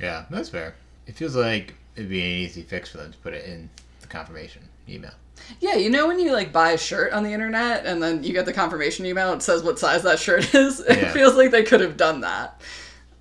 Yeah, 0.00 0.24
that's 0.30 0.48
fair. 0.48 0.74
It 1.06 1.16
feels 1.16 1.36
like 1.36 1.74
it'd 1.96 2.08
be 2.08 2.20
an 2.22 2.26
easy 2.26 2.62
fix 2.62 2.88
for 2.88 2.96
them 2.96 3.12
to 3.12 3.18
put 3.18 3.34
it 3.34 3.44
in 3.44 3.68
the 4.00 4.06
confirmation 4.06 4.62
email. 4.88 5.12
Yeah, 5.60 5.76
you 5.76 5.90
know 5.90 6.06
when 6.06 6.18
you 6.18 6.32
like 6.32 6.52
buy 6.52 6.70
a 6.72 6.78
shirt 6.78 7.12
on 7.12 7.22
the 7.22 7.32
internet 7.32 7.84
and 7.86 8.02
then 8.02 8.22
you 8.24 8.32
get 8.32 8.46
the 8.46 8.52
confirmation 8.52 9.04
email 9.06 9.32
it 9.32 9.42
says 9.42 9.62
what 9.62 9.78
size 9.78 10.02
that 10.04 10.18
shirt 10.18 10.54
is? 10.54 10.80
It 10.80 10.98
Yeah. 10.98 11.12
feels 11.12 11.34
like 11.34 11.50
they 11.50 11.62
could 11.62 11.80
have 11.80 11.96
done 11.96 12.20
that. 12.22 12.60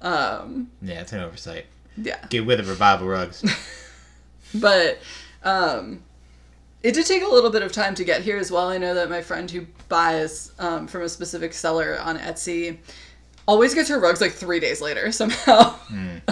Um, 0.01 0.69
Yeah, 0.81 1.01
it's 1.01 1.13
an 1.13 1.19
oversight. 1.21 1.65
yeah. 1.97 2.25
Get 2.29 2.45
with 2.45 2.59
it, 2.59 2.65
revival 2.65 3.07
rugs. 3.07 3.43
But 4.55 4.99
um, 5.43 6.03
it 6.83 6.93
did 6.93 7.05
take 7.07 7.23
a 7.23 7.27
little 7.27 7.49
bit 7.49 7.63
of 7.63 7.71
time 7.71 7.95
to 7.95 8.03
get 8.03 8.21
here 8.21 8.37
as 8.37 8.51
well. 8.51 8.69
I 8.69 8.77
know 8.77 8.93
that 8.93 9.09
my 9.09 9.21
friend 9.21 9.49
who 9.49 9.65
buys 9.89 10.51
um, 10.59 10.87
from 10.87 11.01
a 11.01 11.09
specific 11.09 11.53
seller 11.53 11.97
on 11.99 12.19
Etsy 12.19 12.77
always 13.47 13.73
gets 13.73 13.89
her 13.89 13.99
rugs 13.99 14.21
like 14.21 14.31
three 14.33 14.59
days 14.59 14.79
later 14.79 15.11
somehow. 15.13 15.75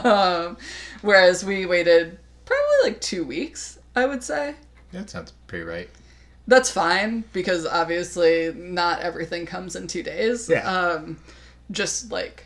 um, 0.03 0.55
whereas 1.01 1.43
we 1.43 1.65
waited 1.65 2.19
probably 2.45 2.77
like 2.91 3.01
two 3.01 3.23
weeks, 3.23 3.79
I 3.95 4.05
would 4.05 4.23
say. 4.23 4.53
That 4.91 5.09
sounds 5.09 5.33
pretty 5.47 5.63
right. 5.65 5.89
That's 6.47 6.71
fine 6.71 7.23
because 7.33 7.65
obviously 7.65 8.53
not 8.55 9.01
everything 9.01 9.45
comes 9.45 9.75
in 9.75 9.87
two 9.87 10.03
days. 10.03 10.49
Yeah. 10.49 10.69
Um, 10.69 11.17
just 11.69 12.11
like 12.11 12.45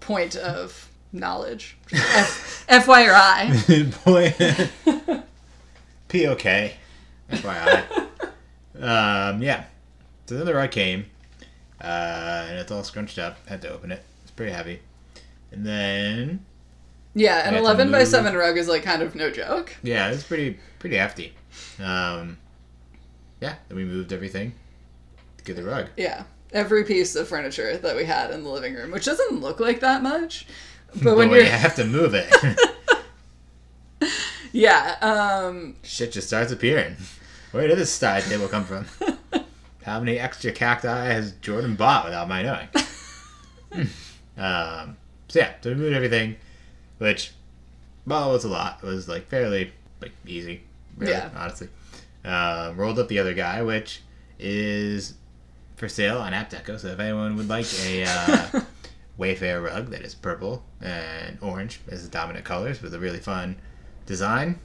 point 0.00 0.36
of 0.36 0.88
knowledge. 1.12 1.76
F- 1.92 2.64
FYI. 2.68 4.04
Boy. 4.04 5.22
P.O.K. 6.08 6.74
FYI. 7.30 7.82
um, 8.80 9.42
yeah. 9.42 9.64
So 10.26 10.36
then 10.36 10.46
the 10.46 10.54
rug 10.54 10.70
came, 10.70 11.06
uh, 11.80 12.46
and 12.48 12.58
it's 12.58 12.70
all 12.70 12.84
scrunched 12.84 13.18
up. 13.18 13.36
Had 13.48 13.62
to 13.62 13.70
open 13.72 13.90
it. 13.92 14.02
It's 14.22 14.30
pretty 14.30 14.52
heavy. 14.52 14.80
And 15.50 15.66
then, 15.66 16.44
Yeah, 17.14 17.46
an 17.48 17.54
11 17.54 17.90
by 17.90 18.04
7 18.04 18.34
rug 18.34 18.56
is 18.56 18.68
like 18.68 18.82
kind 18.82 19.02
of 19.02 19.14
no 19.14 19.30
joke. 19.30 19.74
yeah, 19.82 20.10
it's 20.10 20.22
pretty 20.22 20.58
pretty 20.78 20.96
hefty. 20.96 21.34
Um, 21.82 22.38
yeah, 23.40 23.54
then 23.68 23.76
we 23.76 23.84
moved 23.84 24.12
everything 24.12 24.54
to 25.38 25.44
get 25.44 25.56
the 25.56 25.64
rug. 25.64 25.88
Yeah. 25.96 26.24
Every 26.52 26.84
piece 26.84 27.16
of 27.16 27.28
furniture 27.28 27.78
that 27.78 27.96
we 27.96 28.04
had 28.04 28.30
in 28.30 28.44
the 28.44 28.50
living 28.50 28.74
room, 28.74 28.90
which 28.90 29.06
doesn't 29.06 29.40
look 29.40 29.58
like 29.58 29.80
that 29.80 30.02
much. 30.02 30.46
But 31.02 31.16
when 31.16 31.28
But 31.28 31.36
you're 31.36 31.44
you 31.44 31.50
have 31.50 31.74
to 31.76 31.84
move 31.84 32.14
it, 32.14 32.30
Yeah, 34.52 34.96
um 35.00 35.76
shit 35.82 36.12
just 36.12 36.26
starts 36.28 36.52
appearing. 36.52 36.96
Where 37.52 37.66
did 37.66 37.78
this 37.78 37.90
side 37.90 38.24
table 38.24 38.48
come 38.48 38.64
from? 38.64 38.86
How 39.84 39.98
many 39.98 40.18
extra 40.18 40.52
cacti 40.52 41.06
has 41.06 41.32
Jordan 41.40 41.74
bought 41.74 42.04
without 42.04 42.28
my 42.28 42.42
knowing? 42.42 42.68
um, 44.36 44.96
so 45.28 45.38
yeah, 45.38 45.54
so 45.60 45.70
we 45.70 45.74
moved 45.76 45.94
everything, 45.96 46.36
which, 46.98 47.32
well, 48.06 48.30
it 48.30 48.32
was 48.34 48.44
a 48.44 48.48
lot. 48.48 48.78
It 48.82 48.86
was 48.86 49.08
like 49.08 49.26
fairly 49.26 49.72
like 50.00 50.12
easy, 50.26 50.62
really, 50.96 51.12
Yeah. 51.12 51.30
honestly. 51.36 51.68
Um, 52.24 52.76
rolled 52.76 52.98
up 52.98 53.08
the 53.08 53.18
other 53.18 53.34
guy, 53.34 53.62
which 53.62 54.02
is 54.38 55.14
for 55.76 55.88
sale 55.88 56.18
on 56.18 56.32
AptDeco. 56.32 56.78
So 56.78 56.88
if 56.88 56.98
anyone 57.00 57.36
would 57.36 57.48
like 57.48 57.66
a 57.84 58.04
uh, 58.04 58.60
Wayfair 59.18 59.62
rug 59.64 59.90
that 59.90 60.02
is 60.02 60.14
purple 60.14 60.64
and 60.80 61.38
orange 61.40 61.80
as 61.88 62.04
the 62.04 62.10
dominant 62.10 62.44
colors 62.44 62.80
with 62.82 62.94
a 62.94 62.98
really 62.98 63.18
fun 63.18 63.56
design, 64.06 64.58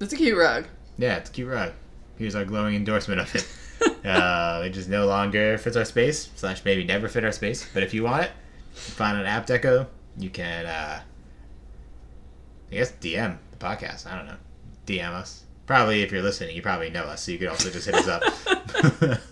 it's 0.00 0.12
a 0.12 0.16
cute 0.16 0.36
rug. 0.38 0.66
yeah, 0.98 1.16
it's 1.16 1.30
a 1.30 1.32
cute 1.32 1.48
rug. 1.48 1.72
Here's 2.18 2.34
our 2.34 2.44
glowing 2.44 2.74
endorsement 2.76 3.20
of 3.20 3.34
it. 3.34 3.46
uh, 4.06 4.62
it 4.64 4.70
just 4.70 4.88
no 4.88 5.06
longer 5.06 5.58
fits 5.58 5.76
our 5.76 5.84
space, 5.84 6.30
slash 6.36 6.64
maybe 6.64 6.84
never 6.84 7.08
fit 7.08 7.24
our 7.24 7.32
space. 7.32 7.68
But 7.74 7.82
if 7.82 7.92
you 7.92 8.04
want 8.04 8.24
it, 8.24 8.30
you 8.74 8.80
find 8.80 9.18
it 9.18 9.26
on 9.26 9.42
AptDeco. 9.42 9.86
You 10.18 10.30
can, 10.30 10.66
uh, 10.66 11.00
I 12.70 12.74
guess, 12.74 12.92
DM 13.00 13.36
the 13.50 13.56
podcast. 13.56 14.06
I 14.06 14.16
don't 14.16 14.26
know. 14.26 14.36
DM 14.86 15.10
us. 15.12 15.43
Probably 15.66 16.02
if 16.02 16.12
you're 16.12 16.22
listening, 16.22 16.54
you 16.54 16.62
probably 16.62 16.90
know 16.90 17.04
us, 17.04 17.22
so 17.22 17.32
you 17.32 17.38
could 17.38 17.48
also 17.48 17.70
just 17.70 17.86
hit 17.86 17.94
us 17.94 18.08
up. 18.08 19.20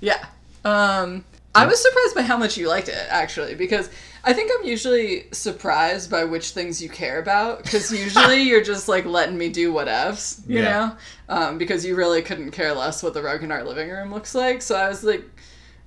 Yeah. 0.00 0.24
Um, 0.64 1.24
I 1.54 1.64
was 1.66 1.80
surprised 1.82 2.14
by 2.14 2.22
how 2.22 2.36
much 2.36 2.56
you 2.58 2.68
liked 2.68 2.88
it, 2.88 3.06
actually, 3.08 3.54
because 3.54 3.88
I 4.24 4.34
think 4.34 4.50
I'm 4.58 4.66
usually 4.66 5.24
surprised 5.32 6.10
by 6.10 6.24
which 6.24 6.50
things 6.50 6.82
you 6.82 6.90
care 6.90 7.18
about, 7.18 7.62
because 7.62 7.90
usually 7.90 8.42
you're 8.42 8.62
just 8.62 8.88
like 8.88 9.06
letting 9.06 9.38
me 9.38 9.48
do 9.48 9.72
whatevs, 9.72 10.46
you 10.48 10.60
Yeah. 10.60 10.70
know? 10.70 10.96
Um, 11.34 11.58
because 11.58 11.84
you 11.84 11.96
really 11.96 12.20
couldn't 12.20 12.50
care 12.50 12.74
less 12.74 13.02
what 13.02 13.14
the 13.14 13.22
rug 13.22 13.42
in 13.42 13.50
our 13.50 13.64
living 13.64 13.88
room 13.88 14.12
looks 14.12 14.34
like. 14.34 14.60
So 14.60 14.74
I 14.76 14.88
was 14.88 15.02
like 15.02 15.24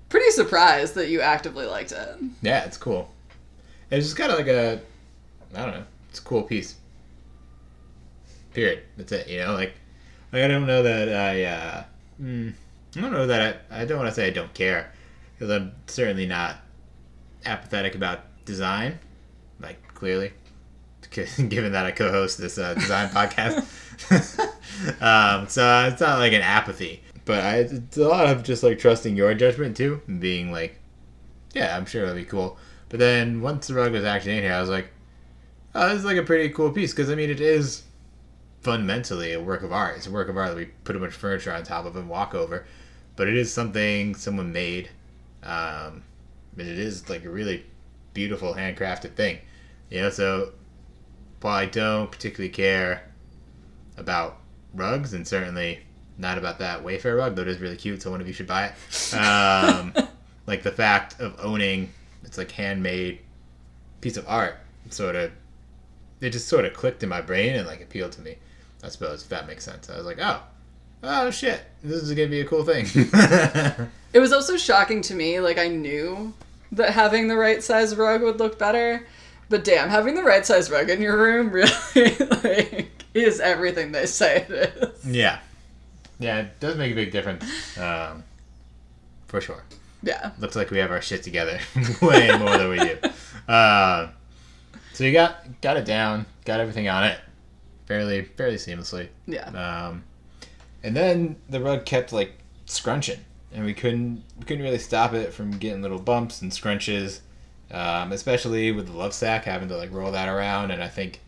pretty 0.10 0.32
surprised 0.32 0.96
that 0.96 1.10
you 1.10 1.22
actively 1.22 1.68
liked 1.68 1.92
it. 1.92 2.16
yeah, 2.42 2.64
it's 2.66 2.78
cool. 2.78 3.12
It's 3.92 4.08
just 4.08 4.18
kind 4.18 4.32
of 4.32 4.40
like 4.40 4.48
a, 4.48 4.82
I 5.54 5.66
don't 5.66 5.76
know, 5.76 5.84
it's 6.10 6.18
a 6.20 6.24
cool 6.24 6.42
piece. 6.44 6.76
Period. 8.60 8.84
That's 8.98 9.14
it. 9.14 9.30
You 9.30 9.40
know, 9.40 9.54
like, 9.54 9.74
like 10.34 10.44
I 10.44 10.48
don't 10.50 10.68
know 10.68 10.84
that 10.84 11.08
I, 11.08 11.44
uh, 11.46 11.84
mm, 12.22 12.52
I 12.98 13.00
don't 13.00 13.14
know 13.14 13.26
that 13.26 13.62
I, 13.72 13.84
I 13.84 13.86
don't 13.86 13.98
want 13.98 14.10
to 14.10 14.14
say 14.14 14.28
I 14.28 14.32
don't 14.32 14.54
care, 14.54 14.92
because 15.34 15.50
I'm 15.50 15.72
certainly 15.88 16.26
not 16.26 16.58
apathetic 17.46 17.96
about 17.96 18.20
design, 18.44 19.00
like 19.62 19.82
clearly, 19.94 20.34
given 21.10 21.72
that 21.72 21.86
I 21.86 21.92
co-host 21.92 22.38
this 22.38 22.58
uh, 22.58 22.74
design 22.74 23.08
podcast, 23.12 23.60
um, 25.02 25.48
so 25.48 25.88
it's 25.88 26.02
not 26.02 26.20
like 26.20 26.34
an 26.34 26.42
apathy, 26.42 27.02
but 27.24 27.42
I, 27.42 27.60
it's 27.60 27.96
a 27.96 28.10
lot 28.10 28.28
of 28.28 28.44
just 28.44 28.62
like 28.62 28.78
trusting 28.78 29.16
your 29.16 29.34
judgment 29.36 29.78
too, 29.78 30.02
and 30.06 30.20
being 30.20 30.52
like, 30.52 30.82
yeah, 31.54 31.78
I'm 31.78 31.86
sure 31.86 32.04
it'll 32.04 32.14
be 32.14 32.26
cool. 32.26 32.58
But 32.90 33.00
then 33.00 33.40
once 33.40 33.68
the 33.68 33.76
rug 33.76 33.94
was 33.94 34.04
actually 34.04 34.36
in 34.36 34.44
here, 34.44 34.52
I 34.52 34.60
was 34.60 34.70
like, 34.70 34.90
oh, 35.76 35.88
this 35.88 36.00
is 36.00 36.06
like 36.06 36.18
a 36.18 36.24
pretty 36.24 36.50
cool 36.50 36.72
piece 36.72 36.92
because 36.92 37.10
I 37.10 37.16
mean 37.16 37.30
it 37.30 37.40
is 37.40 37.84
fundamentally 38.62 39.34
a 39.34 39.42
work 39.42 39.64
of 39.64 39.72
art. 39.72 39.98
It's 39.98 40.08
a 40.08 40.12
work 40.12 40.30
of 40.30 40.38
art 40.38 40.50
that 40.50 40.58
we 40.58 40.66
put 40.84 40.96
a 40.96 41.00
bunch 41.00 41.14
of 41.14 41.20
furniture 41.20 41.54
on 41.54 41.64
top 41.64 41.86
of 41.86 41.96
and 41.96 42.10
walk 42.10 42.36
over, 42.36 42.66
but 43.16 43.28
it 43.28 43.36
is 43.36 43.54
something 43.54 44.16
someone 44.16 44.52
made. 44.52 44.90
Um, 45.44 46.04
and 46.58 46.68
it 46.68 46.78
is 46.80 47.10
like 47.10 47.24
a 47.24 47.30
really 47.30 47.66
beautiful 48.14 48.54
handcrafted 48.54 49.16
thing, 49.16 49.40
you 49.90 50.02
know. 50.02 50.10
So 50.10 50.52
while 51.42 51.56
I 51.56 51.66
don't 51.66 52.12
particularly 52.12 52.50
care 52.50 53.04
about 53.98 54.38
rugs, 54.74 55.14
and 55.14 55.26
certainly 55.26 55.80
not 56.18 56.38
about 56.38 56.60
that 56.60 56.84
Wayfair 56.84 57.18
rug, 57.18 57.36
though 57.36 57.44
it 57.44 57.48
is 57.48 57.60
really 57.60 57.78
cute, 57.78 58.02
so 58.02 58.12
one 58.12 58.20
of 58.20 58.28
you 58.28 58.34
should 58.34 58.48
buy 58.48 58.66
it. 58.66 59.14
Um, 59.16 59.94
like 60.48 60.64
the 60.64 60.72
fact 60.72 61.20
of 61.22 61.36
owning 61.40 61.94
it's 62.24 62.38
like 62.38 62.52
handmade 62.52 63.20
piece 64.02 64.18
of 64.18 64.26
art, 64.28 64.58
sort 64.90 65.16
of, 65.16 65.32
it 66.22 66.32
just 66.32 66.48
sort 66.48 66.66
of 66.66 66.74
clicked 66.74 67.04
in 67.04 67.10
my 67.10 67.22
brain 67.22 67.56
and 67.56 67.68
like 67.68 67.82
appealed 67.82 68.12
to 68.14 68.22
me. 68.22 68.36
I 68.84 68.90
suppose 68.90 69.24
if 69.24 69.30
that 69.30 69.48
makes 69.48 69.66
sense. 69.66 69.90
I 69.90 69.98
was 69.98 70.06
like, 70.06 70.20
oh, 70.22 70.42
oh 71.04 71.32
shit, 71.32 71.62
this 71.84 72.02
is 72.02 72.12
gonna 72.14 72.28
be 72.28 72.42
a 72.42 72.46
cool 72.46 72.64
thing. 72.64 72.86
It 74.12 74.20
was 74.20 74.34
also 74.34 74.58
shocking 74.58 75.02
to 75.04 75.14
me, 75.14 75.40
like 75.40 75.60
I 75.60 75.68
knew 75.68 76.34
that 76.72 76.94
having 76.94 77.28
the 77.28 77.38
right 77.38 77.62
size 77.62 77.96
rug 77.96 78.24
would 78.24 78.40
look 78.40 78.58
better, 78.58 79.06
but 79.50 79.64
damn, 79.64 79.90
having 79.90 80.16
the 80.16 80.24
right 80.24 80.46
size 80.46 80.72
rug 80.72 80.90
in 80.90 81.02
your 81.02 81.16
room 81.16 81.50
really 81.52 82.16
like 82.44 83.04
is 83.14 83.40
everything 83.40 83.92
they 83.92 84.06
say 84.08 84.48
it 84.50 84.52
is. 84.52 85.06
yeah, 85.06 85.40
yeah, 86.20 86.40
it 86.40 86.60
does 86.60 86.76
make 86.76 86.92
a 86.92 86.96
big 86.96 87.12
difference, 87.12 87.78
um, 87.78 88.24
for 89.28 89.42
sure. 89.42 89.64
Yeah. 90.02 90.32
Looks 90.40 90.56
like 90.56 90.72
we 90.72 90.80
have 90.80 90.92
our 90.92 91.02
shit 91.02 91.22
together 91.24 91.60
way 92.02 92.36
more 92.38 92.58
than 92.58 92.70
we 92.70 92.80
do. 92.80 92.98
Uh, 93.48 94.08
so 94.94 95.04
you 95.04 95.12
got 95.12 95.62
got 95.62 95.78
it 95.78 95.86
down, 95.86 96.26
got 96.46 96.60
everything 96.60 96.90
on 96.90 97.04
it, 97.04 97.20
fairly 97.90 98.24
fairly 98.24 98.56
seamlessly. 98.56 99.10
Yeah. 99.26 99.50
Um, 99.50 100.04
and 100.82 100.96
then 100.96 101.36
the 101.50 101.60
rug 101.60 101.86
kept 101.86 102.14
like 102.14 102.32
scrunching, 102.66 103.20
and 103.52 103.66
we 103.66 103.74
couldn't 103.74 104.24
we 104.38 104.46
couldn't 104.46 104.64
really 104.64 104.78
stop 104.78 105.14
it 105.14 105.34
from 105.34 105.52
getting 105.52 105.82
little 105.82 106.00
bumps 106.00 106.42
and 106.42 106.52
scrunches, 106.52 107.20
um, 107.72 108.14
especially 108.14 108.72
with 108.72 108.86
the 108.88 108.94
love 108.94 109.14
sack 109.14 109.44
having 109.44 109.68
to 109.68 109.76
like 109.76 109.92
roll 109.92 110.14
that 110.14 110.30
around, 110.30 110.72
and 110.72 110.82
I 110.82 110.88
think 110.88 111.20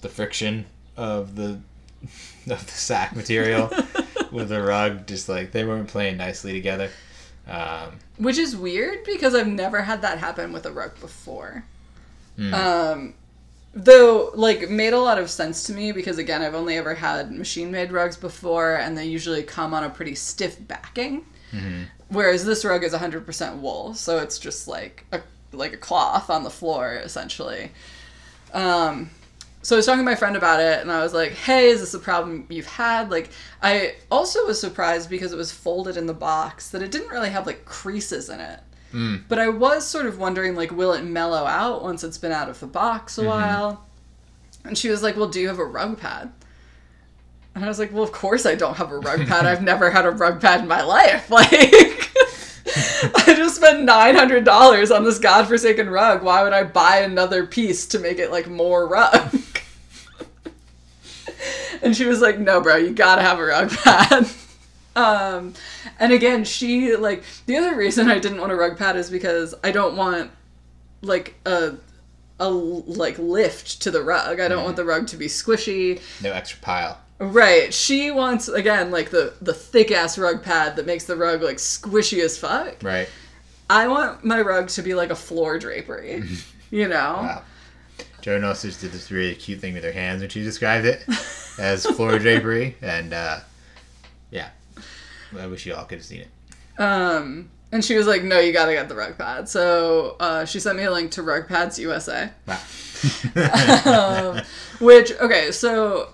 the 0.00 0.08
friction 0.08 0.66
of 0.96 1.36
the 1.36 1.60
of 2.50 2.66
the 2.66 2.72
sack 2.72 3.14
material 3.14 3.70
with 4.32 4.48
the 4.48 4.62
rug 4.62 5.06
just 5.06 5.28
like 5.28 5.52
they 5.52 5.64
weren't 5.64 5.88
playing 5.88 6.16
nicely 6.16 6.52
together. 6.52 6.90
Um, 7.46 7.98
Which 8.16 8.38
is 8.38 8.56
weird 8.56 9.04
because 9.04 9.32
I've 9.32 9.46
never 9.46 9.82
had 9.82 10.02
that 10.02 10.18
happen 10.18 10.52
with 10.52 10.66
a 10.66 10.72
rug 10.72 10.98
before. 10.98 11.64
Um, 12.38 13.14
though, 13.76 14.32
like, 14.34 14.70
made 14.70 14.94
a 14.94 14.98
lot 14.98 15.18
of 15.18 15.30
sense 15.30 15.64
to 15.64 15.72
me 15.72 15.92
because, 15.92 16.18
again, 16.18 16.42
I've 16.42 16.54
only 16.54 16.76
ever 16.76 16.94
had 16.94 17.30
machine 17.30 17.70
made 17.70 17.92
rugs 17.92 18.16
before, 18.16 18.74
and 18.76 18.96
they 18.96 19.04
usually 19.04 19.42
come 19.44 19.74
on 19.74 19.84
a 19.84 19.90
pretty 19.90 20.14
stiff 20.16 20.56
backing. 20.66 21.24
Whereas 22.08 22.44
this 22.44 22.64
rug 22.64 22.82
is 22.84 22.92
100% 22.92 23.58
wool, 23.60 23.94
so 23.94 24.18
it's 24.18 24.38
just 24.38 24.66
like 24.68 25.04
a 25.12 25.20
like 25.52 25.72
a 25.72 25.76
cloth 25.76 26.28
on 26.28 26.42
the 26.44 26.50
floor 26.50 27.00
essentially. 27.02 27.70
Um, 28.52 29.10
so 29.62 29.74
I 29.74 29.78
was 29.78 29.86
talking 29.86 30.00
to 30.00 30.04
my 30.04 30.14
friend 30.14 30.36
about 30.36 30.60
it, 30.60 30.80
and 30.80 30.92
I 30.92 31.02
was 31.02 31.12
like, 31.14 31.32
"Hey, 31.32 31.68
is 31.70 31.80
this 31.80 31.94
a 31.94 31.98
problem 31.98 32.46
you've 32.48 32.66
had?" 32.66 33.10
Like, 33.10 33.30
I 33.62 33.94
also 34.10 34.46
was 34.46 34.60
surprised 34.60 35.10
because 35.10 35.32
it 35.32 35.36
was 35.36 35.50
folded 35.52 35.96
in 35.96 36.06
the 36.06 36.14
box 36.14 36.70
that 36.70 36.82
it 36.82 36.90
didn't 36.92 37.08
really 37.08 37.30
have 37.30 37.46
like 37.46 37.64
creases 37.64 38.28
in 38.28 38.40
it. 38.40 38.60
Mm. 38.92 39.24
But 39.28 39.38
I 39.38 39.48
was 39.48 39.86
sort 39.86 40.06
of 40.06 40.18
wondering, 40.18 40.54
like, 40.54 40.70
will 40.70 40.92
it 40.92 41.02
mellow 41.02 41.44
out 41.44 41.82
once 41.82 42.04
it's 42.04 42.18
been 42.18 42.32
out 42.32 42.48
of 42.48 42.60
the 42.60 42.66
box 42.66 43.18
a 43.18 43.20
mm-hmm. 43.20 43.30
while? 43.30 43.86
And 44.64 44.76
she 44.76 44.88
was 44.88 45.02
like, 45.02 45.16
"Well, 45.16 45.28
do 45.28 45.40
you 45.40 45.48
have 45.48 45.58
a 45.58 45.64
rug 45.64 45.98
pad?" 45.98 46.32
And 47.54 47.64
I 47.64 47.68
was 47.68 47.78
like, 47.78 47.92
"Well, 47.92 48.02
of 48.02 48.12
course 48.12 48.46
I 48.46 48.54
don't 48.54 48.76
have 48.76 48.90
a 48.90 48.98
rug 48.98 49.26
pad. 49.26 49.46
I've 49.46 49.62
never 49.72 49.90
had 49.90 50.06
a 50.06 50.10
rug 50.10 50.40
pad 50.40 50.60
in 50.60 50.68
my 50.68 50.82
life. 50.82 51.30
Like, 52.68 53.14
I 53.28 53.34
just 53.34 53.56
spent 53.56 53.84
nine 53.84 54.16
hundred 54.16 54.44
dollars 54.44 54.90
on 54.90 55.04
this 55.04 55.20
godforsaken 55.20 55.88
rug. 55.88 56.22
Why 56.24 56.42
would 56.42 56.52
I 56.52 56.64
buy 56.64 56.98
another 56.98 57.46
piece 57.46 57.86
to 57.88 57.98
make 57.98 58.18
it 58.18 58.32
like 58.32 58.48
more 58.48 58.88
rug?" 58.88 59.34
and 61.82 61.96
she 61.96 62.06
was 62.06 62.20
like, 62.20 62.38
"No, 62.38 62.60
bro, 62.60 62.76
you 62.76 62.90
gotta 62.90 63.22
have 63.22 63.38
a 63.38 63.44
rug 63.44 63.70
pad." 63.70 64.26
Um, 64.96 65.52
and 66.00 66.12
again, 66.12 66.44
she 66.44 66.96
like 66.96 67.22
the 67.44 67.56
other 67.56 67.76
reason 67.76 68.08
I 68.08 68.18
didn't 68.18 68.40
want 68.40 68.50
a 68.50 68.56
rug 68.56 68.76
pad 68.76 68.96
is 68.96 69.10
because 69.10 69.54
I 69.62 69.70
don't 69.70 69.96
want 69.96 70.30
like 71.02 71.34
a 71.44 71.74
a 72.40 72.50
like 72.50 73.18
lift 73.18 73.82
to 73.82 73.90
the 73.90 74.02
rug. 74.02 74.40
I 74.40 74.48
don't 74.48 74.64
want 74.64 74.76
the 74.76 74.84
rug 74.84 75.06
to 75.08 75.16
be 75.16 75.26
squishy. 75.26 76.00
No 76.22 76.32
extra 76.32 76.58
pile. 76.60 77.00
Right. 77.18 77.72
She 77.72 78.10
wants 78.10 78.48
again 78.48 78.90
like 78.90 79.10
the 79.10 79.34
the 79.40 79.54
thick 79.54 79.90
ass 79.90 80.18
rug 80.18 80.42
pad 80.42 80.76
that 80.76 80.86
makes 80.86 81.04
the 81.04 81.16
rug 81.16 81.42
like 81.42 81.58
squishy 81.58 82.22
as 82.24 82.38
fuck. 82.38 82.82
Right. 82.82 83.08
I 83.68 83.88
want 83.88 84.24
my 84.24 84.40
rug 84.40 84.68
to 84.68 84.82
be 84.82 84.94
like 84.94 85.10
a 85.10 85.16
floor 85.16 85.58
drapery. 85.58 86.24
you 86.70 86.88
know? 86.88 86.94
Wow. 87.20 87.42
Joan 88.20 88.44
also 88.44 88.68
just 88.68 88.80
did 88.80 88.92
this 88.92 89.10
really 89.10 89.34
cute 89.34 89.60
thing 89.60 89.74
with 89.74 89.84
her 89.84 89.92
hands 89.92 90.20
when 90.20 90.30
she 90.30 90.42
described 90.42 90.84
it 90.84 91.04
as 91.58 91.86
floor 91.86 92.18
drapery, 92.18 92.76
and 92.82 93.14
uh, 93.14 93.38
I 95.38 95.46
wish 95.46 95.66
you 95.66 95.74
all 95.74 95.84
could 95.84 95.98
have 95.98 96.04
seen 96.04 96.22
it. 96.22 96.80
Um 96.80 97.50
and 97.72 97.84
she 97.84 97.96
was 97.96 98.06
like, 98.06 98.22
"No, 98.22 98.38
you 98.38 98.52
gotta 98.52 98.72
get 98.72 98.88
the 98.88 98.94
rug 98.94 99.18
pad." 99.18 99.48
So 99.48 100.16
uh, 100.20 100.44
she 100.44 100.60
sent 100.60 100.78
me 100.78 100.84
a 100.84 100.90
link 100.90 101.10
to 101.12 101.22
Rug 101.22 101.48
Pads 101.48 101.80
USA. 101.80 102.30
Wow. 102.46 102.60
um, 103.84 104.42
which 104.80 105.12
okay 105.20 105.50
so 105.52 106.08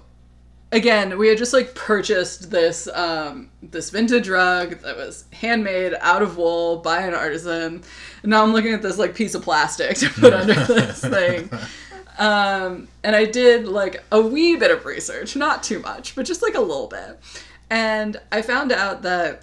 again 0.73 1.19
we 1.19 1.29
had 1.29 1.39
just 1.39 1.53
like 1.53 1.75
purchased 1.75 2.51
this 2.51 2.89
um 2.89 3.51
this 3.63 3.91
vintage 3.91 4.29
rug 4.29 4.81
that 4.81 4.97
was 4.97 5.25
handmade 5.33 5.95
out 6.01 6.23
of 6.23 6.37
wool 6.37 6.79
by 6.79 7.03
an 7.03 7.15
artisan 7.15 7.83
and 8.23 8.31
now 8.31 8.43
i'm 8.43 8.53
looking 8.53 8.73
at 8.73 8.83
this 8.83 8.99
like 8.99 9.15
piece 9.15 9.35
of 9.35 9.43
plastic 9.43 9.97
to 9.97 10.09
put 10.11 10.33
under 10.33 10.55
this 10.65 11.01
thing 11.01 11.49
um 12.19 12.89
and 13.05 13.15
i 13.15 13.25
did 13.25 13.67
like 13.67 14.03
a 14.11 14.21
wee 14.21 14.57
bit 14.57 14.71
of 14.71 14.85
research 14.85 15.37
not 15.37 15.63
too 15.63 15.79
much 15.81 16.15
but 16.17 16.25
just 16.27 16.43
like 16.43 16.55
a 16.55 16.61
little 16.61 16.89
bit 16.89 17.19
and 17.73 18.21
i 18.31 18.41
found 18.43 18.71
out 18.71 19.03
that 19.03 19.43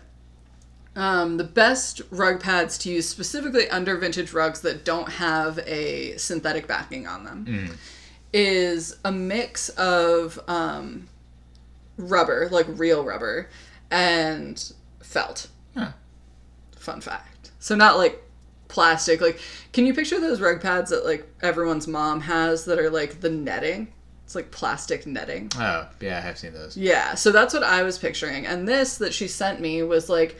um, 0.95 1.37
the 1.37 1.43
best 1.43 2.01
rug 2.09 2.41
pads 2.41 2.77
to 2.79 2.91
use 2.91 3.07
specifically 3.07 3.69
under 3.69 3.95
vintage 3.97 4.33
rugs 4.33 4.61
that 4.61 4.83
don't 4.83 5.07
have 5.07 5.59
a 5.65 6.17
synthetic 6.17 6.67
backing 6.67 7.07
on 7.07 7.23
them 7.23 7.45
is 8.33 8.97
a 9.05 9.11
mix 9.11 9.69
of 9.69 10.39
um, 10.47 11.07
rubber, 11.97 12.47
like 12.51 12.65
real 12.69 13.03
rubber, 13.03 13.49
and 13.91 14.73
felt. 15.01 15.47
Huh. 15.75 15.91
Fun 16.77 17.01
fact. 17.01 17.51
So 17.59 17.75
not 17.75 17.97
like 17.97 18.21
plastic. 18.67 19.21
Like, 19.21 19.39
can 19.73 19.85
you 19.85 19.93
picture 19.93 20.19
those 20.19 20.41
rug 20.41 20.61
pads 20.61 20.91
that 20.91 21.05
like 21.05 21.27
everyone's 21.41 21.87
mom 21.87 22.21
has 22.21 22.65
that 22.65 22.79
are 22.79 22.89
like 22.89 23.21
the 23.21 23.29
netting? 23.29 23.93
It's 24.29 24.35
like 24.35 24.51
plastic 24.51 25.07
netting. 25.07 25.51
Oh, 25.57 25.87
yeah, 25.99 26.19
I 26.19 26.21
have 26.21 26.37
seen 26.37 26.53
those. 26.53 26.77
Yeah, 26.77 27.15
so 27.15 27.31
that's 27.31 27.51
what 27.51 27.63
I 27.63 27.81
was 27.81 27.97
picturing. 27.97 28.45
And 28.45 28.67
this 28.67 28.99
that 28.99 29.11
she 29.11 29.27
sent 29.27 29.59
me 29.59 29.81
was 29.81 30.07
like 30.07 30.37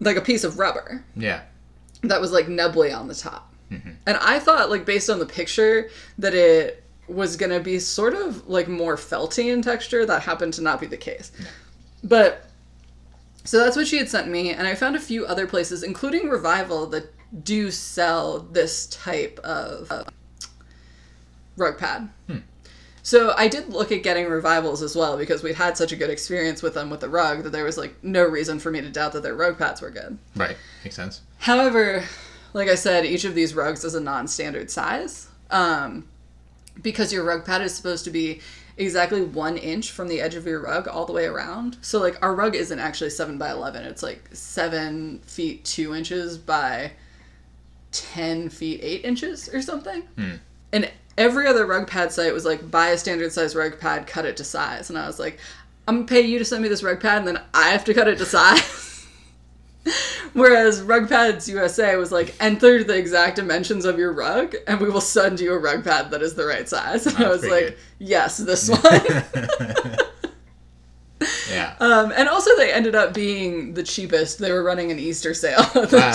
like 0.00 0.16
a 0.16 0.20
piece 0.20 0.42
of 0.42 0.58
rubber 0.58 1.04
Yeah. 1.14 1.42
that 2.02 2.20
was 2.20 2.32
like 2.32 2.48
nubbly 2.48 2.90
on 2.90 3.06
the 3.06 3.14
top. 3.14 3.54
And 3.70 4.16
I 4.20 4.40
thought 4.40 4.70
like 4.70 4.84
based 4.84 5.08
on 5.08 5.20
the 5.20 5.24
picture 5.26 5.88
that 6.18 6.34
it 6.34 6.82
was 7.06 7.36
going 7.36 7.52
to 7.52 7.60
be 7.60 7.78
sort 7.78 8.14
of 8.14 8.48
like 8.48 8.66
more 8.66 8.96
felty 8.96 9.52
in 9.52 9.62
texture. 9.62 10.04
That 10.04 10.22
happened 10.22 10.54
to 10.54 10.60
not 10.62 10.80
be 10.80 10.86
the 10.88 10.96
case. 10.96 11.30
But 12.02 12.44
so 13.44 13.58
that's 13.58 13.76
what 13.76 13.86
she 13.86 13.98
had 13.98 14.08
sent 14.08 14.26
me 14.26 14.50
and 14.50 14.66
I 14.66 14.74
found 14.74 14.96
a 14.96 15.00
few 15.00 15.24
other 15.26 15.46
places 15.46 15.84
including 15.84 16.28
Revival 16.28 16.86
that 16.88 17.14
do 17.44 17.70
sell 17.70 18.40
this 18.40 18.86
type 18.86 19.38
of 19.44 19.92
uh, 19.92 20.02
rug 21.58 21.78
pad. 21.78 22.08
So 23.02 23.32
I 23.38 23.48
did 23.48 23.70
look 23.70 23.90
at 23.90 24.02
getting 24.02 24.26
revivals 24.26 24.82
as 24.82 24.94
well 24.94 25.16
because 25.16 25.42
we'd 25.42 25.54
had 25.54 25.78
such 25.78 25.92
a 25.92 25.96
good 25.96 26.10
experience 26.10 26.62
with 26.62 26.74
them 26.74 26.90
with 26.90 27.00
the 27.00 27.08
rug 27.08 27.42
that 27.44 27.50
there 27.50 27.64
was 27.64 27.78
like 27.78 27.94
no 28.02 28.22
reason 28.24 28.58
for 28.58 28.70
me 28.70 28.82
to 28.82 28.90
doubt 28.90 29.12
that 29.12 29.22
their 29.22 29.34
rug 29.34 29.56
pads 29.56 29.80
were 29.80 29.88
good. 29.90 30.18
Right. 30.36 30.58
Makes 30.84 30.96
sense. 30.96 31.22
However, 31.38 32.04
like 32.52 32.68
I 32.68 32.74
said, 32.74 33.06
each 33.06 33.24
of 33.24 33.34
these 33.34 33.54
rugs 33.54 33.82
is 33.82 33.94
a 33.94 34.00
non-standard 34.00 34.70
size. 34.70 35.28
Um, 35.50 36.06
because 36.82 37.10
your 37.10 37.24
rug 37.24 37.46
pad 37.46 37.62
is 37.62 37.74
supposed 37.74 38.04
to 38.04 38.10
be 38.10 38.40
exactly 38.76 39.22
one 39.22 39.56
inch 39.56 39.90
from 39.90 40.08
the 40.08 40.20
edge 40.20 40.34
of 40.34 40.46
your 40.46 40.60
rug 40.60 40.86
all 40.86 41.06
the 41.06 41.12
way 41.12 41.24
around. 41.24 41.78
So 41.80 42.00
like 42.00 42.22
our 42.22 42.34
rug 42.34 42.54
isn't 42.54 42.78
actually 42.78 43.10
seven 43.10 43.38
by 43.38 43.50
eleven; 43.50 43.84
it's 43.84 44.02
like 44.02 44.28
seven 44.32 45.20
feet 45.20 45.64
two 45.64 45.94
inches 45.94 46.36
by 46.36 46.92
ten 47.90 48.50
feet 48.50 48.80
eight 48.82 49.04
inches 49.04 49.48
or 49.48 49.62
something. 49.62 50.02
And 50.72 50.90
every 51.18 51.46
other 51.46 51.66
rug 51.66 51.86
pad 51.86 52.12
site 52.12 52.32
was 52.32 52.46
like 52.46 52.70
buy 52.70 52.88
a 52.88 52.98
standard 52.98 53.32
size 53.32 53.54
rug 53.54 53.78
pad, 53.78 54.06
cut 54.06 54.24
it 54.24 54.38
to 54.38 54.44
size, 54.44 54.88
and 54.88 54.98
I 54.98 55.06
was 55.06 55.18
like, 55.18 55.38
I'm 55.86 55.96
gonna 55.96 56.06
pay 56.06 56.22
you 56.22 56.38
to 56.38 56.44
send 56.44 56.62
me 56.62 56.68
this 56.68 56.82
rug 56.82 57.00
pad, 57.00 57.18
and 57.18 57.28
then 57.28 57.40
I 57.52 57.70
have 57.70 57.84
to 57.84 57.94
cut 57.94 58.08
it 58.08 58.18
to 58.18 58.24
size. 58.26 58.86
Whereas 60.32 60.82
Rug 60.82 61.08
Pads 61.08 61.48
USA 61.48 61.96
was 61.96 62.12
like, 62.12 62.34
enter 62.40 62.84
the 62.84 62.96
exact 62.96 63.36
dimensions 63.36 63.84
of 63.84 63.98
your 63.98 64.12
rug, 64.12 64.54
and 64.66 64.80
we 64.80 64.90
will 64.90 65.00
send 65.00 65.40
you 65.40 65.54
a 65.54 65.58
rug 65.58 65.84
pad 65.84 66.10
that 66.10 66.22
is 66.22 66.34
the 66.34 66.44
right 66.44 66.68
size. 66.68 67.06
And 67.06 67.16
I 67.16 67.28
That's 67.28 67.42
was 67.42 67.50
like, 67.50 67.78
yes, 67.98 68.36
this 68.36 68.68
one. 68.68 69.96
Um, 71.80 72.12
and 72.16 72.28
also, 72.28 72.54
they 72.56 72.72
ended 72.72 72.94
up 72.94 73.14
being 73.14 73.74
the 73.74 73.82
cheapest. 73.82 74.38
They 74.38 74.50
were 74.52 74.62
running 74.62 74.90
an 74.90 74.98
Easter 74.98 75.34
sale 75.34 75.60
at 75.60 75.90
the 75.90 75.96
Wow. 75.96 76.12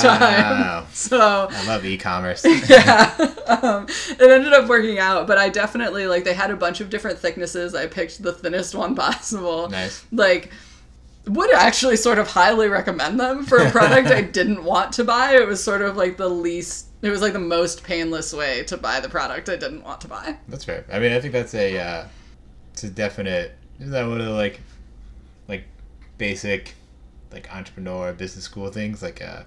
time. 0.82 0.86
So, 0.94 1.48
I 1.52 1.68
love 1.68 1.86
e-commerce. 1.86 2.44
yeah, 2.70 3.14
um, 3.48 3.88
it 4.10 4.22
ended 4.30 4.54
up 4.54 4.68
working 4.68 5.00
out. 5.00 5.28
But 5.28 5.38
I 5.38 5.50
definitely, 5.50 6.08
like, 6.08 6.24
they 6.24 6.34
had 6.34 6.52
a 6.52 6.56
bunch 6.56 6.82
of 6.82 6.90
different 6.90 7.20
thicknesses. 7.20 7.76
I 7.76 7.88
picked 7.88 8.22
the 8.24 8.34
thinnest 8.34 8.76
one 8.76 8.96
possible. 9.06 9.70
Nice. 9.70 10.06
like 10.12 10.52
would 11.26 11.54
actually 11.54 11.96
sort 11.96 12.20
of 12.20 12.28
highly 12.28 12.68
recommend 12.68 13.18
them 13.18 13.46
for 13.46 13.58
a 13.58 13.72
product 13.72 14.10
I 14.10 14.22
didn't 14.40 14.62
want 14.66 14.92
to 14.94 15.06
buy. 15.06 15.36
It 15.36 15.48
was 15.48 15.64
sort 15.64 15.82
of 15.82 15.96
like 15.96 16.18
the 16.18 16.28
least 16.28 16.88
it 17.02 17.10
was 17.10 17.22
like 17.22 17.32
the 17.32 17.40
most 17.40 17.82
painless 17.84 18.34
way 18.34 18.64
to 18.66 18.76
buy 18.76 19.00
the 19.00 19.08
product 19.08 19.48
I 19.48 19.56
didn't 19.56 19.84
want 19.84 20.02
to 20.02 20.10
buy. 20.10 20.38
That's 20.50 20.66
fair. 20.66 20.84
I 20.92 21.00
mean, 21.00 21.14
I 21.14 21.22
think 21.22 21.32
that's 21.32 21.54
a 21.54 21.78
uh, 21.80 22.08
it's 22.74 22.84
a 22.84 22.90
definite. 22.90 23.56
Isn't 23.80 23.92
that 23.94 24.06
one 24.06 24.20
of 24.20 24.26
the 24.26 24.34
like 24.34 24.60
basic 26.18 26.76
like 27.32 27.54
entrepreneur 27.56 28.14
business 28.14 28.46
school 28.46 28.70
things 28.70 29.02
like 29.02 29.20
a 29.22 29.46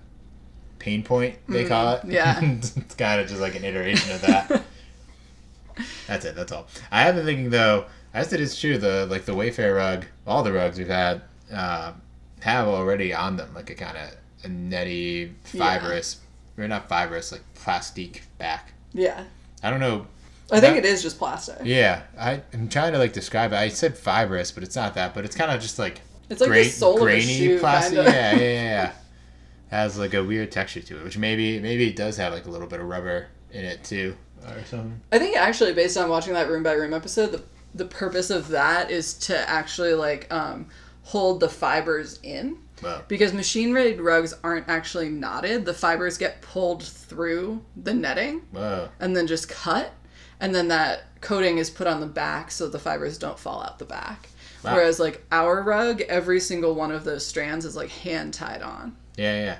pain 0.79 1.03
point 1.03 1.37
they 1.49 1.64
call 1.64 1.95
it? 1.95 2.05
yeah. 2.07 2.39
it's 2.43 2.95
kind 2.97 3.21
of 3.21 3.29
just 3.29 3.41
like 3.41 3.55
an 3.55 3.64
iteration 3.64 4.12
of 4.12 4.21
that. 4.23 4.62
that's 6.07 6.25
it. 6.25 6.35
That's 6.35 6.53
all. 6.53 6.67
I 6.91 7.03
have 7.03 7.14
been 7.17 7.25
thinking 7.25 7.51
though. 7.51 7.87
As 8.14 8.33
it 8.33 8.41
is 8.41 8.59
true, 8.59 8.79
the 8.79 9.07
like 9.07 9.25
the 9.27 9.33
Wayfair 9.35 9.77
rug, 9.77 10.07
all 10.27 10.43
the 10.43 10.53
rugs 10.53 10.79
we've 10.79 10.89
had 10.89 11.21
uh, 11.53 11.93
have 12.41 12.67
already 12.67 13.12
on 13.12 13.37
them 13.37 13.53
like 13.55 13.69
a 13.71 13.75
kind 13.75 13.97
of 13.97 14.11
a 14.45 14.49
netty 14.49 15.35
Yeah. 15.53 15.79
fibrous, 15.79 16.21
or 16.57 16.67
not 16.67 16.89
fibrous, 16.89 17.31
like 17.33 17.43
plastic 17.55 18.23
back. 18.39 18.73
Yeah. 18.95 19.25
I 19.62 19.71
don't 19.71 19.81
know 19.81 20.07
I 20.51 20.61
think 20.61 20.75
That- 20.77 20.85
it 20.85 20.89
is 20.89 21.03
just 21.03 21.19
plastic. 21.19 21.57
yeah, 21.64 22.03
I, 22.19 22.41
I'm 22.55 22.69
trying 22.69 22.93
to 22.93 22.99
like 22.99 23.12
describe 23.12 23.53
it. 23.53 23.57
I 23.57 23.69
said 23.69 23.99
fibrous, 23.99 24.53
but 24.53 24.62
it's 24.62 24.77
not 24.77 24.95
that. 24.95 25.12
But 25.12 25.25
it's 25.25 25.35
kind 25.37 25.51
of 25.51 25.61
just 25.61 25.79
like 25.79 26.01
It's 26.29 26.41
like 26.41 26.51
the 26.51 26.64
sole 26.64 27.03
of 27.03 27.09
a 27.09 27.20
shoe, 27.20 27.59
plastic. 27.59 27.97
kinda. 27.97 28.11
Yeah, 28.11 28.37
yeah, 28.37 28.62
yeah. 28.62 28.93
Has 29.70 29.99
like 29.99 30.14
a 30.14 30.22
weird 30.22 30.53
texture 30.53 30.81
to 30.81 30.99
it, 30.99 31.05
which 31.05 31.18
maybe 31.18 31.59
maybe 31.59 31.89
it 31.89 31.97
does 31.97 32.16
have 32.18 32.33
like 32.33 32.47
a 32.47 32.51
little 32.51 32.68
bit 32.68 32.81
of 32.81 32.87
rubber 32.87 33.27
in 33.51 33.64
it 33.64 33.83
too, 33.83 34.16
or 34.47 34.64
something. 34.64 35.01
I 35.11 35.18
think 35.18 35.37
actually 35.37 35.72
based 35.72 35.97
on 35.97 36.09
watching 36.09 36.35
that 36.35 36.49
room 36.49 36.62
by 36.62 36.72
room 36.72 36.95
episode, 36.95 37.33
the 37.33 37.43
the 37.74 37.85
purpose 37.85 38.31
of 38.31 38.49
that 38.49 38.91
is 38.91 39.14
to 39.14 39.49
actually 39.49 39.95
like 39.95 40.33
um 40.33 40.68
hold 41.03 41.41
the 41.41 41.49
fibers 41.49 42.18
in. 42.22 42.59
Well, 42.83 43.03
because 43.09 43.33
machine 43.33 43.72
made 43.72 44.01
rugs 44.01 44.35
aren't 44.45 44.68
actually 44.68 45.09
knotted. 45.09 45.64
The 45.64 45.74
fibers 45.74 46.18
get 46.18 46.43
pulled 46.43 46.83
through 46.83 47.64
the 47.77 47.95
netting 47.95 48.43
whoa. 48.53 48.89
and 49.01 49.16
then 49.16 49.27
just 49.27 49.49
cut, 49.49 49.93
and 50.41 50.55
then 50.55 50.68
that 50.68 51.05
coating 51.27 51.59
is 51.59 51.70
put 51.70 51.89
on 51.89 52.01
the 52.01 52.07
back 52.07 52.53
so 52.53 52.68
the 52.68 52.79
fibers 52.79 53.18
don't 53.18 53.37
fall 53.39 53.61
out 53.61 53.81
the 53.81 53.85
back. 53.85 54.29
Wow. 54.62 54.77
Whereas 54.77 55.01
like 55.01 55.24
our 55.33 55.61
rug, 55.61 56.01
every 56.03 56.39
single 56.39 56.77
one 56.77 56.93
of 56.93 57.03
those 57.03 57.27
strands 57.27 57.64
is 57.64 57.74
like 57.74 57.91
hand 57.91 58.33
tied 58.33 58.62
on. 58.62 58.97
Yeah, 59.16 59.35
yeah. 59.35 59.59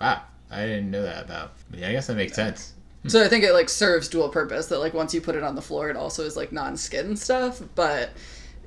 Wow. 0.00 0.22
I 0.52 0.62
didn't 0.62 0.92
know 0.92 1.02
that 1.02 1.24
about. 1.24 1.54
Yeah, 1.74 1.88
I 1.88 1.92
guess 1.92 2.06
that 2.06 2.14
makes 2.14 2.36
sense. 2.36 2.74
So 3.08 3.24
I 3.24 3.28
think 3.28 3.42
it 3.42 3.52
like 3.52 3.68
serves 3.68 4.08
dual 4.08 4.28
purpose 4.28 4.66
that 4.68 4.78
like 4.78 4.94
once 4.94 5.12
you 5.12 5.20
put 5.20 5.34
it 5.34 5.42
on 5.42 5.56
the 5.56 5.62
floor, 5.62 5.90
it 5.90 5.96
also 5.96 6.22
is 6.22 6.36
like 6.36 6.52
non-skin 6.52 7.16
stuff, 7.16 7.60
but 7.74 8.10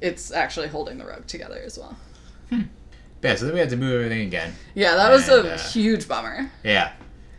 it's 0.01 0.32
actually 0.32 0.68
holding 0.68 0.97
the 0.97 1.05
rug 1.05 1.26
together 1.28 1.62
as 1.66 1.80
well. 1.80 1.97
Yeah, 3.24 3.36
so 3.36 3.45
then 3.45 3.53
we 3.53 3.59
had 3.62 3.70
to 3.70 3.78
move 3.78 3.93
everything 3.93 4.28
again. 4.28 4.53
Yeah, 4.74 4.95
that 4.95 5.12
was 5.12 5.30
And, 5.30 5.47
a 5.47 5.53
uh, 5.53 5.57
huge 5.57 6.07
bummer. 6.07 6.51
Yeah. 6.64 6.91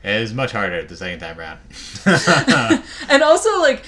It 0.02 0.20
was 0.20 0.32
much 0.34 0.52
harder 0.52 0.82
the 0.82 0.96
second 0.96 1.20
time 1.20 1.38
around. 1.38 1.60
And 3.08 3.22
also 3.22 3.60
like 3.60 3.84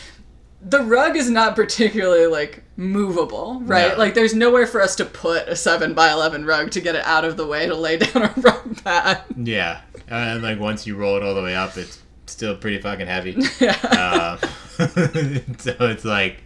the 0.65 0.81
rug 0.81 1.17
is 1.17 1.29
not 1.29 1.55
particularly 1.55 2.27
like 2.27 2.63
movable, 2.77 3.61
right? 3.65 3.93
No. 3.93 3.99
Like 3.99 4.15
there's 4.15 4.35
nowhere 4.35 4.67
for 4.67 4.81
us 4.81 4.97
to 4.97 5.05
put 5.05 5.49
a 5.49 5.57
seven 5.57 5.95
by 5.95 6.11
eleven 6.11 6.45
rug 6.45 6.71
to 6.73 6.81
get 6.81 6.95
it 6.95 7.05
out 7.05 7.25
of 7.25 7.37
the 7.37 7.47
way 7.47 7.67
to 7.67 7.75
lay 7.75 7.97
down 7.99 8.23
a 8.23 8.35
rug 8.37 8.85
pad. 8.85 9.23
yeah. 9.37 9.83
And 10.09 10.43
like 10.43 10.59
once 10.59 10.87
you 10.87 10.97
roll 10.97 11.17
it 11.17 11.23
all 11.23 11.35
the 11.35 11.43
way 11.43 11.55
up, 11.55 11.77
it's 11.77 12.03
still 12.27 12.57
pretty 12.57 12.81
fucking 12.81 13.07
heavy. 13.07 13.37
yeah. 13.61 13.79
uh, 13.83 14.37
so 15.59 15.77
it's 15.81 16.05
like, 16.05 16.43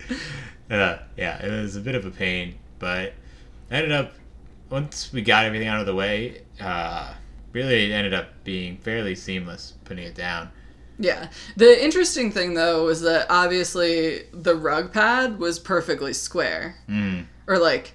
uh, 0.71 0.99
yeah, 1.16 1.45
it 1.45 1.51
was 1.51 1.77
a 1.77 1.81
bit 1.81 1.95
of 1.95 2.05
a 2.05 2.11
pain, 2.11 2.55
but 2.79 3.14
ended 3.71 3.93
up 3.93 4.12
once 4.71 5.12
we 5.12 5.23
got 5.23 5.45
everything 5.45 5.69
out 5.69 5.81
of 5.81 5.87
the 5.87 5.95
way, 5.95 6.43
uh, 6.61 7.14
really 7.53 7.93
ended 7.93 8.14
up 8.14 8.29
being 8.45 8.77
fairly 8.79 9.14
seamless 9.14 9.75
putting 9.85 10.05
it 10.05 10.14
down. 10.14 10.51
Yeah. 10.99 11.28
The 11.57 11.82
interesting 11.84 12.32
thing 12.32 12.55
though 12.55 12.84
was 12.84 13.03
that 13.03 13.26
obviously 13.30 14.24
the 14.32 14.55
rug 14.57 14.92
pad 14.92 15.38
was 15.38 15.59
perfectly 15.59 16.12
square. 16.12 16.76
Mm. 16.88 17.26
Or 17.46 17.59
like 17.59 17.92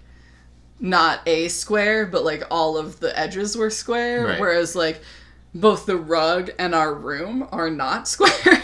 not 0.80 1.22
a 1.28 1.48
square, 1.50 2.06
but 2.06 2.24
like 2.24 2.44
all 2.50 2.78
of 2.78 3.00
the 3.00 3.18
edges 3.18 3.56
were 3.58 3.70
square. 3.70 4.26
Right. 4.26 4.40
Whereas 4.40 4.76
like 4.76 5.02
both 5.54 5.86
the 5.86 5.98
rug 5.98 6.52
and 6.58 6.74
our 6.74 6.94
room 6.94 7.48
are 7.52 7.70
not 7.70 8.08
square. 8.16 8.64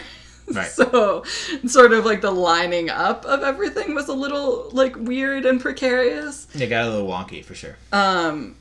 Right. 0.52 0.68
so 0.68 1.24
sort 1.68 1.94
of 1.94 2.06
like 2.06 2.22
the 2.22 2.32
lining 2.32 2.90
up 2.90 3.24
of 3.26 3.44
everything 3.44 3.94
was 3.94 4.08
a 4.08 4.14
little 4.14 4.70
like 4.72 4.96
weird 4.96 5.46
and 5.46 5.62
precarious. 5.62 6.48
It 6.56 6.68
got 6.68 6.86
a 6.86 6.90
little 6.90 7.08
wonky 7.08 7.46
for 7.46 7.54
sure. 7.54 7.78
Um 7.92 8.56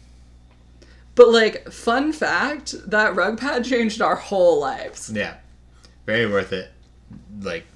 but 1.14 1.30
like 1.30 1.70
fun 1.72 2.12
fact, 2.12 2.74
that 2.90 3.16
rug 3.16 3.38
pad 3.38 3.64
changed 3.64 4.02
our 4.02 4.16
whole 4.16 4.60
lives. 4.60 5.10
Yeah, 5.12 5.34
very 6.09 6.26
worth 6.26 6.54
it. 6.54 6.70
Like 7.42 7.66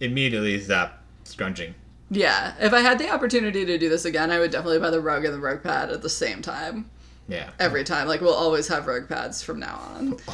immediately 0.00 0.60
stop 0.60 0.98
scrunching. 1.22 1.72
Yeah, 2.10 2.54
if 2.60 2.72
I 2.72 2.80
had 2.80 2.98
the 2.98 3.10
opportunity 3.10 3.64
to 3.64 3.78
do 3.78 3.88
this 3.88 4.04
again, 4.04 4.32
I 4.32 4.40
would 4.40 4.50
definitely 4.50 4.80
buy 4.80 4.90
the 4.90 5.00
rug 5.00 5.24
and 5.24 5.32
the 5.32 5.38
rug 5.38 5.62
pad 5.62 5.90
at 5.90 6.02
the 6.02 6.10
same 6.10 6.42
time. 6.42 6.90
Yeah. 7.28 7.50
Every 7.60 7.84
time. 7.84 8.06
Like, 8.08 8.20
we'll 8.20 8.34
always 8.34 8.66
have 8.68 8.86
rug 8.86 9.08
pads 9.08 9.42
from 9.42 9.60
now 9.60 9.76
on. 9.94 10.16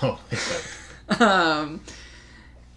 Oh, 0.00 0.20
God. 0.30 1.20
Um, 1.20 1.80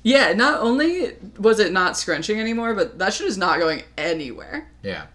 yeah, 0.04 0.34
not 0.34 0.62
only 0.62 1.16
was 1.38 1.60
it 1.60 1.72
not 1.72 1.96
scrunching 1.98 2.40
anymore, 2.40 2.74
but 2.74 2.98
that 2.98 3.14
shit 3.14 3.28
is 3.28 3.38
not 3.38 3.60
going 3.60 3.84
anywhere. 3.98 4.68
yeah. 4.82 5.06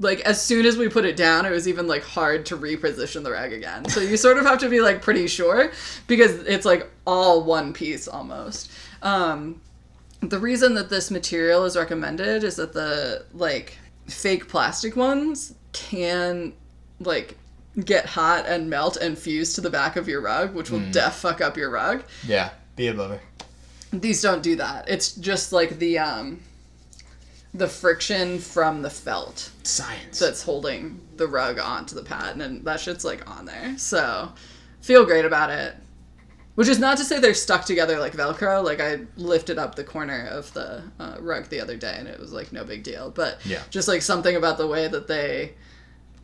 Like, 0.00 0.20
as 0.20 0.42
soon 0.42 0.66
as 0.66 0.76
we 0.76 0.88
put 0.88 1.04
it 1.04 1.14
down, 1.14 1.46
it 1.46 1.50
was 1.50 1.68
even, 1.68 1.86
like, 1.86 2.02
hard 2.02 2.46
to 2.46 2.56
reposition 2.56 3.22
the 3.22 3.30
rag 3.30 3.52
again. 3.52 3.88
So 3.88 4.00
you 4.00 4.16
sort 4.16 4.38
of 4.38 4.46
have 4.46 4.58
to 4.60 4.68
be, 4.68 4.80
like, 4.80 5.02
pretty 5.02 5.28
sure 5.28 5.70
because 6.06 6.32
it's, 6.46 6.64
like, 6.64 6.90
all 7.06 7.44
one 7.44 7.72
piece 7.72 8.08
almost. 8.08 8.72
Um, 9.02 9.60
the 10.20 10.38
reason 10.38 10.74
that 10.74 10.88
this 10.88 11.10
material 11.10 11.64
is 11.66 11.76
recommended 11.76 12.42
is 12.44 12.56
that 12.56 12.72
the, 12.72 13.26
like, 13.34 13.78
fake 14.06 14.48
plastic 14.48 14.96
ones 14.96 15.54
can, 15.72 16.54
like, 16.98 17.36
get 17.84 18.06
hot 18.06 18.46
and 18.46 18.68
melt 18.68 18.96
and 18.96 19.18
fuse 19.18 19.52
to 19.54 19.60
the 19.60 19.70
back 19.70 19.96
of 19.96 20.08
your 20.08 20.20
rug, 20.20 20.54
which 20.54 20.70
will 20.70 20.80
def 20.90 21.14
fuck 21.14 21.40
up 21.40 21.56
your 21.56 21.70
rug. 21.70 22.02
Yeah. 22.26 22.50
Be 22.74 22.88
a 22.88 22.94
lover. 22.94 23.20
These 23.92 24.22
don't 24.22 24.42
do 24.42 24.56
that. 24.56 24.88
It's 24.88 25.12
just 25.12 25.52
like 25.52 25.78
the 25.78 25.98
um 25.98 26.40
the 27.52 27.66
friction 27.68 28.38
from 28.38 28.82
the 28.82 28.90
felt 28.90 29.50
Science. 29.64 30.18
that's 30.18 30.42
holding 30.42 31.00
the 31.16 31.26
rug 31.26 31.58
onto 31.58 31.94
the 31.94 32.02
pad 32.02 32.36
and 32.40 32.64
that 32.64 32.80
shit's 32.80 33.04
like 33.04 33.28
on 33.30 33.44
there. 33.44 33.76
So 33.76 34.32
feel 34.80 35.04
great 35.04 35.24
about 35.24 35.50
it. 35.50 35.74
Which 36.56 36.68
is 36.68 36.78
not 36.78 36.98
to 36.98 37.04
say 37.04 37.18
they're 37.20 37.32
stuck 37.34 37.64
together 37.64 37.98
like 37.98 38.12
Velcro. 38.12 38.62
Like 38.62 38.80
I 38.80 39.00
lifted 39.16 39.58
up 39.58 39.74
the 39.74 39.84
corner 39.84 40.26
of 40.30 40.52
the 40.52 40.82
uh, 40.98 41.16
rug 41.20 41.48
the 41.48 41.60
other 41.60 41.76
day 41.76 41.94
and 41.98 42.06
it 42.06 42.20
was 42.20 42.32
like 42.32 42.52
no 42.52 42.64
big 42.64 42.82
deal. 42.82 43.10
But 43.10 43.38
Yeah. 43.46 43.62
just 43.70 43.88
like 43.88 44.02
something 44.02 44.36
about 44.36 44.58
the 44.58 44.66
way 44.66 44.86
that 44.88 45.06
they 45.08 45.54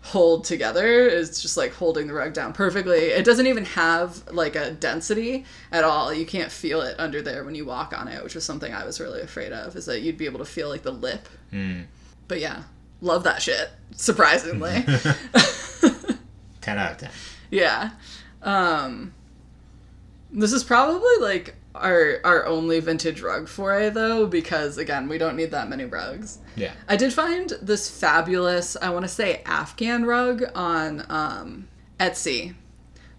hold 0.07 0.45
together 0.45 0.87
is 1.09 1.43
just 1.43 1.57
like 1.57 1.73
holding 1.73 2.07
the 2.07 2.15
rug 2.15 2.33
down 2.33 2.53
perfectly. 2.53 2.97
It 2.97 3.25
doesn't 3.25 3.49
even 3.49 3.65
have 3.65 4.23
like 4.31 4.55
a 4.55 4.71
density 4.71 5.45
at 5.73 5.83
all. 5.83 6.15
You 6.15 6.25
can't 6.25 6.53
feel 6.53 6.81
it 6.83 6.95
under 7.01 7.21
there 7.23 7.43
when 7.43 7.57
you 7.57 7.65
walk 7.67 7.93
on 7.93 8.07
it, 8.07 8.23
which 8.23 8.37
was 8.37 8.45
something 8.45 8.73
I 8.73 8.85
was 8.85 9.01
really 9.01 9.21
afraid 9.21 9.53
of, 9.53 9.75
is 9.75 9.87
that 9.87 10.03
you'd 10.03 10.17
be 10.17 10.27
able 10.27 10.39
to 10.39 10.45
feel 10.45 10.69
like 10.69 10.85
the 10.85 10.93
lip. 10.93 11.29
Mm. 11.53 11.87
But 12.29 12.39
yeah, 12.39 12.63
love 13.01 13.25
that 13.25 13.43
shit. 13.43 13.69
Surprisingly. 13.97 14.85
10 16.61 16.79
out 16.79 16.93
of 16.93 16.99
10. 16.99 17.11
yeah. 17.51 17.91
Um 18.43 19.13
this 20.31 20.53
is 20.53 20.63
probably 20.63 21.17
like 21.21 21.57
our 21.81 22.21
our 22.25 22.47
only 22.47 22.81
vintage 22.81 23.21
rug 23.23 23.49
foray 23.49 23.91
though 23.91 24.27
because 24.27 24.79
again, 24.79 25.09
we 25.09 25.19
don't 25.19 25.37
need 25.37 25.51
that 25.51 25.69
many 25.69 25.85
rugs. 25.85 26.39
Yeah. 26.57 26.73
I 26.89 26.97
did 26.97 27.13
find 27.13 27.51
this 27.63 27.89
fabulous, 27.89 28.77
I 28.81 28.91
want 28.91 29.05
to 29.05 29.09
say 29.09 29.43
Afghan 29.45 30.05
rug 30.05 30.45
on 30.55 31.05
um, 31.09 31.69
Etsy 32.01 32.55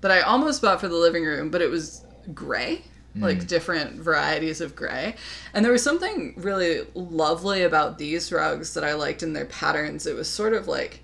that 0.01 0.11
I 0.11 0.21
almost 0.21 0.61
bought 0.61 0.79
for 0.79 0.87
the 0.87 0.95
living 0.95 1.23
room, 1.25 1.49
but 1.49 1.61
it 1.61 1.69
was 1.69 2.03
gray, 2.33 2.83
like 3.15 3.47
different 3.47 3.93
varieties 3.95 4.61
of 4.61 4.75
gray. 4.75 5.15
And 5.53 5.65
there 5.65 5.71
was 5.71 5.83
something 5.83 6.35
really 6.37 6.85
lovely 6.93 7.63
about 7.63 7.97
these 7.97 8.31
rugs 8.31 8.75
that 8.75 8.83
I 8.83 8.93
liked 8.93 9.23
in 9.23 9.33
their 9.33 9.45
patterns. 9.45 10.05
It 10.05 10.15
was 10.15 10.29
sort 10.29 10.53
of 10.53 10.67
like 10.67 11.03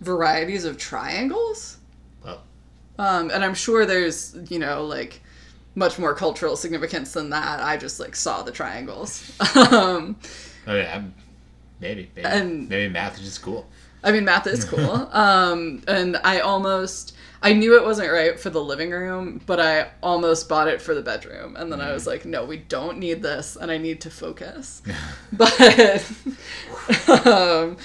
varieties 0.00 0.64
of 0.64 0.78
triangles. 0.78 1.78
Well, 2.24 2.42
Um, 2.98 3.30
and 3.30 3.44
I'm 3.44 3.54
sure 3.54 3.86
there's, 3.86 4.36
you 4.50 4.58
know, 4.58 4.84
like 4.84 5.22
much 5.74 5.98
more 5.98 6.14
cultural 6.14 6.56
significance 6.56 7.12
than 7.12 7.30
that. 7.30 7.60
I 7.60 7.76
just 7.76 7.98
like 8.00 8.14
saw 8.14 8.42
the 8.42 8.52
triangles. 8.52 9.38
um, 9.56 10.16
oh 10.66 10.74
yeah. 10.74 11.02
Maybe. 11.80 12.10
Maybe, 12.14 12.26
And- 12.26 12.68
maybe 12.68 12.92
math 12.92 13.18
is 13.18 13.24
just 13.24 13.42
cool. 13.42 13.68
I 14.04 14.10
mean, 14.10 14.24
math 14.24 14.46
is 14.46 14.64
cool. 14.64 14.80
um, 15.12 15.82
and 15.86 16.16
I 16.24 16.40
almost, 16.40 17.14
I 17.40 17.52
knew 17.52 17.76
it 17.76 17.84
wasn't 17.84 18.10
right 18.10 18.38
for 18.38 18.50
the 18.50 18.62
living 18.62 18.90
room, 18.90 19.40
but 19.46 19.60
I 19.60 19.90
almost 20.02 20.48
bought 20.48 20.68
it 20.68 20.82
for 20.82 20.94
the 20.94 21.02
bedroom. 21.02 21.54
And 21.56 21.72
then 21.72 21.80
I 21.80 21.92
was 21.92 22.06
like, 22.06 22.24
no, 22.24 22.44
we 22.44 22.56
don't 22.56 22.98
need 22.98 23.22
this, 23.22 23.56
and 23.56 23.70
I 23.70 23.78
need 23.78 24.00
to 24.02 24.10
focus. 24.10 24.82
but 25.32 26.04
um, 27.26 27.76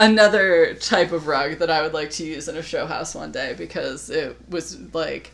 another 0.00 0.74
type 0.74 1.12
of 1.12 1.28
rug 1.28 1.58
that 1.58 1.70
I 1.70 1.82
would 1.82 1.94
like 1.94 2.10
to 2.12 2.24
use 2.24 2.48
in 2.48 2.56
a 2.56 2.62
show 2.62 2.86
house 2.86 3.14
one 3.14 3.30
day 3.30 3.54
because 3.56 4.10
it 4.10 4.36
was 4.48 4.78
like 4.94 5.30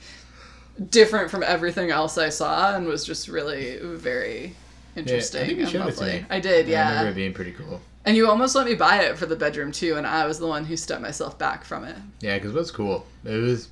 different 0.91 1.31
from 1.31 1.43
everything 1.43 1.91
else 1.91 2.19
I 2.19 2.29
saw 2.29 2.75
and 2.75 2.87
was 2.87 3.05
just 3.05 3.29
really 3.29 3.79
very 3.83 4.55
interesting 4.97 5.47
think 5.47 5.61
and 5.61 5.75
it 5.75 5.79
lovely. 5.79 6.25
I 6.31 6.41
did, 6.41 6.69
yeah. 6.69 6.81
I 6.81 6.83
yeah. 6.83 6.89
remember 6.91 7.11
it 7.11 7.15
being 7.15 7.33
pretty 7.35 7.53
cool. 7.53 7.81
And 8.05 8.17
you 8.17 8.29
almost 8.29 8.55
let 8.55 8.67
me 8.67 8.75
buy 8.75 9.03
it 9.03 9.19
for 9.19 9.27
the 9.27 9.37
bedroom 9.37 9.73
too, 9.73 9.97
and 9.97 10.07
I 10.07 10.27
was 10.27 10.39
the 10.39 10.47
one 10.47 10.65
who 10.65 10.77
stepped 10.77 11.03
myself 11.03 11.39
back 11.39 11.65
from 11.65 11.85
it. 11.85 11.97
Yeah, 12.21 12.37
because 12.39 12.53
what's 12.53 12.71
cool? 12.71 13.07
It 13.25 13.37
was, 13.37 13.69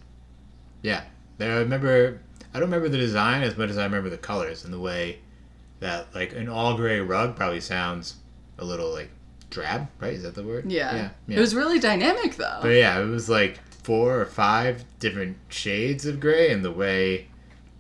yeah. 0.83 1.05
I 1.41 1.47
remember. 1.47 2.21
I 2.53 2.59
don't 2.59 2.69
remember 2.69 2.89
the 2.89 2.99
design 2.99 3.43
as 3.43 3.57
much 3.57 3.69
as 3.69 3.77
I 3.77 3.85
remember 3.85 4.09
the 4.09 4.17
colors 4.17 4.65
and 4.65 4.73
the 4.73 4.81
way 4.81 5.19
that 5.81 6.15
like 6.15 6.33
an 6.33 6.49
all 6.49 6.75
gray 6.75 7.01
rug 7.01 7.37
probably 7.37 7.61
sounds 7.61 8.17
a 8.59 8.65
little 8.65 8.91
like 8.91 9.11
drab, 9.51 9.89
right? 10.01 10.15
Is 10.15 10.23
that 10.23 10.35
the 10.35 10.43
word? 10.43 10.71
Yeah. 10.71 10.95
Yeah. 10.95 11.09
yeah. 11.29 11.37
It 11.37 11.41
was 11.41 11.55
really 11.55 11.79
dynamic 11.79 12.37
though. 12.37 12.59
but 12.63 12.69
yeah, 12.69 12.99
it 12.99 13.05
was 13.05 13.29
like 13.29 13.61
four 13.87 14.21
or 14.21 14.27
five 14.27 14.85
different 14.99 15.37
shades 15.49 16.07
of 16.07 16.19
gray, 16.19 16.51
and 16.51 16.65
the 16.65 16.73
way 16.73 17.29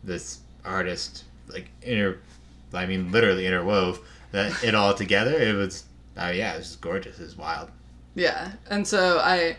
this 0.04 0.38
artist 0.64 1.24
like 1.48 1.68
inter, 1.82 2.18
I 2.72 2.86
mean 2.86 3.10
literally 3.10 3.42
interwove 3.42 3.98
that 4.30 4.62
it 4.62 4.76
all 4.76 4.94
together. 4.94 5.32
It 5.32 5.56
was. 5.56 5.82
Oh 6.16 6.30
yeah, 6.30 6.54
it 6.54 6.58
was 6.58 6.76
gorgeous. 6.76 7.18
It 7.18 7.24
was 7.24 7.36
wild. 7.36 7.70
Yeah. 8.14 8.52
And 8.70 8.86
so 8.86 9.18
I 9.18 9.56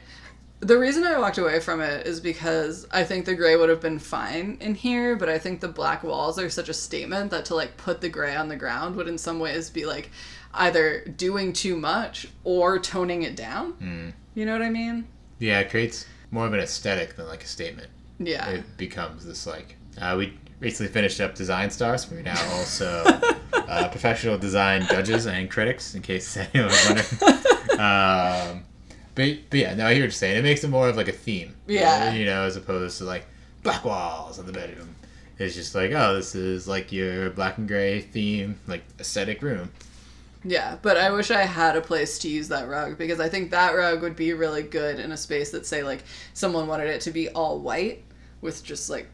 the 0.62 0.78
reason 0.78 1.04
I 1.04 1.20
walked 1.20 1.38
away 1.38 1.60
from 1.60 1.82
it 1.82 2.08
is 2.08 2.22
because 2.22 2.88
I 2.92 3.04
think 3.04 3.26
the 3.26 3.36
gray 3.36 3.58
would 3.58 3.70
have 3.70 3.82
been 3.82 4.00
fine 4.00 4.58
in 4.62 4.74
here, 4.74 5.18
but 5.18 5.28
I 5.28 5.38
think 5.38 5.60
the 5.60 5.68
black 5.68 6.02
walls 6.02 6.40
are 6.40 6.50
such 6.50 6.70
a 6.70 6.74
statement 6.74 7.30
that 7.32 7.44
to 7.46 7.56
like 7.56 7.76
put 7.76 8.00
the 8.00 8.10
gray 8.10 8.38
on 8.38 8.48
the 8.48 8.56
ground 8.56 8.96
would 8.96 9.10
in 9.10 9.18
some 9.18 9.40
ways 9.40 9.70
be 9.70 9.86
like 9.86 10.12
either 10.54 11.02
doing 11.18 11.52
too 11.52 11.76
much 11.76 12.30
or 12.46 12.80
toning 12.80 13.24
it 13.24 13.36
down. 13.36 13.74
Mm. 13.74 14.14
You 14.34 14.46
know 14.46 14.54
what 14.54 14.62
I 14.62 14.70
mean? 14.70 15.08
Yeah, 15.40 15.60
it 15.60 15.70
creates 15.70 16.06
more 16.32 16.46
of 16.46 16.54
an 16.54 16.60
aesthetic 16.60 17.16
than 17.16 17.28
like 17.28 17.44
a 17.44 17.48
statement. 17.48 17.90
Yeah. 18.20 18.48
It 18.48 18.78
becomes 18.78 19.26
this 19.26 19.46
like 19.46 19.76
uh, 20.00 20.16
we 20.18 20.38
recently 20.60 20.92
finished 20.92 21.20
up 21.22 21.36
Design 21.36 21.70
Stars. 21.70 22.10
We're 22.10 22.22
now 22.22 22.42
also 22.54 23.04
uh, 23.54 23.88
professional 23.90 24.38
design 24.38 24.86
judges 24.88 25.26
and 25.28 25.50
critics. 25.50 25.96
In 25.96 26.02
case 26.02 26.38
anyone 26.54 26.66
was 26.66 26.86
wondering. 26.86 27.44
Um, 27.78 28.64
but, 29.14 29.38
but 29.52 29.60
yeah, 29.60 29.76
no, 29.76 29.86
I 29.86 29.94
hear 29.94 30.02
what 30.02 30.06
you're 30.06 30.12
saying. 30.12 30.38
It 30.38 30.42
makes 30.42 30.64
it 30.64 30.70
more 30.70 30.90
of 30.90 30.98
like 30.98 31.10
a 31.10 31.12
theme. 31.12 31.56
Yeah. 31.68 32.12
You 32.12 32.26
know, 32.26 32.42
as 32.42 32.56
opposed 32.56 32.98
to 32.98 33.04
like 33.04 33.28
black 33.62 33.86
walls 33.86 34.40
in 34.40 34.48
the 34.48 34.52
bedroom. 34.52 34.96
It's 35.38 35.54
just 35.54 35.76
like, 35.76 35.92
oh, 35.92 36.16
this 36.16 36.34
is 36.34 36.68
like 36.68 36.92
your 36.92 37.30
black 37.30 37.60
and 37.60 37.68
gray 37.68 38.02
theme, 38.02 38.60
like 38.66 38.84
aesthetic 39.00 39.44
room. 39.44 39.72
Yeah, 40.50 40.78
but 40.82 40.96
I 40.98 41.12
wish 41.12 41.30
I 41.30 41.42
had 41.42 41.76
a 41.76 41.82
place 41.82 42.20
to 42.20 42.30
use 42.30 42.48
that 42.48 42.70
rug 42.70 42.98
because 42.98 43.20
I 43.20 43.28
think 43.28 43.52
that 43.52 43.76
rug 43.76 44.02
would 44.02 44.16
be 44.16 44.32
really 44.34 44.64
good 44.64 45.00
in 45.00 45.12
a 45.12 45.18
space 45.18 45.52
that 45.52 45.66
say 45.66 45.84
like 45.84 46.04
someone 46.34 46.68
wanted 46.68 46.88
it 46.88 47.02
to 47.02 47.12
be 47.12 47.28
all 47.30 47.60
white 47.60 48.04
with 48.42 48.64
just 48.64 48.90
like 48.90 49.08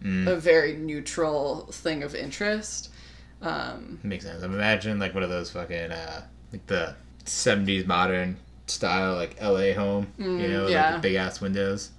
Mm. 0.00 0.28
a 0.28 0.36
very 0.36 0.76
neutral 0.76 1.66
thing 1.72 2.04
of 2.04 2.14
interest. 2.14 2.90
Um, 3.42 3.98
Makes 4.04 4.26
sense. 4.26 4.44
I'm 4.44 4.54
imagining 4.54 5.00
like 5.00 5.12
one 5.12 5.24
of 5.24 5.28
those 5.30 5.50
fucking 5.50 5.90
uh 5.90 6.22
like 6.52 6.64
the 6.68 6.94
'70s 7.24 7.84
modern 7.84 8.36
style 8.68 9.16
like 9.16 9.36
LA 9.42 9.72
home, 9.72 10.06
you 10.16 10.46
know, 10.46 10.68
yeah. 10.68 10.92
like 10.92 11.02
big 11.02 11.16
ass 11.16 11.40
windows. 11.40 11.90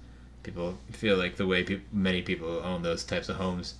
People 0.44 0.78
feel 0.92 1.18
like 1.18 1.36
the 1.36 1.46
way 1.46 1.62
peop 1.62 1.82
many 1.92 2.22
people 2.22 2.62
own 2.64 2.82
those 2.82 3.04
types 3.04 3.28
of 3.28 3.36
homes, 3.36 3.74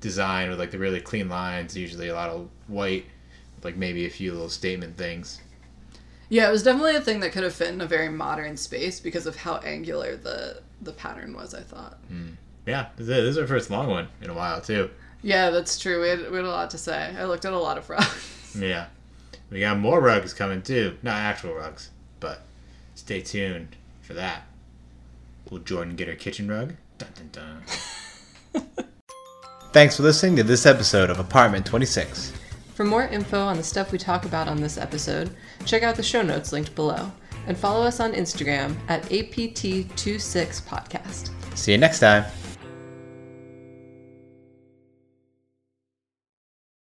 designed 0.00 0.48
with 0.48 0.58
like 0.58 0.70
the 0.70 0.78
really 0.78 1.00
clean 1.02 1.28
lines, 1.28 1.76
usually 1.76 2.08
a 2.08 2.14
lot 2.14 2.30
of 2.30 2.48
white, 2.68 3.04
like 3.64 3.76
maybe 3.76 4.06
a 4.06 4.10
few 4.10 4.32
little 4.32 4.48
statement 4.48 4.96
things. 4.96 5.40
yeah, 6.28 6.48
it 6.48 6.52
was 6.52 6.62
definitely 6.62 6.96
a 6.96 7.00
thing 7.00 7.20
that 7.20 7.32
could 7.32 7.42
have 7.44 7.54
fit 7.54 7.68
in 7.72 7.80
a 7.80 7.86
very 7.86 8.08
modern 8.08 8.56
space 8.56 9.00
because 9.00 9.26
of 9.26 9.36
how 9.36 9.56
angular 9.58 10.16
the 10.16 10.60
the 10.82 10.92
pattern 10.92 11.34
was. 11.34 11.54
I 11.54 11.60
thought. 11.62 11.98
Hmm. 12.08 12.30
Yeah, 12.66 12.88
this 12.96 13.04
is, 13.04 13.08
this 13.08 13.24
is 13.30 13.38
our 13.38 13.46
first 13.46 13.70
long 13.70 13.88
one 13.88 14.08
in 14.20 14.28
a 14.30 14.34
while 14.34 14.60
too. 14.60 14.90
Yeah, 15.22 15.50
that's 15.50 15.78
true. 15.78 16.02
We 16.02 16.08
had, 16.10 16.30
we 16.30 16.36
had 16.36 16.44
a 16.44 16.50
lot 16.50 16.70
to 16.70 16.78
say. 16.78 17.14
I 17.18 17.24
looked 17.24 17.44
at 17.44 17.52
a 17.52 17.58
lot 17.58 17.78
of 17.78 17.88
rugs. 17.90 18.34
Yeah, 18.58 18.86
we 19.50 19.60
got 19.60 19.78
more 19.78 20.00
rugs 20.00 20.32
coming 20.34 20.62
too. 20.62 20.96
Not 21.02 21.16
actual 21.16 21.54
rugs, 21.54 21.90
but 22.18 22.42
stay 22.94 23.20
tuned 23.20 23.76
for 24.00 24.14
that. 24.14 24.42
Will 25.50 25.58
Jordan 25.58 25.96
get 25.96 26.08
her 26.08 26.14
kitchen 26.14 26.48
rug? 26.48 26.74
Dun 26.98 27.08
dun 27.14 27.62
dun. 28.54 28.64
Thanks 29.72 29.96
for 29.96 30.02
listening 30.02 30.36
to 30.36 30.42
this 30.42 30.64
episode 30.66 31.10
of 31.10 31.18
Apartment 31.18 31.66
26. 31.66 32.32
For 32.78 32.84
more 32.84 33.02
info 33.02 33.40
on 33.40 33.56
the 33.56 33.64
stuff 33.64 33.90
we 33.90 33.98
talk 33.98 34.24
about 34.24 34.46
on 34.46 34.60
this 34.60 34.78
episode, 34.78 35.30
check 35.66 35.82
out 35.82 35.96
the 35.96 36.02
show 36.04 36.22
notes 36.22 36.52
linked 36.52 36.76
below 36.76 37.10
and 37.48 37.58
follow 37.58 37.84
us 37.84 37.98
on 37.98 38.12
Instagram 38.12 38.76
at 38.86 39.02
APT26podcast. 39.06 41.58
See 41.58 41.72
you 41.72 41.78
next 41.78 41.98
time. 41.98 42.24